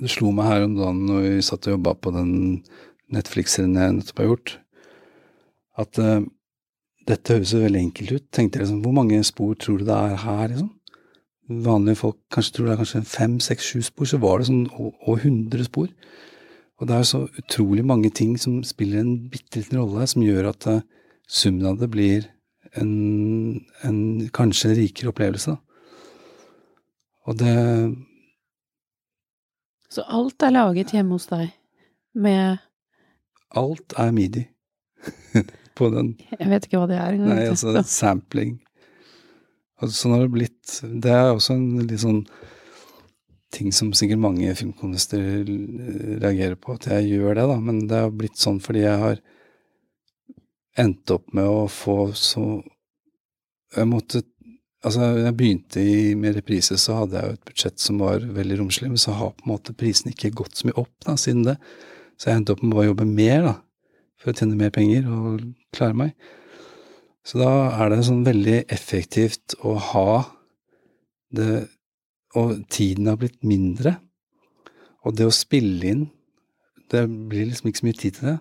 Det 0.01 0.11
slo 0.13 0.33
meg 0.35 0.51
her 0.51 0.67
om 0.67 0.77
dagen 0.79 1.05
når 1.09 1.27
vi 1.27 1.45
satt 1.45 1.69
og 1.69 1.77
jobba 1.77 1.95
på 1.95 2.13
den 2.17 2.33
Netflix-serien 3.13 3.77
jeg 3.79 3.93
nettopp 3.95 4.19
har 4.19 4.27
gjort, 4.27 4.53
at 5.79 5.99
uh, 6.03 6.25
dette 7.07 7.37
høres 7.37 7.53
jo 7.55 7.61
veldig 7.63 7.83
enkelt 7.85 8.15
ut. 8.17 8.25
Tenkte 8.35 8.59
jeg 8.59 8.65
liksom, 8.65 8.81
hvor 8.83 8.97
mange 8.97 9.21
spor 9.23 9.53
tror 9.63 9.79
du 9.79 9.85
det 9.87 9.95
er 9.95 10.17
her, 10.25 10.49
liksom? 10.51 10.73
Vanlige 11.63 12.01
folk 12.01 12.19
kanskje 12.35 12.57
tror 12.57 12.67
det 12.67 12.73
er 12.75 12.81
kanskje 12.81 13.03
fem, 13.07 13.37
seks, 13.47 13.69
sju 13.71 13.85
spor, 13.87 14.11
så 14.11 14.19
var 14.19 14.43
det 14.43 14.49
sånn 14.49 14.65
og, 14.75 14.97
over 15.07 15.23
100 15.23 15.69
spor. 15.69 15.87
Og 16.77 16.89
det 16.89 16.97
er 16.97 17.07
så 17.09 17.23
utrolig 17.41 17.85
mange 17.87 18.11
ting 18.13 18.35
som 18.41 18.59
spiller 18.67 19.01
en 19.01 19.29
bitte 19.33 19.61
liten 19.61 19.79
rolle, 19.81 20.07
som 20.07 20.25
gjør 20.25 20.51
at 20.51 20.67
eh, 20.71 20.83
summen 21.29 21.71
av 21.71 21.79
det 21.81 21.89
blir 21.93 22.27
en, 22.77 23.63
en 23.87 24.29
kanskje 24.37 24.75
rikere 24.77 25.13
opplevelse. 25.15 25.57
Og 27.27 27.39
det 27.41 27.55
så 29.97 30.05
alt 30.13 30.43
er 30.45 30.53
laget 30.53 30.93
hjemme 30.93 31.17
hos 31.17 31.29
deg 31.31 31.55
med 32.21 32.59
Alt 33.57 33.95
er 33.97 34.11
midi 34.13 34.43
på 35.79 35.89
den. 35.95 36.11
Jeg 36.35 36.49
vet 36.51 36.67
ikke 36.67 36.81
hva 36.83 36.89
det 36.91 36.99
er 36.99 37.15
engang. 37.15 37.31
Nei, 37.31 37.45
altså 37.53 37.73
sampling. 37.89 38.57
Og 39.81 39.93
sånn 39.95 40.17
har 40.17 40.25
det 40.25 40.33
blitt. 40.35 40.75
Det 40.83 41.13
er 41.15 41.31
også 41.31 41.55
en 41.55 41.87
litt 41.87 42.03
sånn 42.03 42.25
ting 43.55 43.73
som 43.73 43.93
sikkert 43.95 44.23
mange 44.23 44.55
filmkonvester 44.59 45.47
reagerer 46.23 46.57
på, 46.61 46.77
at 46.77 46.89
jeg 46.91 47.17
gjør 47.17 47.39
det, 47.39 47.49
da. 47.53 47.59
Men 47.63 47.83
det 47.91 48.01
har 48.05 48.15
blitt 48.15 48.41
sånn 48.41 48.61
fordi 48.63 48.85
jeg 48.85 49.03
har 49.03 49.21
endt 50.77 51.13
opp 51.15 51.31
med 51.37 51.49
å 51.49 51.67
få 51.73 52.13
så 52.17 52.47
Jeg 53.77 53.89
måtte 53.91 54.23
Altså, 54.87 55.03
jeg 55.19 55.35
begynte 55.35 55.83
i, 55.83 56.15
med 56.15 56.37
reprise, 56.37 56.77
så 56.79 57.01
hadde 57.01 57.17
jeg 57.19 57.27
jo 57.27 57.35
et 57.35 57.47
budsjett 57.49 57.81
som 57.83 57.97
var 57.99 58.23
veldig 58.37 58.59
romslig, 58.61 58.91
men 58.93 59.01
så 59.03 59.17
har 59.19 59.33
på 59.35 59.43
en 59.43 59.51
måte 59.51 59.75
prisen 59.75 60.13
ikke 60.13 60.31
gått 60.37 60.61
så 60.61 60.69
mye 60.69 60.77
opp 60.79 60.93
da, 61.03 61.17
siden 61.19 61.41
det. 61.43 61.57
Så 62.15 62.29
jeg 62.29 62.39
endte 62.39 62.55
opp 62.55 62.63
med 62.63 62.79
å 62.79 62.85
jobbe 62.85 63.09
mer, 63.09 63.49
da, 63.49 63.55
for 64.21 64.31
å 64.31 64.37
tjene 64.37 64.55
mer 64.61 64.71
penger 64.77 65.09
og 65.11 65.43
klare 65.75 65.99
meg. 65.99 66.13
Så 67.27 67.41
da 67.41 67.51
er 67.81 67.91
det 67.91 68.05
sånn 68.07 68.23
veldig 68.29 68.61
effektivt 68.77 69.57
å 69.67 69.75
ha 69.89 70.11
det 71.35 71.67
Og 72.37 72.61
tiden 72.73 73.09
har 73.11 73.19
blitt 73.21 73.41
mindre. 73.47 73.97
Og 75.07 75.17
det 75.17 75.29
å 75.29 75.35
spille 75.35 75.93
inn 75.93 76.07
Det 76.91 77.03
blir 77.07 77.49
liksom 77.49 77.67
ikke 77.71 77.81
så 77.81 77.87
mye 77.87 77.99
tid 77.99 78.15
til 78.15 78.29
det. 78.31 78.37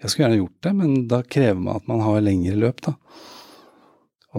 Jeg 0.00 0.10
skulle 0.10 0.24
gjerne 0.24 0.38
gjort 0.40 0.64
det, 0.64 0.70
men 0.78 0.92
da 1.08 1.18
krever 1.20 1.58
man 1.60 1.76
at 1.76 1.88
man 1.90 2.00
har 2.00 2.22
lengre 2.24 2.56
løp, 2.56 2.78
da. 2.86 2.94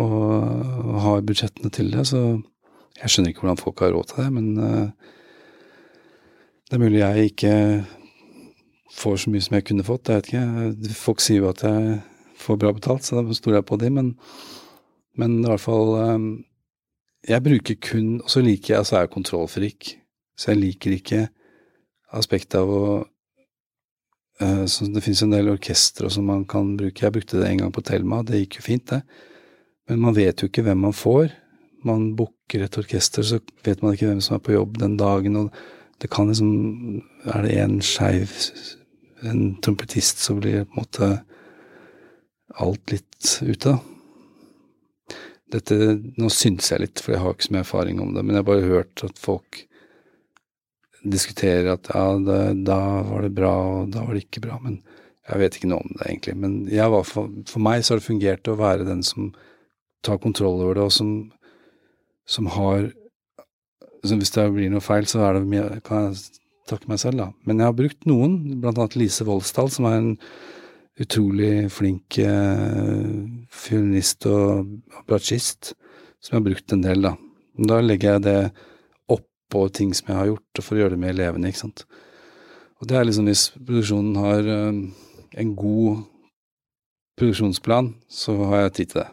Og 0.02 0.96
har 1.04 1.22
budsjettene 1.28 1.70
til 1.70 1.92
det. 1.94 2.08
Så 2.10 2.22
Jeg 2.98 3.12
skjønner 3.12 3.30
ikke 3.30 3.44
hvordan 3.44 3.62
folk 3.62 3.84
har 3.84 3.94
råd 3.94 4.10
til 4.10 4.24
det, 4.24 4.32
men 4.34 4.48
det 6.66 6.74
er 6.74 6.82
mulig 6.82 7.04
jeg 7.04 7.30
ikke 7.30 7.54
får 8.96 9.18
så 9.22 9.30
mye 9.30 9.46
som 9.46 9.58
jeg 9.60 9.68
kunne 9.68 9.86
fått. 9.86 10.10
Jeg 10.10 10.24
vet 10.24 10.30
ikke. 10.32 10.98
Folk 10.98 11.22
sier 11.22 11.44
jo 11.44 11.52
at 11.52 11.62
jeg 11.68 12.00
får 12.42 12.60
bra 12.62 12.72
betalt, 12.74 13.06
så 13.06 13.22
da 13.22 13.38
stoler 13.38 13.60
jeg 13.60 13.68
på 13.70 13.78
de, 13.82 13.92
men, 13.94 14.14
men 15.20 15.38
i 15.44 15.50
hvert 15.50 15.62
fall 15.62 15.94
Jeg 17.26 17.44
bruker 17.44 17.76
kun 17.82 18.22
Og 18.22 18.30
så 18.30 18.42
liker 18.46 18.74
jeg, 18.74 18.78
altså 18.78 18.96
er 18.96 19.06
jeg 19.06 19.14
kontrollfrik, 19.16 19.98
så 20.38 20.52
jeg 20.52 20.62
liker 20.62 20.96
ikke 20.96 21.28
aspektet 22.14 22.60
av 22.62 22.72
å 22.72 22.86
så 24.68 24.86
Det 24.92 25.00
finnes 25.00 25.22
en 25.24 25.32
del 25.32 25.48
orkestre 25.48 26.10
som 26.12 26.26
man 26.28 26.42
kan 26.44 26.74
bruke. 26.76 27.06
Jeg 27.06 27.14
brukte 27.16 27.38
det 27.40 27.48
en 27.48 27.62
gang 27.62 27.72
på 27.72 27.82
Thelma, 27.88 28.18
det 28.20 28.42
gikk 28.42 28.58
jo 28.60 28.66
fint, 28.66 28.90
det. 28.90 29.00
Men 29.88 30.02
man 30.04 30.16
vet 30.18 30.42
jo 30.42 30.50
ikke 30.50 30.66
hvem 30.66 30.82
man 30.84 30.94
får. 30.94 31.30
Man 31.88 32.10
booker 32.20 32.66
et 32.66 32.78
orkester, 32.78 33.24
så 33.24 33.40
vet 33.64 33.80
man 33.80 33.96
ikke 33.96 34.10
hvem 34.10 34.20
som 34.20 34.36
er 34.36 34.44
på 34.44 34.52
jobb 34.58 34.76
den 34.82 34.98
dagen. 35.00 35.38
og 35.40 35.56
det 36.02 36.10
kan 36.12 36.28
liksom 36.28 37.02
Er 37.26 37.42
det 37.42 37.58
en 37.64 37.82
skeiv 37.82 38.32
en 39.24 39.56
trompetist, 39.62 40.20
så 40.20 40.36
blir 40.36 40.66
på 40.66 40.76
en 40.76 40.84
måte 40.84 41.24
alt 42.60 42.92
litt 42.92 43.40
ute, 43.42 43.72
da. 43.72 43.95
Dette, 45.56 45.78
nå 46.20 46.30
syns 46.34 46.72
jeg 46.72 46.84
litt, 46.84 47.02
for 47.02 47.16
jeg 47.16 47.24
har 47.24 47.36
ikke 47.36 47.48
så 47.48 47.56
mye 47.56 47.64
erfaring 47.64 48.02
om 48.04 48.12
det, 48.16 48.24
men 48.26 48.36
jeg 48.36 48.44
har 48.44 48.50
bare 48.50 48.68
hørt 48.68 49.06
at 49.08 49.22
folk 49.22 49.62
diskuterer 51.06 51.70
at 51.76 51.90
ja, 51.94 52.06
det, 52.18 52.42
da 52.66 52.80
var 53.06 53.26
det 53.26 53.34
bra, 53.38 53.54
og 53.78 53.94
da 53.94 54.04
var 54.04 54.18
det 54.18 54.26
ikke 54.26 54.44
bra. 54.48 54.58
Men 54.64 54.80
jeg 55.26 55.42
vet 55.42 55.58
ikke 55.58 55.70
noe 55.72 55.86
om 55.86 55.94
det, 55.94 56.06
egentlig. 56.10 56.36
Men 56.42 56.58
for, 57.08 57.32
for, 57.50 57.64
meg 57.64 57.86
så 57.86 57.94
har 57.94 58.02
det 58.02 58.10
fungert 58.10 58.50
å 58.52 58.58
være 58.60 58.88
den 58.88 59.04
som 59.06 59.32
tar 60.06 60.22
kontroll 60.22 60.62
over 60.62 60.78
det, 60.78 60.88
og 60.90 60.94
som, 60.94 61.16
som 62.30 62.52
har 62.58 62.92
så 64.06 64.20
Hvis 64.22 64.36
det 64.36 64.44
blir 64.54 64.70
noe 64.70 64.86
feil, 64.86 65.08
så 65.10 65.24
er 65.26 65.40
det 65.40 65.48
mye, 65.50 65.80
kan 65.82 66.12
jeg 66.12 66.20
takke 66.70 66.90
meg 66.92 67.00
selv, 67.02 67.18
da. 67.18 67.26
Men 67.42 67.58
jeg 67.58 67.66
har 67.66 67.78
brukt 67.78 68.06
noen, 68.06 68.36
blant 68.62 68.78
annet 68.78 68.98
Lise 69.02 69.26
Voldsdal, 69.26 69.72
som 69.74 69.88
er 69.90 69.96
en 69.98 70.12
utrolig 71.02 71.72
flink 71.74 72.20
eh, 72.22 73.16
fiolinist 73.56 74.26
og 74.30 74.72
bratsjist, 75.10 75.74
som 76.20 76.36
jeg 76.36 76.40
har 76.40 76.48
brukt 76.50 76.76
en 76.76 76.84
del, 76.86 77.06
da. 77.08 77.14
Da 77.72 77.80
legger 77.84 78.18
jeg 78.18 78.26
det 78.26 78.40
oppå 79.16 79.68
ting 79.76 79.94
som 79.96 80.12
jeg 80.12 80.20
har 80.20 80.32
gjort, 80.34 80.62
for 80.62 80.76
å 80.76 80.84
gjøre 80.84 80.96
det 80.96 81.02
med 81.04 81.16
elevene, 81.16 81.52
ikke 81.52 81.64
sant. 81.64 81.86
Og 82.82 82.90
det 82.90 82.98
er 83.00 83.08
liksom 83.08 83.30
hvis 83.30 83.48
produksjonen 83.56 84.18
har 84.20 84.50
eh, 84.52 84.82
en 85.42 85.54
god 85.56 86.04
produksjonsplan, 87.20 87.94
så 88.12 88.36
har 88.52 88.66
jeg 88.66 88.76
tid 88.80 88.92
til 88.92 89.02
det. 89.04 89.10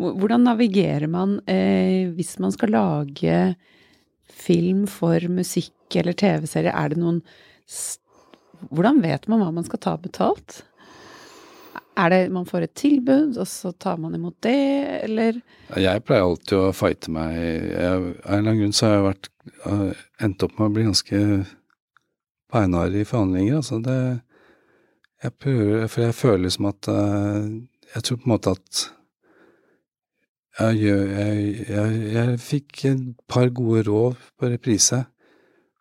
Hvordan 0.00 0.46
navigerer 0.48 1.10
man 1.12 1.40
eh, 1.50 2.08
hvis 2.16 2.38
man 2.40 2.54
skal 2.54 2.72
lage 2.72 3.40
film 4.30 4.86
for 4.88 5.26
musikk 5.28 5.98
eller 6.00 6.16
TV-serie? 6.16 6.72
Er 6.72 6.94
det 6.94 7.02
noen 7.02 7.20
Hvordan 8.70 8.98
vet 9.00 9.24
man 9.30 9.40
hva 9.40 9.50
man 9.56 9.64
skal 9.64 9.80
ta 9.80 9.92
betalt? 9.96 10.62
Er 11.98 12.12
det 12.12 12.20
man 12.32 12.46
får 12.46 12.64
et 12.68 12.74
tilbud, 12.78 13.34
og 13.40 13.48
så 13.50 13.72
tar 13.72 13.98
man 14.00 14.14
imot 14.14 14.36
det, 14.46 14.56
eller? 15.04 15.40
Jeg 15.74 16.04
pleier 16.06 16.26
alltid 16.26 16.56
å 16.58 16.72
fighte 16.76 17.12
meg. 17.12 17.34
Jeg, 17.36 17.84
av 17.84 18.04
en 18.06 18.14
eller 18.38 18.38
annen 18.38 18.60
grunn 18.62 18.76
så 18.76 18.86
har 18.86 18.94
jeg 18.94 19.06
vært, 19.08 19.30
endt 20.22 20.44
opp 20.46 20.54
med 20.58 20.68
å 20.68 20.74
bli 20.76 20.86
ganske 20.86 21.20
beinhard 22.52 22.94
i 22.96 23.06
forhandlinger. 23.08 23.58
Altså 23.60 23.80
det 23.84 24.00
jeg 25.20 25.36
prøver, 25.36 25.86
For 25.86 26.06
jeg 26.06 26.16
føler 26.16 26.42
liksom 26.46 26.70
at 26.70 26.88
eh, 26.88 27.50
Jeg 27.94 28.04
tror 28.04 28.16
på 28.16 28.28
en 28.28 28.34
måte 28.34 28.54
at 28.56 28.80
jeg, 30.60 30.80
jeg, 30.82 31.68
jeg, 31.70 32.00
jeg, 32.12 32.38
fikk 32.42 32.84
et 32.84 33.04
par 33.30 33.48
gode 33.54 33.84
råd 33.86 34.16
på 34.36 34.48
reprise. 34.50 34.98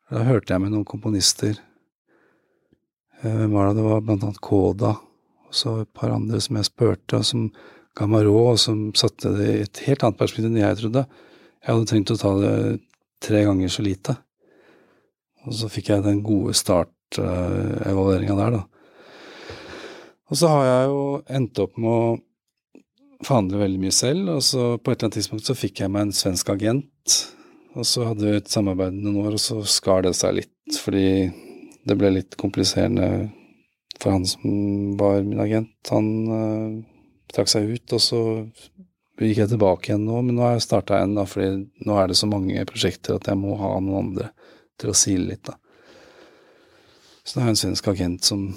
Da 0.08 0.22
hørte 0.24 0.54
jeg 0.54 0.64
med 0.64 0.72
noen 0.72 0.86
komponister. 0.88 1.58
Eh, 3.20 3.34
hvem 3.42 3.58
var 3.58 3.68
det? 3.68 3.82
Det 3.82 3.88
var 3.90 4.06
blant 4.06 4.24
annet 4.24 4.40
Koda, 4.46 4.94
og 5.50 5.58
så 5.58 5.76
et 5.82 5.92
par 5.98 6.14
andre 6.14 6.40
som 6.44 6.60
jeg 6.60 6.70
spurte, 6.70 7.20
og 7.20 7.26
som 7.26 7.50
ga 7.98 8.08
meg 8.10 8.28
råd, 8.28 8.52
og 8.54 8.60
som 8.62 8.84
satte 8.98 9.34
det 9.36 9.50
i 9.50 9.64
et 9.66 9.84
helt 9.88 10.06
annet 10.06 10.20
perspektiv 10.20 10.52
enn 10.52 10.62
jeg 10.62 10.80
trodde. 10.80 11.06
Jeg 11.60 11.74
hadde 11.74 11.90
tenkt 11.90 12.14
å 12.14 12.20
ta 12.22 12.34
det 12.40 12.56
tre 13.26 13.44
ganger 13.48 13.74
så 13.74 13.84
lite. 13.84 14.16
Og 15.48 15.56
så 15.58 15.70
fikk 15.72 15.90
jeg 15.92 16.06
den 16.06 16.22
gode 16.24 16.54
startevalueringa 16.58 18.38
der, 18.38 18.60
da. 18.60 18.64
Og 20.30 20.38
så 20.38 20.52
har 20.52 20.66
jeg 20.68 20.90
jo 20.92 21.04
endt 21.40 21.62
opp 21.64 21.80
med 21.82 21.90
å 21.90 22.18
forhandle 23.26 23.64
veldig 23.64 23.82
mye 23.82 23.96
selv, 23.96 24.30
og 24.38 24.46
så 24.46 24.70
på 24.78 24.92
et 24.92 25.00
eller 25.00 25.10
annet 25.10 25.18
tidspunkt 25.18 25.50
så 25.50 25.58
fikk 25.58 25.82
jeg 25.82 25.92
meg 25.92 26.08
en 26.08 26.16
svensk 26.16 26.54
agent. 26.54 27.18
Og 27.78 27.88
så 27.88 28.06
hadde 28.08 28.26
vi 28.26 28.38
et 28.38 28.52
samarbeid 28.52 28.96
noen 28.96 29.24
år, 29.26 29.36
og 29.36 29.42
så 29.42 29.60
skar 29.68 30.06
det 30.06 30.14
seg 30.18 30.38
litt, 30.40 30.80
fordi 30.84 31.10
det 31.90 31.98
ble 31.98 32.14
litt 32.20 32.38
kompliserende 32.40 33.30
for 34.00 34.16
han 34.16 34.26
som 34.30 34.98
var 35.00 35.22
min 35.26 35.42
agent. 35.44 35.92
Han 35.92 36.10
uh, 36.32 36.78
trakk 37.34 37.52
seg 37.52 37.70
ut, 37.70 37.96
og 37.96 38.04
så 38.04 38.22
gikk 39.20 39.42
jeg 39.44 39.52
tilbake 39.52 39.92
igjen 39.92 40.06
nå, 40.08 40.22
men 40.24 40.38
nå 40.38 40.46
har 40.46 40.56
jeg 40.56 40.68
starta 40.70 40.98
igjen, 40.98 41.18
da, 41.18 41.26
fordi 41.28 41.88
nå 41.88 41.98
er 42.00 42.10
det 42.10 42.20
så 42.20 42.30
mange 42.32 42.68
prosjekter 42.70 43.18
at 43.20 43.28
jeg 43.28 43.40
må 43.40 43.58
ha 43.60 43.76
noen 43.84 44.10
andre 44.10 44.30
til 44.80 44.94
å 44.94 44.98
sile 44.98 45.34
litt, 45.34 45.44
da. 45.50 45.58
Så 47.28 47.42
har 47.42 47.50
jeg 47.50 47.58
en 47.58 47.64
svensk 47.66 47.90
agent 47.92 48.26
som 48.26 48.48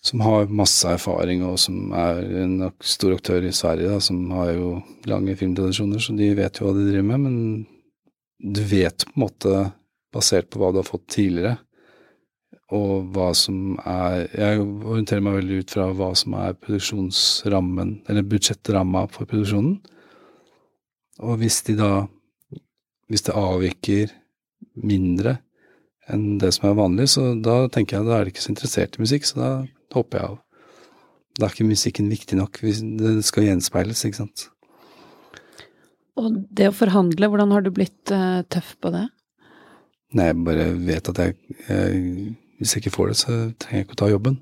som 0.00 0.20
har 0.20 0.46
masse 0.46 0.88
erfaring, 0.88 1.42
og 1.44 1.58
som 1.60 1.92
er 1.92 2.22
en 2.42 2.54
stor 2.80 3.18
aktør 3.18 3.44
i 3.44 3.52
Sverige, 3.52 3.90
da, 3.92 4.00
som 4.00 4.22
har 4.32 4.54
jo 4.54 4.70
lange 5.10 5.34
filmtradisjoner, 5.36 6.00
så 6.00 6.14
de 6.16 6.30
vet 6.38 6.60
jo 6.60 6.66
hva 6.66 6.76
de 6.76 6.86
driver 6.88 7.08
med. 7.10 7.26
Men 7.26 8.54
du 8.56 8.62
vet 8.64 9.04
på 9.04 9.12
en 9.12 9.24
måte, 9.26 9.58
basert 10.14 10.48
på 10.50 10.62
hva 10.62 10.72
du 10.72 10.80
har 10.80 10.88
fått 10.88 11.04
tidligere, 11.12 11.58
og 12.76 13.10
hva 13.14 13.30
som 13.34 13.74
er 13.82 14.28
Jeg 14.30 14.60
orienterer 14.62 15.24
meg 15.24 15.40
veldig 15.40 15.60
ut 15.62 15.74
fra 15.74 15.88
hva 15.96 16.10
som 16.18 16.36
er 16.38 16.58
produksjonsrammen, 16.58 17.96
eller 18.08 18.26
budsjettramma 18.30 19.06
for 19.10 19.26
produksjonen. 19.26 19.80
Og 21.20 21.40
hvis 21.42 21.62
de 21.66 21.76
da 21.78 21.92
Hvis 23.10 23.26
det 23.26 23.34
avviker 23.34 24.12
mindre 24.78 25.40
enn 26.10 26.38
det 26.38 26.52
som 26.54 26.68
er 26.68 26.78
vanlig, 26.78 27.08
så 27.10 27.34
da 27.34 27.66
tenker 27.70 27.98
jeg 27.98 28.06
da 28.06 28.16
er 28.16 28.24
de 28.24 28.32
ikke 28.32 28.42
så 28.42 28.52
interessert 28.52 28.96
i 28.96 29.02
musikk, 29.02 29.26
så 29.26 29.38
da 29.38 29.50
hopper 29.94 30.18
jeg 30.18 30.28
av. 30.28 30.38
Da 31.38 31.46
er 31.46 31.54
ikke 31.54 31.66
musikken 31.66 32.10
viktig 32.10 32.38
nok. 32.38 32.60
Det 32.62 33.12
skal 33.26 33.46
gjenspeiles, 33.46 34.04
ikke 34.06 34.20
sant. 34.22 34.46
Og 36.18 36.38
det 36.54 36.70
å 36.70 36.76
forhandle, 36.76 37.30
hvordan 37.30 37.54
har 37.54 37.64
du 37.66 37.70
blitt 37.74 38.14
uh, 38.14 38.42
tøff 38.50 38.74
på 38.82 38.92
det? 38.94 39.06
Nei, 40.18 40.30
jeg 40.30 40.38
bare 40.46 40.66
vet 40.74 41.10
at 41.12 41.20
jeg, 41.22 41.36
jeg, 41.68 42.34
Hvis 42.60 42.74
jeg 42.76 42.84
ikke 42.84 42.96
får 42.98 43.10
det, 43.10 43.16
så 43.16 43.34
trenger 43.56 43.78
jeg 43.78 43.86
ikke 43.88 43.96
å 43.96 44.00
ta 44.02 44.10
jobben. 44.10 44.38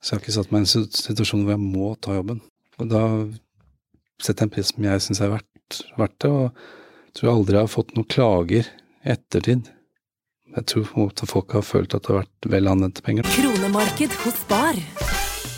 Så 0.00 0.14
jeg 0.14 0.16
har 0.16 0.22
ikke 0.24 0.34
satt 0.38 0.52
meg 0.52 0.62
i 0.62 0.64
en 0.64 0.86
situasjon 0.96 1.44
hvor 1.44 1.54
jeg 1.54 1.62
må 1.62 1.90
ta 2.00 2.16
jobben. 2.16 2.40
Og 2.80 2.88
da 2.90 3.02
setter 4.22 4.46
jeg 4.46 4.48
en 4.48 4.54
pris 4.54 4.72
som 4.72 4.88
jeg 4.88 5.04
syns 5.04 5.20
er 5.20 5.34
verdt, 5.34 5.82
verdt 6.00 6.16
det, 6.24 6.30
og 6.32 6.48
jeg 7.12 7.18
tror 7.18 7.32
aldri 7.34 7.58
jeg 7.58 7.66
har 7.66 7.72
fått 7.74 7.94
noen 7.96 8.08
klager 8.10 8.70
i 9.04 9.12
ettertid. 9.12 9.68
Jeg 10.52 10.68
tror 10.68 11.12
folk 11.28 11.54
har 11.56 11.64
følt 11.64 11.94
at 11.96 12.04
det 12.04 12.12
har 12.12 12.22
vært 12.22 12.48
vel 12.54 12.70
anvendte 12.72 13.04
penger. 13.04 13.28
Kronemarked 13.36 14.16
hos 14.24 14.40
Spar. 14.42 14.80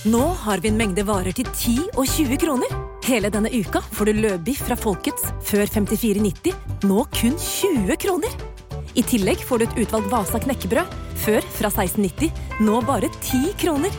Nå 0.05 0.25
har 0.45 0.61
vi 0.61 0.69
en 0.69 0.77
mengde 0.79 1.07
varer 1.09 1.33
til 1.33 1.47
10 1.49 1.95
og 1.95 2.05
20 2.05 2.41
kroner. 2.43 2.75
Hele 3.07 3.31
denne 3.33 3.53
uka 3.55 3.81
får 3.95 4.11
du 4.11 4.21
løbiff 4.27 4.67
fra 4.69 4.77
Folkets 4.79 5.31
før 5.49 5.65
54,90, 5.71 6.53
nå 6.89 7.07
kun 7.17 7.39
20 7.41 7.97
kroner. 8.05 8.54
I 8.95 9.03
tillegg 9.03 9.41
får 9.43 9.59
du 9.59 9.65
et 9.67 9.79
utvalgt 9.83 10.07
Vasa 10.13 10.39
knekkebrød, 10.39 10.93
før 11.19 11.43
fra 11.57 11.67
1690, 11.73 12.31
nå 12.63 12.79
bare 12.87 13.09
10 13.17 13.57
kroner. 13.59 13.91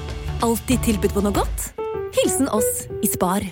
Alltid 0.46 0.86
tilbud 0.88 1.12
på 1.12 1.24
noe 1.26 1.36
godt. 1.36 1.66
Hilsen 2.16 2.48
oss 2.48 2.86
i 3.04 3.10
Spar. 3.12 3.44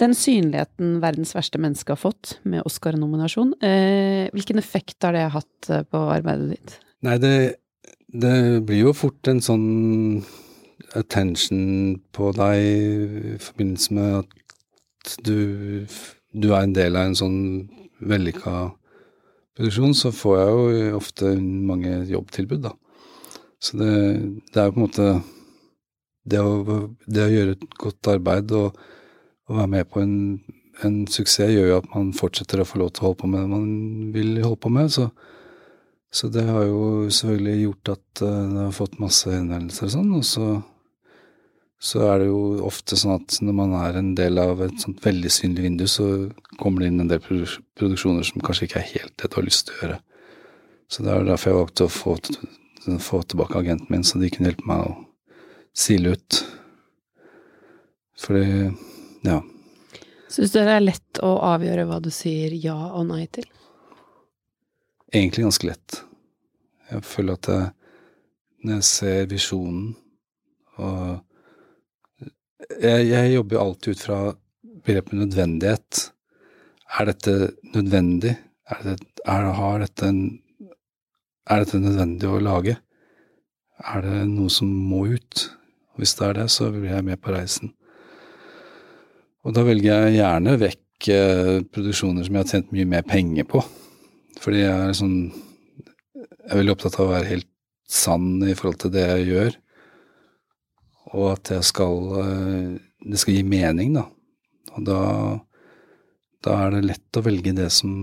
Den 0.00 0.14
synligheten 0.16 1.00
verdens 1.02 1.34
verste 1.34 1.58
menneske 1.60 1.92
har 1.92 1.98
fått 2.00 2.38
med 2.46 2.62
Oscar-nominasjon, 2.70 3.50
eh, 3.66 4.30
hvilken 4.32 4.62
effekt 4.62 5.02
har 5.02 5.18
det 5.18 5.26
hatt 5.34 5.68
eh, 5.68 5.82
på 5.82 6.04
arbeidet 6.14 6.54
ditt? 6.54 6.76
Nei, 7.04 7.18
det, 7.20 7.34
det, 8.06 8.62
blir 8.64 8.86
jo 8.86 8.94
fort 8.96 9.26
en 9.28 9.42
sånn 9.44 9.66
attention 10.98 12.00
på 12.14 12.30
deg 12.36 12.60
i 12.60 13.38
forbindelse 13.42 13.96
med 13.96 14.20
at 14.20 15.16
du, 15.26 15.86
du 16.32 16.50
er 16.52 16.64
en 16.64 16.76
del 16.76 16.98
av 16.98 17.08
en 17.08 17.18
sånn 17.18 17.40
vellykka 18.00 18.54
produksjon, 19.56 19.96
så 19.96 20.12
får 20.14 20.38
jeg 20.38 20.54
jo 20.54 21.00
ofte 21.00 21.34
mange 21.40 22.04
jobbtilbud, 22.10 22.64
da. 22.68 22.74
Så 23.60 23.76
det, 23.76 23.92
det 24.52 24.60
er 24.60 24.70
jo 24.70 24.76
på 24.76 24.80
en 24.80 24.86
måte 24.86 25.10
det 26.30 26.40
å, 26.40 26.80
det 27.06 27.26
å 27.26 27.32
gjøre 27.34 27.56
et 27.56 27.68
godt 27.80 28.08
arbeid 28.12 28.52
og 28.56 28.78
og 29.50 29.56
være 29.56 29.66
med 29.66 29.88
på 29.90 30.00
en, 30.04 30.16
en, 30.84 30.96
suksess 31.10 31.50
gjør 31.50 31.72
jo 31.72 31.78
at 31.80 31.90
man 31.90 32.12
fortsetter 32.14 32.62
å 32.62 32.68
få 32.68 32.78
lov 32.82 32.92
til 32.94 33.02
å 33.02 33.08
holde 33.08 33.20
på 33.22 33.30
med 33.30 33.42
det 33.42 33.50
man 33.50 33.70
vil 34.14 34.36
holde 34.44 34.60
på 34.62 34.70
med. 34.70 34.92
Så, 34.94 35.08
så 36.14 36.30
det 36.30 36.44
har 36.46 36.68
jo 36.68 37.08
selvfølgelig 37.10 37.64
gjort 37.64 37.92
at 37.96 38.22
uh, 38.22 38.28
det 38.52 38.60
har 38.62 38.76
fått 38.76 39.00
masse 39.02 39.32
henvendelser 39.32 39.88
og 39.88 39.94
sånn. 39.96 40.12
Og 40.20 40.28
så 40.28 40.46
så 41.80 42.02
er 42.10 42.20
det 42.20 42.28
jo 42.28 42.40
ofte 42.68 42.96
sånn 42.98 43.16
at 43.16 43.38
når 43.40 43.54
man 43.56 43.72
er 43.78 43.96
en 43.96 44.12
del 44.18 44.36
av 44.42 44.60
et 44.66 44.82
sånt 44.82 45.00
veldig 45.00 45.30
synlig 45.32 45.64
vindu, 45.64 45.86
så 45.88 46.06
kommer 46.60 46.82
det 46.82 46.90
inn 46.90 47.00
en 47.00 47.08
del 47.08 47.22
produksjoner 47.24 48.26
som 48.28 48.42
kanskje 48.44 48.68
ikke 48.68 48.82
er 48.82 48.90
helt 48.90 49.14
det 49.16 49.30
du 49.30 49.38
har 49.38 49.46
lyst 49.46 49.66
til 49.68 49.76
å 49.78 49.80
gjøre. 49.80 50.00
Så 50.92 51.06
det 51.06 51.14
er 51.14 51.24
derfor 51.24 51.50
jeg 51.50 51.58
valgte 51.60 51.86
å 51.86 51.92
få, 51.94 52.16
få 53.00 53.22
tilbake 53.24 53.62
agenten 53.62 53.88
min, 53.94 54.04
så 54.04 54.20
de 54.20 54.28
kunne 54.34 54.50
hjelpe 54.50 54.68
meg 54.68 54.90
å 54.90 54.92
sile 55.72 56.12
ut. 56.18 56.40
Fordi, 58.20 58.44
ja. 59.24 59.38
Syns 60.28 60.52
du 60.52 60.60
det 60.60 60.74
er 60.74 60.84
lett 60.84 61.22
å 61.24 61.32
avgjøre 61.48 61.88
hva 61.88 62.02
du 62.04 62.10
sier 62.12 62.52
ja 62.60 62.76
og 62.90 63.08
nei 63.08 63.24
til? 63.32 63.48
Egentlig 65.14 65.48
ganske 65.48 65.70
lett. 65.70 66.02
Jeg 66.90 67.06
føler 67.08 67.40
at 67.40 67.48
jeg, 67.48 67.72
når 68.66 68.82
jeg 68.82 68.88
ser 68.90 69.26
visjonen 69.30 69.90
og 70.76 71.24
jeg, 72.68 73.08
jeg 73.10 73.34
jobber 73.34 73.56
jo 73.56 73.64
alltid 73.64 73.96
ut 73.96 74.04
fra 74.04 74.18
begrepet 74.84 75.18
nødvendighet. 75.18 76.02
Er 76.98 77.08
dette 77.10 77.34
nødvendig? 77.74 78.36
Er, 78.70 78.82
det, 78.84 78.96
er, 79.26 79.50
dette 79.82 80.08
en, 80.08 80.22
er 81.50 81.64
dette 81.64 81.82
nødvendig 81.82 82.30
å 82.30 82.42
lage? 82.42 82.76
Er 83.80 84.04
det 84.04 84.24
noe 84.30 84.52
som 84.52 84.70
må 84.70 85.06
ut? 85.14 85.46
Hvis 86.00 86.14
det 86.16 86.26
er 86.28 86.38
det, 86.40 86.48
så 86.52 86.70
blir 86.72 86.92
jeg 86.92 87.06
med 87.06 87.20
på 87.20 87.34
reisen. 87.34 87.74
Og 89.44 89.54
da 89.56 89.64
velger 89.64 90.06
jeg 90.06 90.18
gjerne 90.20 90.56
vekk 90.60 91.08
eh, 91.12 91.54
produksjoner 91.72 92.26
som 92.26 92.36
jeg 92.36 92.44
har 92.44 92.50
tjent 92.50 92.74
mye 92.76 92.88
mer 92.88 93.06
penger 93.08 93.48
på. 93.48 93.62
Fordi 94.40 94.64
jeg 94.64 94.74
er 94.88 94.96
sånn 94.96 95.16
Jeg 95.30 96.54
er 96.56 96.58
veldig 96.62 96.72
opptatt 96.72 96.96
av 96.98 97.04
å 97.04 97.12
være 97.12 97.28
helt 97.28 97.48
sann 97.90 98.40
i 98.42 98.54
forhold 98.58 98.80
til 98.82 98.90
det 98.94 99.04
jeg 99.06 99.26
gjør 99.28 99.58
og 101.12 101.32
at 101.34 101.44
det 101.50 101.60
skal, 101.66 102.10
eh, 102.22 102.78
det 103.10 103.20
skal 103.20 103.36
gi 103.36 103.44
mening, 103.46 103.94
da. 103.98 104.06
Og 104.76 104.84
da, 104.86 105.00
da 106.44 106.58
er 106.66 106.76
det 106.76 106.86
lett 106.86 107.18
å 107.18 107.24
velge 107.26 107.54
det 107.56 107.70
som 107.74 107.94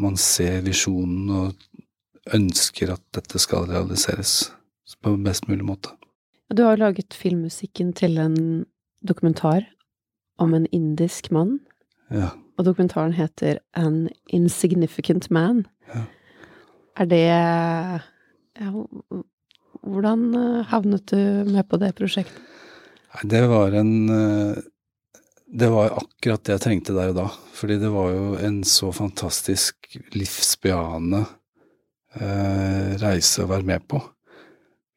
man 0.00 0.16
ser 0.20 0.60
visjonen 0.66 1.30
og 1.34 2.34
ønsker 2.36 2.92
at 2.94 3.02
dette 3.16 3.40
skal 3.42 3.66
realiseres 3.70 4.52
på 5.02 5.16
best 5.24 5.48
mulig 5.48 5.66
måte. 5.66 5.94
Du 6.50 6.62
har 6.66 6.78
laget 6.78 7.14
filmmusikken 7.14 7.92
til 7.94 8.18
en 8.18 8.36
dokumentar 9.06 9.66
om 10.38 10.54
en 10.54 10.66
indisk 10.74 11.30
mann. 11.30 11.58
Ja. 12.10 12.30
Og 12.58 12.66
dokumentaren 12.66 13.14
heter 13.14 13.60
An 13.74 14.08
Insignificant 14.28 15.30
Man. 15.30 15.66
Ja. 15.94 16.04
Er 16.98 17.06
det 17.08 17.20
ja, 17.24 18.70
hvordan 19.86 20.28
eh, 20.36 20.68
havnet 20.70 21.06
du 21.12 21.50
med 21.50 21.66
på 21.68 21.78
det 21.80 21.94
prosjektet? 21.98 22.38
Det 23.26 23.42
var 23.50 23.74
en 23.74 23.94
eh, 24.08 24.62
Det 25.50 25.66
var 25.66 25.96
akkurat 25.98 26.44
det 26.46 26.54
jeg 26.54 26.62
trengte 26.62 26.94
der 26.94 27.10
og 27.10 27.16
da. 27.16 27.26
Fordi 27.58 27.80
det 27.82 27.90
var 27.90 28.12
jo 28.14 28.36
en 28.38 28.62
så 28.64 28.92
fantastisk 28.94 29.96
livsbejaende 30.14 31.24
eh, 32.20 32.94
reise 33.02 33.42
å 33.42 33.50
være 33.50 33.66
med 33.66 33.86
på. 33.90 33.98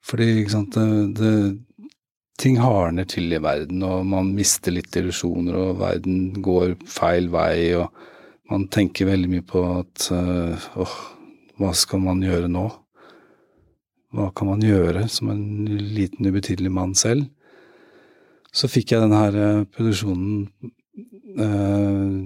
Fordi, 0.03 0.27
ikke 0.43 0.53
sant, 0.53 0.77
det, 0.77 1.15
det, 1.17 1.89
ting 2.37 2.59
hardner 2.61 3.07
til 3.09 3.33
i 3.33 3.41
verden, 3.41 3.81
og 3.87 4.05
man 4.05 4.33
mister 4.35 4.75
litt 4.75 4.93
illusjoner, 4.99 5.57
og 5.57 5.79
verden 5.79 6.43
går 6.43 6.75
feil 6.91 7.31
vei, 7.33 7.73
og 7.79 7.89
man 8.51 8.67
tenker 8.67 9.09
veldig 9.09 9.31
mye 9.31 9.45
på 9.47 9.63
at 9.79 10.09
åh, 10.11 10.97
hva 11.57 11.71
skal 11.77 12.03
man 12.03 12.21
gjøre 12.21 12.51
nå? 12.51 12.67
Hva 14.13 14.29
kan 14.37 14.49
man 14.51 14.61
gjøre 14.61 15.07
som 15.09 15.31
en 15.33 15.65
liten, 15.67 16.27
ubetydelig 16.29 16.71
mann 16.73 16.93
selv? 16.97 17.25
Så 18.53 18.69
fikk 18.69 18.93
jeg 18.93 19.01
denne 19.01 19.17
her 19.17 19.37
eh, 19.41 19.63
produksjonen 19.73 20.43
eh, 21.41 22.17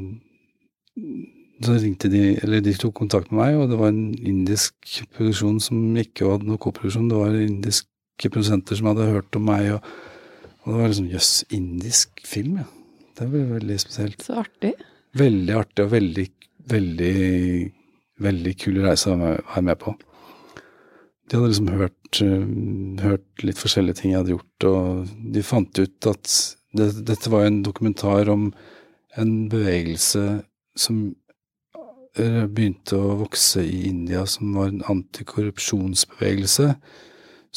Så 1.64 1.78
ringte 1.80 2.12
de, 2.12 2.24
eller 2.44 2.64
de 2.66 2.74
tok 2.76 2.98
kontakt 3.00 3.32
med 3.32 3.40
meg, 3.40 3.60
og 3.62 3.72
det 3.72 3.80
var 3.80 3.94
en 3.94 4.12
indisk 4.20 4.76
produksjon 5.16 5.62
som 5.64 5.96
ikke 5.98 6.28
hadde 6.28 6.50
noe 6.50 6.62
koproduksjon. 6.62 7.08
Det 7.10 7.22
var 7.22 7.38
indiske 7.40 8.34
produsenter 8.34 8.78
som 8.78 8.92
hadde 8.92 9.08
hørt 9.14 9.40
om 9.40 9.48
meg, 9.48 9.72
og, 9.78 9.88
og 10.66 10.74
det 10.74 10.82
var 10.82 10.92
liksom 10.92 11.10
jøss, 11.14 11.32
indisk 11.56 12.22
film, 12.28 12.60
ja. 12.62 12.68
Det 13.18 13.26
ble 13.32 13.48
veldig 13.50 13.80
spesielt. 13.82 14.22
Så 14.22 14.36
artig. 14.44 14.76
Veldig 15.18 15.56
artig 15.58 15.88
og 15.88 15.94
veldig, 15.96 16.26
veldig, 16.70 17.16
veldig 18.22 18.54
kul 18.62 18.78
reise 18.84 19.16
å 19.16 19.18
være 19.18 19.64
med 19.66 19.80
på. 19.82 19.96
De 21.28 21.36
hadde 21.36 21.52
liksom 21.52 21.72
hørt, 21.76 22.22
uh, 22.24 23.04
hørt, 23.04 23.44
litt 23.44 23.60
forskjellige 23.60 24.00
ting 24.00 24.14
jeg 24.14 24.22
hadde 24.22 24.36
gjort, 24.38 24.68
og 24.70 25.14
de 25.36 25.44
fant 25.44 25.82
ut 25.82 26.08
at 26.08 26.36
det, 26.78 26.92
dette 27.08 27.32
var 27.32 27.48
en 27.48 27.62
dokumentar 27.66 28.30
om 28.32 28.50
en 29.18 29.34
bevegelse 29.50 30.24
som 30.78 31.02
eh, 32.20 32.46
begynte 32.46 33.00
å 33.00 33.18
vokse 33.24 33.64
i 33.66 33.88
India, 33.90 34.26
som 34.30 34.54
var 34.56 34.70
en 34.70 34.84
antikorrupsjonsbevegelse, 34.94 36.70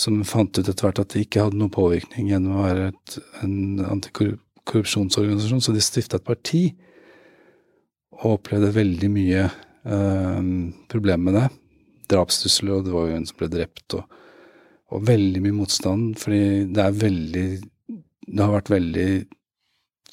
som 0.01 0.23
fant 0.25 0.57
ut 0.57 0.64
etter 0.64 0.87
hvert 0.87 1.03
at 1.03 1.12
det 1.12 1.27
ikke 1.27 1.45
hadde 1.45 1.61
noen 1.61 1.75
påvirkning 1.75 2.31
gjennom 2.33 2.57
å 2.57 2.64
være 2.64 2.87
et, 2.95 3.18
en 3.45 3.83
antikorrupsjonsorganisasjon, 3.85 5.61
så 5.61 5.77
de 5.77 5.85
stifta 5.85 6.16
et 6.16 6.27
parti, 6.27 6.62
og 8.21 8.39
opplevde 8.39 8.73
veldig 8.79 9.11
mye 9.12 9.45
eh, 9.51 10.47
problemer 10.89 11.27
med 11.29 11.39
det 11.43 11.49
drapstrusler, 12.11 12.79
og 12.79 12.87
det 12.87 12.95
var 12.95 13.09
jo 13.09 13.19
en 13.19 13.29
som 13.29 13.39
ble 13.41 13.51
drept, 13.53 13.97
og, 13.99 14.19
og 14.91 15.05
veldig 15.09 15.43
mye 15.45 15.59
motstand, 15.63 16.15
fordi 16.21 16.71
det 16.75 16.87
er 16.87 17.03
veldig 17.05 17.49
Det 18.31 18.45
har 18.45 18.53
vært 18.53 18.71
veldig 18.71 19.11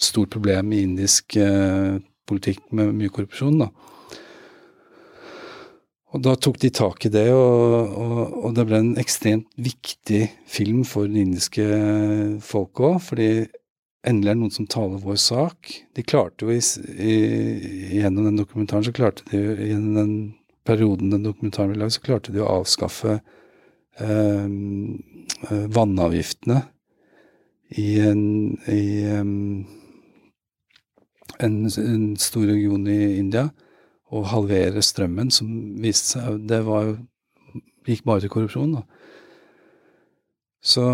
stort 0.02 0.32
problem 0.34 0.72
i 0.74 0.82
indisk 0.86 1.36
eh, 1.38 2.00
politikk 2.26 2.64
med 2.74 2.95
mye 2.98 3.14
korrupsjon, 3.14 3.60
da. 3.62 3.70
Og 6.16 6.24
da 6.24 6.34
tok 6.39 6.58
de 6.64 6.72
tak 6.74 7.06
i 7.06 7.12
det, 7.14 7.28
og, 7.36 7.93
og, 7.93 8.20
og 8.48 8.56
det 8.58 8.66
ble 8.70 8.80
en 8.80 8.93
ekstremt 8.98 9.48
viktig 9.60 10.24
film 10.50 10.86
for 10.88 11.10
det 11.12 11.26
indiske 11.28 11.66
folket 12.48 12.86
òg, 12.88 13.00
fordi 13.10 13.30
endelig 14.08 14.32
er 14.32 14.38
det 14.38 14.41
noen 14.41 14.56
som 14.56 14.70
taler 14.72 15.04
vår 15.04 15.20
sak. 15.20 15.74
De 15.98 16.06
klarte 16.08 16.48
jo 16.48 16.54
i, 16.56 16.62
i, 16.95 17.18
gjennom 18.00 18.30
den 18.30 18.39
dokumentaren 18.39 18.88
så 18.88 18.95
klarte 18.95 19.28
de 19.34 19.41
gjennom 19.41 19.98
den 20.00 20.16
perioden 20.68 21.13
den 21.13 21.26
dokumentaren 21.26 21.74
ble 21.74 21.82
lagd, 21.82 21.95
så 21.95 22.03
klarte 22.05 22.34
de 22.36 22.43
å 22.43 22.49
avskaffe 22.59 23.18
eh, 23.18 24.47
eh, 24.47 25.65
vannavgiftene 25.78 26.61
i 27.78 27.88
en, 27.99 28.24
i, 28.72 28.84
um, 29.11 29.65
en, 31.43 31.55
en, 31.68 32.05
stor 32.22 32.45
region 32.47 32.88
i 32.88 33.18
India, 33.18 33.49
og 34.07 34.30
halvere 34.32 34.80
strømmen, 34.86 35.34
som 35.36 35.49
viste 35.84 36.13
seg 36.15 36.45
Det 36.47 36.61
var, 36.63 36.93
gikk 37.84 38.05
bare 38.07 38.24
til 38.24 38.32
korrupsjon, 38.32 38.78
da. 38.78 38.86
Så 40.63 40.86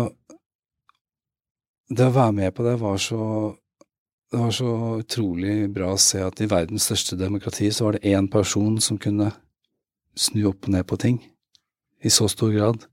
det 1.94 2.08
å 2.08 2.14
være 2.14 2.34
med 2.34 2.54
på 2.56 2.66
det 2.66 2.74
var 2.82 2.98
så 3.02 3.20
det 4.34 4.40
var 4.40 4.50
så 4.50 4.68
utrolig 4.98 5.68
bra 5.70 5.92
å 5.94 6.00
se 6.00 6.18
at 6.26 6.40
i 6.42 6.48
verdens 6.50 6.88
største 6.88 7.14
demokrati 7.20 7.68
så 7.70 7.86
var 7.86 7.94
det 7.94 8.14
én 8.16 8.26
person 8.26 8.80
som 8.82 8.98
kunne 8.98 9.28
snu 10.18 10.44
opp 10.50 10.68
og 10.68 10.74
ned 10.74 10.86
på 10.88 10.98
ting 11.00 11.18
i 12.04 12.12
så 12.12 12.28
stor 12.28 12.52
grad. 12.54 12.84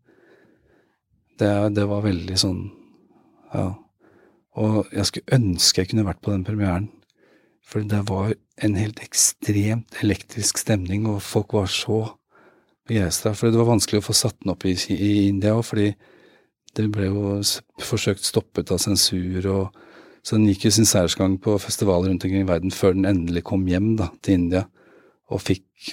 Det, 1.39 1.51
det 1.75 1.87
var 1.89 2.05
veldig 2.05 2.37
sånn 2.39 2.61
Ja. 3.51 3.73
Og 4.59 4.89
jeg 4.91 5.07
skulle 5.07 5.37
ønske 5.37 5.79
jeg 5.81 5.89
kunne 5.91 6.03
vært 6.03 6.19
på 6.23 6.33
den 6.33 6.43
premieren. 6.43 6.89
For 7.63 7.85
det 7.87 8.01
var 8.09 8.33
en 8.59 8.73
helt 8.75 8.99
ekstremt 8.99 10.01
elektrisk 10.03 10.59
stemning, 10.59 11.05
og 11.07 11.21
folk 11.23 11.53
var 11.55 11.69
så 11.71 12.01
begeistra. 12.87 13.31
For 13.31 13.47
det 13.47 13.61
var 13.61 13.69
vanskelig 13.69 14.01
å 14.01 14.07
få 14.09 14.15
satt 14.17 14.35
den 14.41 14.51
opp 14.51 14.65
i, 14.67 14.73
i 14.91 15.29
India 15.29 15.53
òg, 15.55 15.63
fordi 15.69 15.87
det 16.75 16.89
ble 16.91 17.07
jo 17.07 17.37
forsøkt 17.83 18.27
stoppet 18.27 18.73
av 18.75 18.81
sensur. 18.83 19.47
og 19.47 19.79
Så 20.19 20.35
den 20.35 20.49
gikk 20.51 20.67
jo 20.67 20.73
sin 20.75 20.89
særsgang 20.89 21.39
på 21.39 21.55
festivaler 21.63 22.11
rundt 22.11 22.27
omkring 22.27 22.43
i 22.43 22.51
verden 22.51 22.75
før 22.75 22.97
den 22.97 23.07
endelig 23.07 23.45
kom 23.47 23.63
hjem 23.71 23.93
da, 24.03 24.11
til 24.19 24.39
India 24.41 24.65
og 25.31 25.41
fikk 25.41 25.91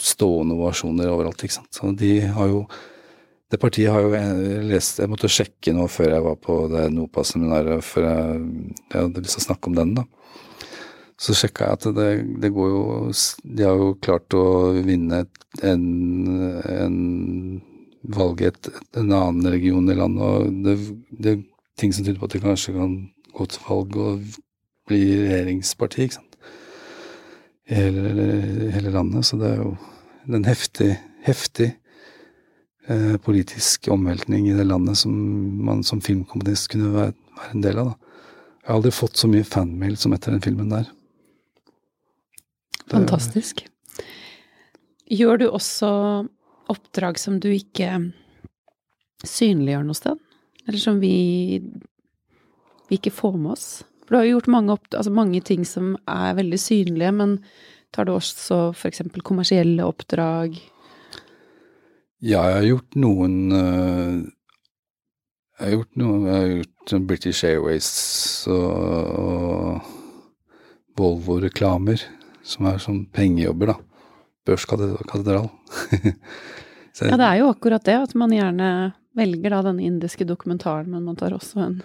stående 0.00 0.56
ovasjoner 0.56 1.10
overalt, 1.12 1.42
ikke 1.44 1.58
sant. 1.58 1.72
Så 1.74 1.92
de 1.96 2.20
har 2.34 2.54
jo 2.54 2.68
Det 3.48 3.56
partiet 3.56 3.88
har 3.88 4.02
jo 4.04 4.10
jeg 4.12 4.64
lest 4.68 4.98
Jeg 5.00 5.08
måtte 5.08 5.28
sjekke 5.32 5.72
nå 5.72 5.86
før 5.88 6.12
jeg 6.12 6.24
var 6.24 6.36
på 6.36 6.56
det 6.68 6.90
NOPA-seminaret, 6.92 7.84
før 7.84 8.04
jeg, 8.04 8.42
jeg, 8.90 9.00
hadde 9.00 9.22
lyst 9.24 9.38
til 9.38 9.44
å 9.44 9.46
snakke 9.46 9.70
om 9.70 9.78
den, 9.78 9.94
da. 9.96 10.04
Så 11.18 11.34
sjekka 11.34 11.64
jeg 11.64 11.78
at 11.78 11.86
det, 11.96 12.10
det, 12.42 12.50
går 12.52 12.68
jo 12.68 12.82
De 13.42 13.64
har 13.64 13.80
jo 13.80 13.94
klart 14.04 14.36
å 14.36 14.44
vinne 14.84 15.24
en, 15.64 15.86
en 16.68 16.98
valg 18.04 18.44
i 18.44 18.52
en 18.52 19.16
annen 19.16 19.48
region 19.48 19.88
i 19.90 19.96
landet, 19.96 20.22
og 20.22 20.62
det, 20.64 20.76
det 21.10 21.32
er 21.32 21.42
ting 21.80 21.94
som 21.94 22.04
tyder 22.04 22.20
på 22.20 22.28
at 22.28 22.36
de 22.36 22.44
kanskje 22.44 22.76
kan 22.76 22.94
gå 23.32 23.48
til 23.48 23.64
valg 23.66 23.96
og 23.96 24.38
bli 24.88 25.02
regjeringsparti, 25.24 26.04
ikke 26.04 26.20
sant 26.20 26.27
hele, 27.68 28.70
hele, 28.74 28.90
landet. 28.94 29.26
Så 29.28 29.38
det 29.40 29.52
er 29.52 29.62
jo 29.62 29.72
en 30.28 30.44
heftig, 30.48 30.90
heftig 31.24 31.70
eh, 32.88 33.16
politisk 33.24 33.88
omveltning 33.92 34.48
i 34.48 34.56
det 34.56 34.66
landet 34.68 35.00
som 35.00 35.14
man 35.64 35.84
som 35.86 36.02
filmkomponist 36.04 36.70
kunne 36.72 36.92
være, 36.94 37.16
være 37.38 37.56
en 37.56 37.64
del 37.64 37.82
av. 37.82 37.92
da. 37.92 38.14
Jeg 38.58 38.72
har 38.72 38.78
aldri 38.80 38.92
fått 38.92 39.16
så 39.16 39.30
mye 39.32 39.48
fanmail 39.48 39.96
som 39.96 40.12
etter 40.12 40.34
den 40.34 40.44
filmen 40.44 40.72
der. 40.72 40.88
Fantastisk. 42.88 43.66
Gjør 45.08 45.40
du 45.40 45.46
også 45.48 45.90
oppdrag 46.68 47.20
som 47.20 47.38
du 47.40 47.48
ikke 47.52 47.94
synliggjør 49.24 49.86
noe 49.88 49.96
sted? 49.96 50.20
Eller 50.68 50.80
som 50.82 51.00
vi, 51.00 51.60
vi 52.88 52.98
ikke 52.98 53.14
får 53.14 53.38
med 53.40 53.54
oss? 53.54 53.68
For 54.08 54.14
du 54.14 54.18
har 54.22 54.24
jo 54.24 54.38
gjort 54.38 54.46
mange, 54.48 54.72
opp, 54.72 54.86
altså 54.96 55.10
mange 55.12 55.42
ting 55.44 55.66
som 55.68 55.90
er 56.08 56.36
veldig 56.38 56.56
synlige, 56.56 57.10
men 57.12 57.34
tar 57.92 58.08
du 58.08 58.14
også 58.14 58.70
eksempel 58.88 59.20
kommersielle 59.20 59.84
oppdrag? 59.84 60.56
Ja, 62.24 62.40
jeg 62.48 62.56
har 62.56 62.64
gjort 62.70 62.96
noen 62.98 63.34
øh, 63.52 64.14
Jeg 65.60 65.60
har 65.60 65.74
gjort 65.76 66.00
noe 66.00 66.16
Jeg 66.24 66.38
har 66.38 66.48
gjort 66.54 66.90
sånn 66.94 67.04
British 67.10 67.44
Airways 67.46 67.90
og, 68.48 68.72
og 69.20 69.92
Volvo-reklamer, 70.98 72.00
som 72.42 72.72
er 72.72 72.80
sånn 72.82 73.04
pengejobber, 73.12 73.74
da. 73.74 73.78
Børskatedral. 74.48 75.52
Ja, 76.98 77.14
det 77.14 77.26
er 77.28 77.36
jo 77.38 77.50
akkurat 77.52 77.84
det, 77.86 77.94
at 77.94 78.14
man 78.18 78.32
gjerne 78.34 78.68
velger 79.14 79.52
da 79.54 79.60
den 79.68 79.76
indiske 79.78 80.24
dokumentaren, 80.26 80.88
men 80.90 81.04
man 81.06 81.14
tar 81.14 81.36
også 81.36 81.60
en 81.62 81.76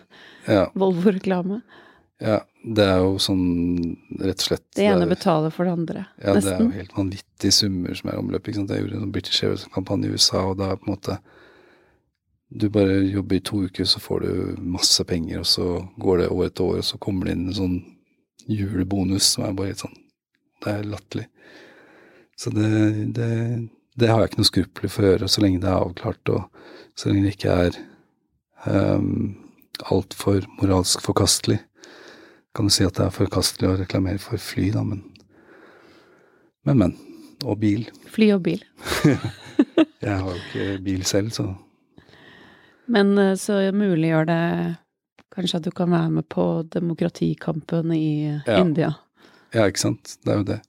ja, 0.48 0.64
Volvo-reklame. 0.74 1.60
Ja, 2.22 2.40
det 2.64 2.84
er 2.88 3.00
jo 3.04 3.16
sånn 3.20 3.44
rett 4.22 4.40
og 4.40 4.46
slett 4.48 4.66
Det 4.76 4.86
ene 4.86 5.04
er- 5.04 5.10
betaler 5.16 5.52
for 5.52 5.66
det 5.66 5.74
andre, 5.74 6.06
Ja, 6.24 6.34
det 6.34 6.46
er 6.54 6.60
jo 6.62 6.70
helt 6.70 6.94
vanvittige 6.94 7.52
summer 7.52 7.94
som 7.96 8.10
er 8.10 8.14
i 8.16 8.22
omløp. 8.22 8.44
ikke 8.48 8.56
sant? 8.56 8.70
Jeg 8.70 8.84
gjorde 8.86 9.02
en 9.02 9.12
British 9.12 9.44
Airways-kampanje 9.44 10.06
i 10.06 10.14
USA, 10.14 10.44
og 10.50 10.58
da 10.58 10.76
på 10.76 10.88
en 10.88 10.96
måte 10.96 11.20
Du 12.56 12.70
bare 12.70 13.02
jobber 13.10 13.36
i 13.36 13.40
to 13.40 13.64
uker, 13.66 13.84
så 13.84 14.00
får 14.00 14.22
du 14.22 14.56
masse 14.62 15.04
penger, 15.04 15.40
og 15.40 15.46
så 15.46 15.90
går 16.00 16.18
det 16.20 16.30
år 16.30 16.46
etter 16.46 16.64
år, 16.64 16.78
og 16.78 16.84
så 16.84 17.00
kommer 17.00 17.26
det 17.26 17.32
inn 17.34 17.48
en 17.48 17.54
sånn 17.54 17.96
julebonus 18.48 19.24
som 19.24 19.46
er 19.46 19.54
bare 19.54 19.68
helt 19.72 19.80
sånn 19.82 19.98
Det 20.62 20.70
er 20.74 20.84
latterlig. 20.84 21.26
Så 22.38 22.52
det, 22.54 23.14
det, 23.14 23.70
det 23.98 24.08
har 24.08 24.20
jeg 24.22 24.30
ikke 24.30 24.38
noe 24.44 24.52
skrupler 24.52 24.90
for 24.90 25.02
å 25.04 25.10
gjøre, 25.18 25.28
så 25.30 25.42
lenge 25.42 25.60
det 25.62 25.70
er 25.70 25.82
avklart, 25.82 26.30
og 26.30 26.46
så 26.96 27.10
lenge 27.10 27.24
det 27.24 27.34
ikke 27.38 27.58
er 27.66 27.80
um, 28.96 29.36
altfor 29.90 30.46
moralsk 30.62 31.02
forkastelig. 31.02 31.60
Kan 32.54 32.68
du 32.70 32.74
si 32.74 32.86
at 32.86 32.94
det 33.00 33.08
er 33.08 33.16
forkastelig 33.16 33.70
å 33.72 33.78
reklamere 33.80 34.22
for 34.22 34.38
fly, 34.42 34.70
da, 34.76 34.84
men 34.86 35.04
Men, 36.66 36.78
men. 36.80 36.94
Og 37.44 37.58
bil. 37.60 37.88
Fly 38.14 38.30
og 38.38 38.44
bil. 38.46 38.62
Jeg 40.04 40.14
har 40.14 40.30
jo 40.30 40.38
ikke 40.40 40.68
bil 40.86 41.02
selv, 41.08 41.32
så 41.36 41.50
Men 42.88 43.18
eh, 43.20 43.34
så 43.40 43.58
muliggjør 43.76 44.28
det 44.30 44.44
kanskje 45.34 45.58
at 45.60 45.66
du 45.66 45.72
kan 45.76 45.92
være 45.92 46.12
med 46.20 46.28
på 46.32 46.46
demokratikampen 46.72 47.92
i 47.96 48.40
Ja. 48.46 48.60
India. 48.62 48.94
Ja, 49.54 49.66
ikke 49.68 49.80
sant. 49.84 50.18
Det 50.24 50.32
er 50.32 50.38
jo 50.40 50.44
det. 50.48 50.60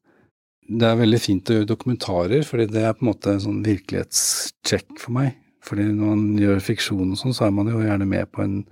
Det 0.64 0.88
er 0.88 0.96
veldig 0.96 1.20
fint 1.20 1.50
å 1.52 1.58
gjøre 1.58 1.68
dokumentarer, 1.68 2.42
fordi 2.48 2.66
det 2.72 2.82
er 2.88 2.94
på 2.96 3.04
en 3.04 3.10
måte 3.12 3.34
en 3.34 3.42
sånn 3.44 3.62
virkelighetssjekk 3.66 4.96
for 4.98 5.12
meg. 5.18 5.34
Fordi 5.64 5.84
når 5.92 6.10
man 6.16 6.24
gjør 6.40 6.60
fiksjon 6.64 7.12
og 7.14 7.20
sånn, 7.20 7.36
så 7.36 7.46
er 7.46 7.54
man 7.56 7.68
jo 7.70 7.84
gjerne 7.84 8.08
med 8.08 8.30
på 8.32 8.42
en 8.44 8.64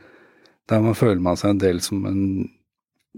Der 0.68 0.80
man 0.80 0.94
føler 0.94 1.20
man 1.20 1.36
seg 1.36 1.50
en 1.50 1.58
del 1.62 1.80
som 1.82 2.04
en 2.06 2.48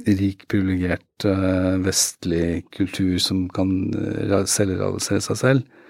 rik, 0.02 0.48
privilegert 0.50 1.26
eh, 1.28 1.74
vestlig 1.84 2.64
kultur 2.74 3.18
som 3.22 3.44
kan 3.54 3.70
uh, 3.94 4.40
selvrealisere 4.50 5.22
seg 5.22 5.38
selv. 5.38 5.84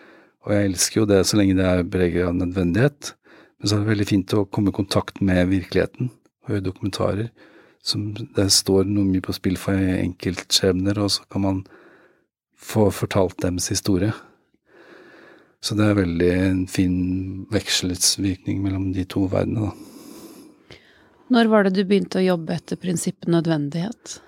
Og 0.45 0.53
jeg 0.53 0.69
elsker 0.69 1.01
jo 1.01 1.07
det 1.09 1.23
så 1.25 1.39
lenge 1.41 1.57
det 1.57 1.65
er 1.65 1.87
preget 1.89 2.29
av 2.29 2.37
nødvendighet. 2.37 3.15
Men 3.57 3.71
så 3.71 3.77
er 3.77 3.85
det 3.85 3.93
veldig 3.95 4.09
fint 4.11 4.37
å 4.37 4.45
komme 4.45 4.75
i 4.75 4.77
kontakt 4.77 5.23
med 5.25 5.49
virkeligheten 5.49 6.11
og 6.45 6.53
gjøre 6.53 6.67
dokumentarer. 6.67 7.31
Som 7.85 8.11
det 8.17 8.51
står 8.53 8.89
noe 8.89 9.09
mye 9.09 9.25
på 9.25 9.33
spill 9.37 9.57
for 9.61 9.77
enkeltskjebner, 9.77 11.01
og 11.01 11.11
så 11.17 11.25
kan 11.33 11.45
man 11.45 11.65
få 12.61 12.91
fortalt 12.93 13.41
dems 13.45 13.71
historie. 13.73 14.13
Så 15.65 15.77
det 15.77 15.89
er 15.89 15.97
veldig 15.97 16.31
en 16.35 16.63
fin 16.69 16.97
vekselsvirkning 17.53 18.61
mellom 18.65 18.91
de 18.93 19.05
to 19.09 19.25
verdenene, 19.33 19.73
da. 19.73 19.94
Når 21.33 21.49
var 21.49 21.65
det 21.65 21.75
du 21.79 21.85
begynte 21.89 22.21
å 22.21 22.25
jobbe 22.25 22.57
etter 22.59 22.77
prinsippet 22.81 23.31
nødvendighet? 23.33 24.19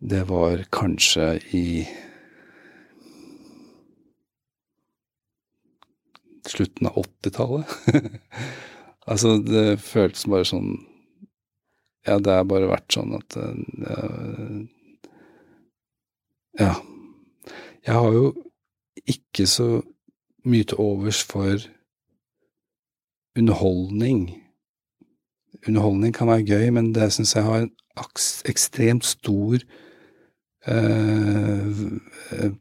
Det 0.00 0.22
var 0.28 0.62
kanskje 0.72 1.36
i 1.56 1.66
slutten 6.46 6.86
av 6.88 6.96
80-tallet. 7.02 7.76
altså, 9.10 9.36
det 9.42 9.80
føltes 9.82 10.28
bare 10.30 10.48
sånn 10.48 10.76
Ja, 12.06 12.20
det 12.22 12.36
har 12.38 12.44
bare 12.46 12.70
vært 12.70 12.94
sånn 12.94 13.16
at 13.18 13.36
eh, 13.36 14.58
Ja. 16.62 16.74
Jeg 17.86 17.94
har 17.94 18.12
jo 18.14 18.30
ikke 19.06 19.44
så 19.46 19.66
mye 20.46 20.66
til 20.66 20.80
overs 20.82 21.20
for 21.26 21.60
underholdning. 23.36 24.45
Underholdning 25.66 26.14
kan 26.14 26.30
være 26.30 26.46
gøy, 26.46 26.70
men 26.74 26.92
det 26.94 27.10
syns 27.14 27.34
jeg 27.36 27.46
har 27.46 27.64
en 27.64 27.72
ekstremt 28.46 29.06
stor 29.06 29.58
eh, 30.68 31.84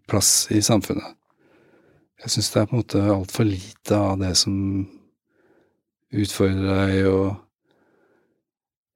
plass 0.09 0.47
i 0.53 0.61
samfunnet. 0.65 1.15
Jeg 2.23 2.33
syns 2.33 2.51
det 2.53 2.61
er 2.61 2.69
på 2.69 2.75
en 2.75 2.81
måte 2.81 3.01
altfor 3.13 3.45
lite 3.45 3.97
av 3.97 4.17
det 4.21 4.31
som 4.39 4.55
utfordrer 6.15 6.69
deg, 6.85 7.09
og 7.11 7.41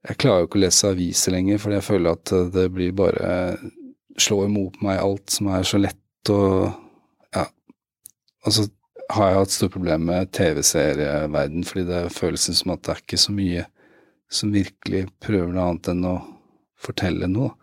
Jeg 0.07 0.16
klarer 0.16 0.39
jo 0.39 0.47
ikke 0.47 0.55
å 0.55 0.62
lese 0.64 0.89
aviser 0.93 1.34
lenger, 1.36 1.57
fordi 1.60 1.76
jeg 1.76 1.84
føler 1.84 2.16
at 2.16 2.32
det 2.53 2.70
blir 2.72 2.93
bare 2.95 3.32
slår 4.16 4.45
imot 4.47 4.78
meg 4.82 5.01
alt 5.01 5.34
som 5.34 5.49
er 5.51 5.66
så 5.68 5.80
lett 5.82 6.32
og 6.32 6.72
Ja. 7.36 7.43
Og 8.47 8.53
så 8.55 8.64
har 9.12 9.28
jeg 9.28 9.39
hatt 9.39 9.51
store 9.51 9.74
problemer 9.74 10.05
med 10.05 10.32
TV-serieverden, 10.32 11.66
fordi 11.66 11.84
det 11.89 12.14
føles 12.16 12.47
som 12.57 12.72
at 12.72 12.82
det 12.86 12.93
er 12.93 13.03
ikke 13.03 13.20
så 13.20 13.36
mye 13.36 13.66
som 14.30 14.54
virkelig 14.54 15.08
prøver 15.24 15.52
noe 15.54 15.72
annet 15.72 15.90
enn 15.92 16.06
å 16.08 16.18
fortelle 16.80 17.28
noe. 17.32 17.54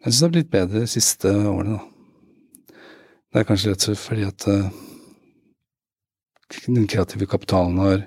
Jeg 0.00 0.12
syns 0.12 0.20
det 0.20 0.26
har 0.26 0.34
blitt 0.36 0.52
bedre 0.52 0.84
de 0.84 0.90
siste 0.90 1.32
årene, 1.34 1.78
da. 1.78 1.86
Det 3.30 3.38
er 3.40 3.46
kanskje 3.46 3.70
rett 3.70 3.84
og 3.84 3.86
slett 3.86 4.00
fordi 4.02 4.24
at 4.26 4.46
eh, 4.50 4.70
den 6.66 6.88
kreative 6.90 7.28
kapitalen 7.30 7.78
har 7.78 8.00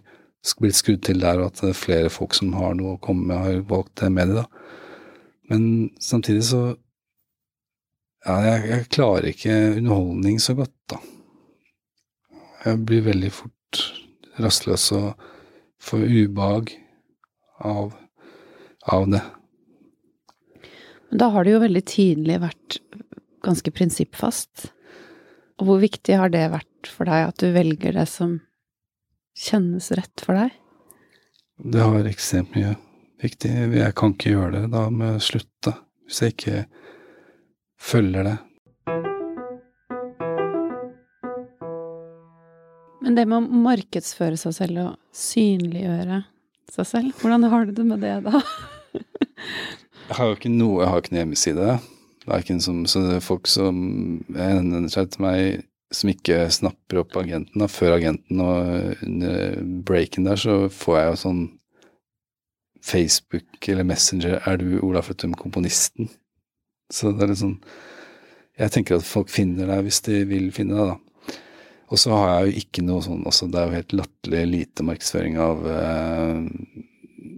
blitt 0.59 0.75
skrudd 0.75 1.03
til 1.05 1.21
der, 1.23 1.39
og 1.39 1.51
at 1.51 1.61
det 1.61 1.69
er 1.71 1.79
flere 1.79 2.11
folk 2.11 2.35
som 2.35 2.51
har 2.57 2.73
noe 2.75 2.97
å 2.97 3.03
komme 3.03 3.29
med, 3.29 3.43
har 3.45 3.67
valgt 3.69 4.01
det 4.01 4.11
mediet, 4.11 4.43
da. 4.43 4.47
Men 5.51 5.91
samtidig 6.01 6.47
så 6.51 6.63
Ja, 8.23 8.37
jeg, 8.39 8.59
jeg 8.69 8.87
klarer 8.87 9.25
ikke 9.27 9.55
underholdning 9.77 10.37
så 10.39 10.53
godt, 10.55 10.75
da. 10.87 11.01
Jeg 12.63 12.79
blir 12.87 13.01
veldig 13.03 13.31
fort 13.35 13.81
rastløs 14.39 14.85
og 14.95 15.25
får 15.83 16.05
ubehag 16.07 16.71
av, 17.59 17.93
av 18.91 19.09
det. 19.09 19.21
Men 21.09 21.21
da 21.21 21.29
har 21.35 21.45
det 21.45 21.53
jo 21.53 21.61
veldig 21.61 21.83
tidlig 21.85 22.39
vært 22.41 22.79
ganske 23.45 23.71
prinsippfast. 23.75 24.71
Og 25.61 25.67
hvor 25.67 25.83
viktig 25.83 26.17
har 26.17 26.31
det 26.33 26.47
vært 26.53 26.89
for 26.89 27.05
deg 27.05 27.27
at 27.27 27.37
du 27.37 27.51
velger 27.53 27.93
det 27.93 28.07
som 28.09 28.39
kjennes 29.37 29.91
rett 29.93 30.23
for 30.25 30.39
deg? 30.39 30.55
Det 31.63 31.83
har 31.85 32.09
ekstremt 32.09 32.55
mye 32.57 32.73
viktig. 33.21 33.51
Jeg 33.77 33.95
kan 33.99 34.15
ikke 34.15 34.33
gjøre 34.33 34.55
det. 34.55 34.63
Da 34.73 34.87
må 34.89 35.13
jeg 35.13 35.27
slutte. 35.27 35.75
Hvis 36.07 36.23
jeg 36.23 36.33
ikke 36.33 36.65
følger 37.79 38.27
det. 38.31 38.35
Men 43.03 43.17
det 43.19 43.27
med 43.27 43.37
å 43.37 43.63
markedsføre 43.69 44.39
seg 44.39 44.55
selv 44.55 44.85
og 44.87 44.93
synliggjøre 45.13 46.23
seg 46.73 46.89
selv, 46.89 47.17
hvordan 47.21 47.45
har 47.51 47.67
du 47.67 47.73
det 47.77 47.85
med 47.87 48.01
det 48.03 48.15
da? 48.25 48.41
Jeg 50.03 50.17
har 50.17 50.29
jo 50.29 50.35
ikke 50.35 50.51
noe, 50.51 50.81
jeg 50.83 50.91
har 50.91 51.01
ikke 51.01 51.13
noen 51.13 51.21
hjemmeside. 51.21 51.75
en 52.27 52.61
som, 52.61 52.85
så 52.85 52.99
det 53.05 53.15
er 53.15 53.23
folk 53.23 53.47
som 53.47 53.77
henvender 54.35 54.91
seg 54.91 55.13
til 55.13 55.23
meg 55.23 55.63
som 55.93 56.09
ikke 56.11 56.49
snapper 56.51 57.03
opp 57.03 57.15
agenten. 57.21 57.61
Da. 57.61 57.69
Før 57.71 57.97
agenten 57.97 58.41
og 58.43 59.03
under 59.05 59.61
breaken 59.87 60.27
der, 60.27 60.39
så 60.39 60.67
får 60.73 60.99
jeg 60.99 61.09
jo 61.09 61.21
sånn 61.23 61.43
Facebook 62.83 63.69
eller 63.69 63.87
Messenger 63.87 64.41
'Er 64.43 64.57
du 64.57 64.79
Ola 64.81 65.01
Fløttum, 65.01 65.33
komponisten?' 65.33 66.09
Så 66.91 67.13
det 67.13 67.23
er 67.23 67.27
litt 67.27 67.39
sånn 67.39 67.61
Jeg 68.59 68.69
tenker 68.69 68.95
at 68.95 69.07
folk 69.07 69.29
finner 69.29 69.65
deg 69.65 69.81
hvis 69.83 70.01
de 70.05 70.25
vil 70.29 70.51
finne 70.51 70.75
deg, 70.77 70.91
da. 70.91 71.12
Og 71.91 71.99
så 71.99 72.13
har 72.15 72.29
jeg 72.31 72.45
jo 72.45 72.63
ikke 72.63 72.83
noe 72.85 73.03
sånn 73.05 73.25
altså 73.27 73.49
Det 73.51 73.59
er 73.59 73.67
jo 73.67 73.77
helt 73.77 73.95
latterlig 73.99 74.43
lite 74.49 74.85
markedsføring 74.87 75.39
av 75.41 75.65
eh, 75.69 76.37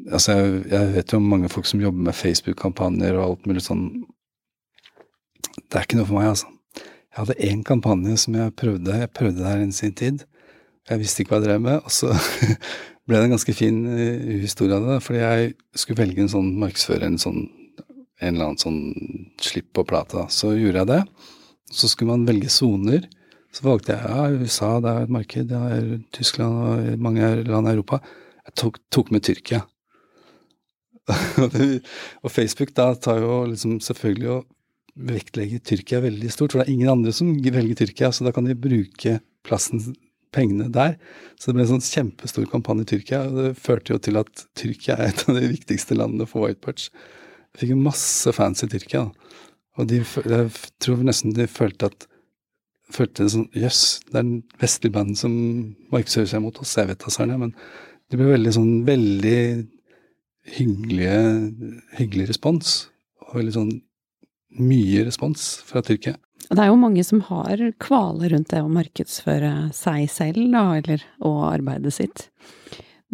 Altså, 0.06 0.36
jeg, 0.36 0.60
jeg 0.70 0.89
vet 0.93 1.14
jo 1.14 1.18
om 1.18 1.32
mange 1.32 1.50
folk 1.50 1.66
som 1.66 1.82
jobber 1.82 2.04
med 2.06 2.14
Facebook-kampanjer 2.14 3.16
og 3.18 3.24
alt 3.24 3.48
mulig 3.50 3.64
sånn. 3.66 3.88
Det 5.66 5.80
er 5.80 5.88
ikke 5.88 5.98
noe 5.98 6.06
for 6.06 6.20
meg, 6.20 6.28
altså. 6.30 6.52
Jeg 6.78 7.18
hadde 7.18 7.48
én 7.48 7.64
kampanje 7.66 8.18
som 8.22 8.38
jeg 8.38 8.54
prøvde. 8.60 9.00
Jeg 9.02 9.10
prøvde 9.18 9.41
det 9.41 9.50
her 9.50 9.64
en 9.64 9.74
sin 9.74 9.96
tid. 9.98 10.22
Jeg 10.86 11.02
visste 11.02 11.24
ikke 11.24 11.34
hva 11.34 11.39
jeg 11.41 11.48
drev 11.48 11.66
med, 11.66 11.80
og 11.82 11.93
så 11.93 12.12
ble 13.10 13.18
det 13.18 13.24
en 13.26 13.34
ganske 13.34 13.58
fin 13.58 13.82
eh, 13.96 14.30
historie 14.43 14.78
av 14.78 14.86
det. 14.91 15.00
Fordi 15.08 15.24
jeg 15.24 15.54
skulle 15.74 16.04
velge 16.04 16.26
en 16.26 16.34
sånn 16.36 16.54
markedsfører, 16.62 17.08
en 17.10 17.22
sånn 17.26 17.41
en 18.22 18.36
eller 18.36 18.52
annen 18.52 18.62
sånn 18.62 18.80
slipp 19.41 19.72
på 19.76 19.86
plata. 19.88 20.28
Så 20.32 20.54
gjorde 20.56 20.84
jeg 20.84 20.91
det. 20.91 21.02
Så 21.74 21.89
skulle 21.91 22.14
man 22.14 22.28
velge 22.30 22.52
soner. 22.54 23.08
Så 23.56 23.64
valgte 23.64 23.95
jeg 23.95 24.03
ja, 24.03 24.43
USA, 24.43 24.74
det 24.84 24.91
er 24.91 25.06
et 25.06 25.14
marked. 25.16 25.47
Det 25.47 25.60
er 25.78 25.86
Tyskland 26.16 26.58
og 26.60 26.99
mange 26.99 27.30
land 27.47 27.70
i 27.70 27.76
Europa. 27.78 28.01
Jeg 28.49 28.58
tok, 28.60 28.82
tok 28.91 29.14
med 29.16 29.24
Tyrkia. 29.24 29.62
og 32.26 32.32
Facebook 32.34 32.74
da 32.76 32.89
tar 32.99 33.22
jo 33.22 33.43
liksom 33.47 33.78
selvfølgelig 33.84 34.32
å 34.34 34.41
vektlegge 34.95 35.62
Tyrkia 35.64 36.01
veldig 36.03 36.32
stort, 36.34 36.51
for 36.51 36.62
det 36.62 36.66
er 36.66 36.74
ingen 36.74 36.91
andre 36.91 37.14
som 37.16 37.30
velger 37.36 37.80
Tyrkia, 37.80 38.10
så 38.16 38.26
da 38.26 38.34
kan 38.36 38.47
de 38.47 38.56
bruke 38.58 39.20
plassen, 39.45 39.93
pengene 40.36 40.68
der. 40.74 40.97
Så 41.39 41.51
det 41.51 41.56
ble 41.56 41.66
en 41.66 41.72
sånn 41.76 41.86
kjempestor 41.86 42.47
kampanje 42.51 42.88
i 42.88 42.89
Tyrkia, 42.91 43.22
og 43.30 43.38
det 43.39 43.51
førte 43.62 43.93
jo 43.93 44.01
til 44.03 44.20
at 44.20 44.45
Tyrkia 44.58 44.97
er 44.97 45.14
et 45.14 45.24
av 45.30 45.38
de 45.38 45.51
viktigste 45.51 45.95
landene 45.95 46.28
for 46.28 46.43
White 46.43 46.64
Perch. 46.64 46.89
Jeg 47.53 47.62
fikk 47.62 47.80
masse 47.86 48.34
fans 48.36 48.66
i 48.66 48.72
Tyrkia, 48.72 49.06
da. 49.06 49.39
og 49.80 49.88
de, 49.91 50.01
jeg 50.03 50.51
tror 50.84 51.06
nesten 51.08 51.36
de 51.38 51.47
følte 51.51 51.91
at 51.91 52.08
følte 52.93 53.29
sånn 53.31 53.47
Jøss, 53.55 53.63
yes, 53.63 53.79
det 54.09 54.19
er 54.19 54.23
den 54.23 54.36
vestlige 54.61 54.95
banden 54.95 55.17
som 55.19 55.33
markedsfører 55.93 56.29
seg 56.33 56.43
mot 56.45 56.59
oss. 56.61 56.75
Jeg 56.77 56.89
vet 56.91 57.01
da 57.01 57.13
søren, 57.13 57.39
men 57.41 57.55
det 58.11 58.19
ble 58.19 58.29
veldig 58.29 58.53
sånn 58.53 58.73
veldig 58.88 59.39
hyggelige, 60.55 61.17
hyggelig 61.97 62.29
respons. 62.33 62.75
Og 63.25 63.39
veldig 63.39 63.55
sånn 63.55 63.73
mye 64.61 65.07
respons 65.07 65.47
fra 65.67 65.81
Tyrkia. 65.86 66.15
Det 66.45 66.61
er 66.61 66.69
jo 66.69 66.77
mange 66.77 67.03
som 67.03 67.23
har 67.25 67.61
kvaler 67.81 68.36
rundt 68.36 68.51
det 68.53 68.61
å 68.61 68.69
markedsføre 68.71 69.71
seg 69.73 70.05
selv, 70.13 70.43
da, 70.53 70.65
eller 70.77 71.03
og 71.25 71.41
arbeidet 71.49 71.95
sitt. 71.95 72.27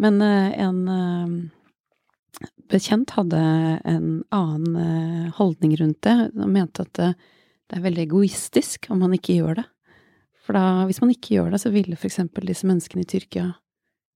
Men 0.02 0.20
uh, 0.20 0.52
en 0.52 0.80
uh, 0.84 2.48
bekjent 2.72 3.14
hadde 3.16 3.40
en 3.88 4.08
annen 4.34 4.76
uh, 4.76 5.30
holdning 5.38 5.78
rundt 5.80 6.02
det, 6.04 6.16
og 6.36 6.52
mente 6.52 6.84
at 6.84 7.02
det, 7.72 7.78
det 7.78 7.80
er 7.80 7.86
veldig 7.88 8.04
egoistisk 8.04 8.90
om 8.92 9.00
man 9.00 9.14
ikke 9.16 9.38
gjør 9.38 9.62
det. 9.62 9.64
For 10.42 10.58
da, 10.58 10.84
hvis 10.88 11.00
man 11.00 11.12
ikke 11.14 11.36
gjør 11.36 11.52
det, 11.54 11.62
så 11.62 11.72
ville 11.72 11.96
eksempel 11.96 12.46
disse 12.50 12.68
menneskene 12.68 13.04
i 13.04 13.08
Tyrkia 13.08 13.48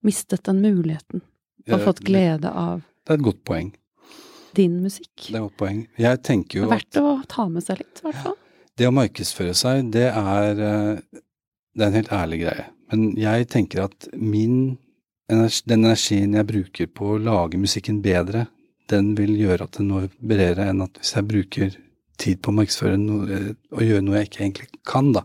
mistet 0.05 0.45
den 0.45 0.61
muligheten 0.61 1.23
og 1.67 1.83
fått 1.83 2.03
glede 2.07 2.51
av 2.51 2.83
Det 3.07 3.15
er 3.15 3.19
et 3.19 3.27
godt 3.27 3.43
poeng. 3.47 3.73
Din 4.57 4.81
musikk. 4.83 5.13
Det 5.29 5.33
er 5.33 5.39
et 5.41 5.47
godt 5.49 5.61
poeng. 5.63 5.85
Jeg 5.99 6.23
tenker 6.27 6.61
jo 6.61 6.67
at 6.67 6.75
Verdt 6.77 7.01
å 7.01 7.13
ta 7.31 7.47
med 7.49 7.65
seg 7.65 7.81
litt, 7.81 8.03
i 8.03 8.09
hvert 8.09 8.23
fall. 8.27 8.37
Det 8.77 8.89
å 8.89 8.95
markedsføre 8.95 9.55
seg, 9.57 9.89
det 9.95 10.11
er, 10.11 10.61
eh, 10.61 11.23
det 11.73 11.83
er 11.83 11.89
en 11.89 11.97
helt 11.97 12.13
ærlig 12.13 12.43
greie. 12.45 12.67
Men 12.93 13.09
jeg 13.19 13.49
tenker 13.51 13.87
at 13.87 14.11
min 14.13 14.77
den 15.27 15.83
energien 15.83 16.37
jeg 16.37 16.47
bruker 16.47 16.87
på 16.87 17.15
å 17.15 17.19
lage 17.19 17.59
musikken 17.59 17.99
bedre, 18.03 18.47
den 18.87 19.15
vil 19.19 19.33
gjøre 19.35 19.67
at 19.67 19.79
det 19.79 19.87
når 19.89 20.05
bredere 20.23 20.69
enn 20.71 20.85
at 20.85 21.01
hvis 21.01 21.17
jeg 21.17 21.27
bruker 21.27 21.73
tid 22.21 22.41
på 22.43 22.53
å 22.53 22.57
markedsføre 22.57 22.99
noe, 23.01 23.41
og 23.75 23.85
gjøre 23.85 24.05
noe 24.05 24.21
jeg 24.21 24.31
ikke 24.31 24.43
egentlig 24.45 24.69
kan, 24.89 25.13
da. 25.17 25.25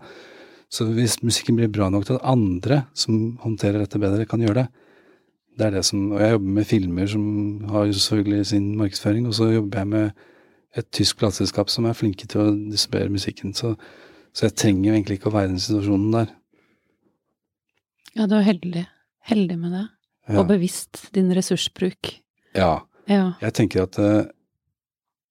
Så 0.71 0.87
hvis 0.95 1.17
musikken 1.19 1.57
blir 1.59 1.71
bra 1.71 1.89
nok 1.91 2.05
til 2.07 2.15
at 2.15 2.27
andre 2.31 2.85
som 2.95 3.35
håndterer 3.43 3.83
dette 3.83 3.99
bedre, 3.99 4.27
kan 4.29 4.43
gjøre 4.43 4.63
det, 4.63 4.67
det 5.59 5.65
er 5.67 5.73
det 5.75 5.81
som 5.83 6.13
Og 6.13 6.21
jeg 6.21 6.31
jobber 6.31 6.53
med 6.57 6.65
filmer 6.65 7.07
som 7.11 7.23
har 7.69 7.89
selvfølgelig 7.91 8.45
sin 8.53 8.69
markedsføring, 8.79 9.27
og 9.27 9.35
så 9.35 9.49
jobber 9.51 9.81
jeg 9.81 9.87
med 9.87 10.11
et 10.79 10.87
tysk 10.95 11.19
plateselskap 11.19 11.69
som 11.69 11.85
er 11.85 11.97
flinke 11.97 12.27
til 12.31 12.41
å 12.41 12.53
distribuere 12.55 13.11
musikken. 13.11 13.53
Så, 13.53 13.73
så, 14.31 14.45
jeg 14.47 14.55
trenger 14.55 14.89
jo 14.89 14.95
egentlig 14.95 15.19
ikke 15.19 15.31
å 15.31 15.35
være 15.35 15.49
i 15.49 15.51
den 15.51 15.63
situasjonen 15.63 16.15
der. 16.15 16.31
Ja, 18.15 18.27
du 18.27 18.37
er 18.39 18.47
heldig. 18.47 18.85
Heldig 19.27 19.57
med 19.59 19.75
det. 19.75 19.85
Ja. 20.29 20.39
Og 20.39 20.47
bevisst 20.47 21.09
din 21.15 21.31
ressursbruk. 21.35 22.13
Ja. 22.55 22.85
ja. 23.11 23.33
Jeg 23.43 23.55
tenker 23.59 23.83
at 23.83 23.99
uh, 23.99 24.23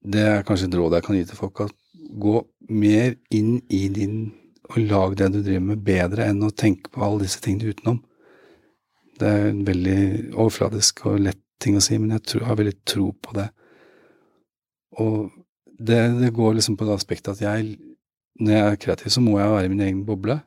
det 0.01 0.23
er 0.27 0.45
kanskje 0.47 0.71
et 0.71 0.77
råd 0.79 0.97
jeg 0.97 1.07
kan 1.07 1.19
gi 1.19 1.25
til 1.29 1.39
folk. 1.39 1.65
At 1.67 1.75
gå 2.21 2.37
mer 2.71 3.17
inn 3.35 3.59
i 3.69 3.87
din 3.93 4.31
og 4.71 4.79
lag 4.87 5.17
det 5.19 5.33
du 5.35 5.41
driver 5.43 5.67
med, 5.67 5.83
bedre 5.85 6.29
enn 6.31 6.45
å 6.47 6.53
tenke 6.55 6.93
på 6.95 7.03
alle 7.03 7.25
disse 7.25 7.41
tingene 7.43 7.75
utenom. 7.75 7.99
Det 9.21 9.29
er 9.29 9.49
en 9.51 9.65
veldig 9.67 10.01
overfladisk 10.37 11.05
og 11.11 11.25
lett 11.27 11.41
ting 11.61 11.77
å 11.77 11.83
si, 11.85 11.99
men 12.01 12.15
jeg, 12.17 12.25
tror, 12.25 12.45
jeg 12.45 12.49
har 12.49 12.61
veldig 12.61 12.77
tro 12.89 13.11
på 13.21 13.35
det. 13.37 13.49
Og 15.03 15.17
det, 15.67 15.99
det, 16.21 16.31
går 16.37 16.57
liksom 16.57 16.79
på 16.79 16.87
det 16.89 16.97
aspektet 16.97 17.35
at 17.35 17.43
jeg, 17.45 17.75
når 18.41 18.55
jeg 18.57 18.69
er 18.69 18.81
kreativ, 18.85 19.13
så 19.13 19.23
må 19.25 19.37
jeg 19.41 19.53
være 19.53 19.69
i 19.69 19.73
min 19.75 19.85
egen 19.85 20.05
boble. 20.09 20.39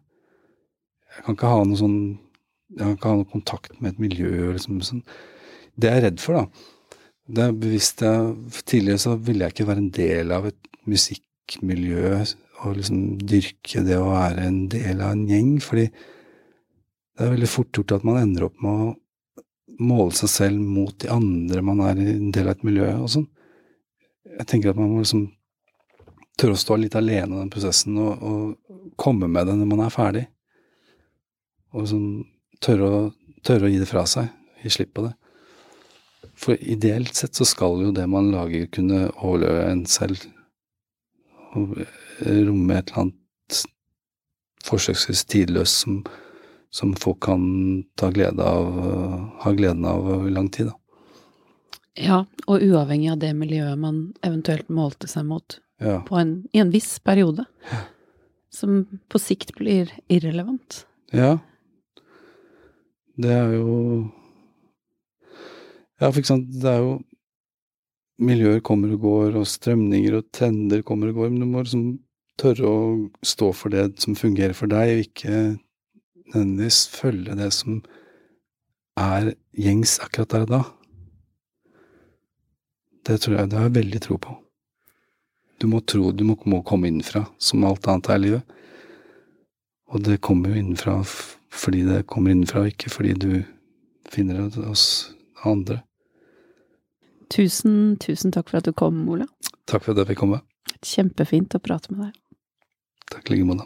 Jeg 1.14 1.26
kan 1.28 1.38
ikke 1.38 1.52
ha 1.52 1.66
noe 1.68 1.78
sånn 1.78 1.98
Jeg 2.74 2.82
kan 2.82 2.96
ikke 2.96 3.10
ha 3.12 3.18
noe 3.20 3.30
kontakt 3.30 3.76
med 3.78 3.92
et 3.92 4.00
miljø 4.02 4.54
liksom 4.56 4.80
sånn. 4.82 5.04
Det 5.78 5.92
jeg 5.92 6.02
redd 6.08 6.22
for, 6.24 6.40
da. 6.40 6.72
Det 7.24 7.44
er 7.44 7.54
bevisst 7.56 8.02
jeg, 8.04 8.34
Tidligere 8.68 9.02
så 9.02 9.16
ville 9.16 9.46
jeg 9.46 9.56
ikke 9.56 9.68
være 9.70 9.84
en 9.86 9.94
del 9.96 10.34
av 10.36 10.50
et 10.50 10.72
musikkmiljø 10.90 12.18
og 12.64 12.76
liksom 12.78 13.00
dyrke 13.20 13.84
det 13.84 13.96
å 14.00 14.10
være 14.12 14.48
en 14.48 14.60
del 14.72 15.00
av 15.04 15.14
en 15.16 15.24
gjeng, 15.28 15.56
fordi 15.64 15.86
det 15.88 17.24
er 17.24 17.34
veldig 17.34 17.50
fort 17.52 17.76
gjort 17.76 17.94
at 17.98 18.06
man 18.08 18.20
ender 18.22 18.48
opp 18.48 18.60
med 18.64 18.84
å 18.84 18.92
måle 19.84 20.16
seg 20.16 20.32
selv 20.32 20.62
mot 20.62 20.96
de 21.02 21.10
andre 21.12 21.64
man 21.66 21.82
er 21.86 22.00
en 22.00 22.32
del 22.34 22.48
av 22.48 22.58
et 22.58 22.68
miljø 22.68 22.90
og 22.96 23.10
sånn. 23.16 23.26
Jeg 24.34 24.48
tenker 24.50 24.72
at 24.72 24.80
man 24.80 24.92
må 24.92 25.02
liksom 25.04 25.28
tørre 26.40 26.58
å 26.58 26.62
stå 26.62 26.78
litt 26.82 26.96
alene 26.98 27.36
i 27.36 27.42
den 27.42 27.52
prosessen 27.54 27.98
og, 28.02 28.24
og, 28.24 28.54
komme 29.00 29.26
med 29.32 29.48
det 29.50 29.56
når 29.58 29.70
man 29.72 29.80
er 29.86 29.94
ferdig. 29.94 30.24
Og 31.74 31.88
sånn 31.90 32.08
tørre 32.62 32.90
å, 32.90 33.00
tørre 33.46 33.66
å 33.66 33.72
gi 33.72 33.80
det 33.82 33.90
fra 33.90 34.04
seg, 34.10 34.28
gi 34.62 34.72
slipp 34.74 34.92
på 34.94 35.08
det. 35.08 35.14
For 36.44 36.60
ideelt 36.60 37.16
sett 37.16 37.38
så 37.40 37.48
skal 37.48 37.86
jo 37.86 37.94
det 37.96 38.08
man 38.12 38.32
lager 38.34 38.68
kunne 38.74 39.06
overleve 39.16 39.64
en 39.70 39.86
selv. 39.88 40.26
Og 41.54 41.78
romme 42.20 42.76
et 42.76 42.92
eller 42.92 43.06
annet 43.06 43.62
forsøksvis 44.64 45.24
tidløst 45.32 45.86
som 45.86 46.04
som 46.74 46.96
folk 46.96 47.20
kan 47.22 47.84
ta 47.96 48.10
glede 48.12 48.44
av, 48.44 48.66
ha 49.40 49.52
gleden 49.54 49.86
av 49.86 50.08
over 50.10 50.30
lang 50.34 50.48
tid. 50.50 50.72
Da. 50.72 50.74
Ja, 51.94 52.16
og 52.50 52.64
uavhengig 52.66 53.12
av 53.14 53.20
det 53.22 53.30
miljøet 53.38 53.78
man 53.78 54.00
eventuelt 54.26 54.72
målte 54.74 55.06
seg 55.12 55.28
mot 55.30 55.60
ja. 55.78 56.00
en, 56.18 56.32
i 56.50 56.64
en 56.64 56.72
viss 56.74 56.96
periode. 57.06 57.46
Ja. 57.70 57.84
Som 58.54 58.88
på 59.06 59.22
sikt 59.22 59.54
blir 59.60 59.92
irrelevant. 60.10 60.88
Ja. 61.14 61.36
Det 63.22 63.38
er 63.38 63.54
jo 63.60 63.78
Ja, 66.04 66.10
for 66.12 66.20
eksempel, 66.20 66.58
det 66.60 66.68
er 66.68 66.82
jo 66.84 66.96
Miljøer 68.24 68.60
kommer 68.60 68.92
og 68.92 69.00
går, 69.02 69.38
og 69.40 69.48
strømninger 69.48 70.18
og 70.18 70.26
trender 70.36 70.82
kommer 70.84 71.10
og 71.10 71.22
går, 71.22 71.30
men 71.32 71.46
du 71.46 71.48
må 71.48 71.62
liksom 71.64 71.86
tørre 72.40 72.68
å 72.68 72.82
stå 73.24 73.48
for 73.56 73.72
det 73.72 73.86
som 74.04 74.18
fungerer 74.20 74.54
for 74.58 74.68
deg, 74.68 74.92
og 74.92 75.06
ikke 75.06 75.38
nødvendigvis 76.34 76.80
følge 76.92 77.38
det 77.40 77.48
som 77.56 77.80
er 79.00 79.32
gjengs 79.56 79.96
akkurat 80.04 80.34
der 80.34 80.44
og 80.46 80.52
da. 80.52 80.60
Det 83.08 83.18
tror 83.24 83.38
jeg 83.38 83.52
det 83.54 83.60
har 83.62 83.70
jeg 83.70 83.78
veldig 83.80 84.04
tro 84.04 84.20
på. 84.28 84.36
Du 85.64 85.70
må 85.72 85.80
tro, 85.88 86.12
du 86.12 86.26
må, 86.28 86.36
komme 86.68 86.92
innenfra, 86.92 87.24
som 87.40 87.64
alt 87.64 87.88
annet 87.88 88.12
her 88.12 88.20
i 88.20 88.26
livet. 88.26 88.60
Og 89.96 90.04
det 90.04 90.20
kommer 90.26 90.52
jo 90.52 90.60
innenfra 90.60 91.00
fordi 91.54 91.86
det 91.88 92.04
kommer 92.12 92.36
innenfra, 92.36 92.68
ikke 92.68 92.92
fordi 92.92 93.16
du 93.16 93.32
finner 94.12 94.50
det 94.52 94.68
hos 94.68 95.14
andre. 95.48 95.80
Tusen, 97.34 97.96
tusen 97.98 98.34
takk 98.34 98.52
for 98.52 98.60
at 98.60 98.68
du 98.68 98.74
kom, 98.78 99.00
Ola. 99.10 99.26
Takk 99.66 99.86
for 99.86 99.94
at 99.94 100.04
jeg 100.04 100.12
fikk 100.12 100.20
komme. 100.22 100.44
Kjempefint 100.86 101.56
å 101.58 101.62
prate 101.64 101.90
med 101.94 102.06
deg. 102.06 102.20
Takk 103.10 103.32
i 103.32 103.38
like 103.40 103.48
måte. 103.50 103.66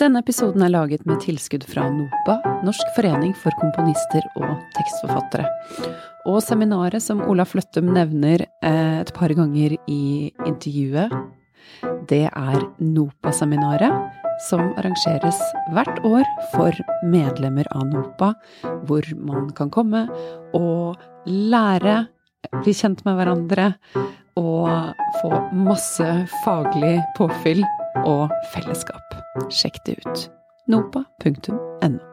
Denne 0.00 0.20
episoden 0.20 0.64
er 0.66 0.72
laget 0.72 1.06
med 1.08 1.22
tilskudd 1.22 1.64
fra 1.68 1.86
NOPA, 1.92 2.34
Norsk 2.66 2.88
forening 2.96 3.32
for 3.38 3.54
komponister 3.60 4.24
og 4.40 4.50
tekstforfattere. 4.76 5.46
Og 6.28 6.40
seminaret 6.44 7.04
som 7.04 7.22
Ola 7.24 7.46
Fløttum 7.48 7.92
nevner 7.94 8.44
eh, 8.64 8.98
et 9.00 9.12
par 9.16 9.32
ganger 9.38 9.76
i 9.88 10.32
intervjuet, 10.44 11.14
det 12.10 12.26
er 12.28 12.58
NOPA-seminaret, 12.82 14.21
som 14.48 14.72
arrangeres 14.80 15.38
hvert 15.74 16.00
år 16.06 16.26
for 16.54 16.76
medlemmer 17.08 17.68
av 17.76 17.86
NOPA, 17.90 18.32
hvor 18.88 19.06
man 19.16 19.50
kan 19.56 19.70
komme 19.72 20.06
og 20.56 21.00
lære, 21.26 22.06
bli 22.62 22.74
kjent 22.74 23.04
med 23.06 23.18
hverandre 23.18 23.72
og 24.40 24.68
få 25.20 25.32
masse 25.54 26.08
faglig 26.42 26.96
påfyll 27.18 27.64
og 28.04 28.32
fellesskap. 28.54 29.18
Sjekk 29.52 29.82
det 29.86 30.00
ut. 30.02 30.30
nopa.no. 30.70 32.11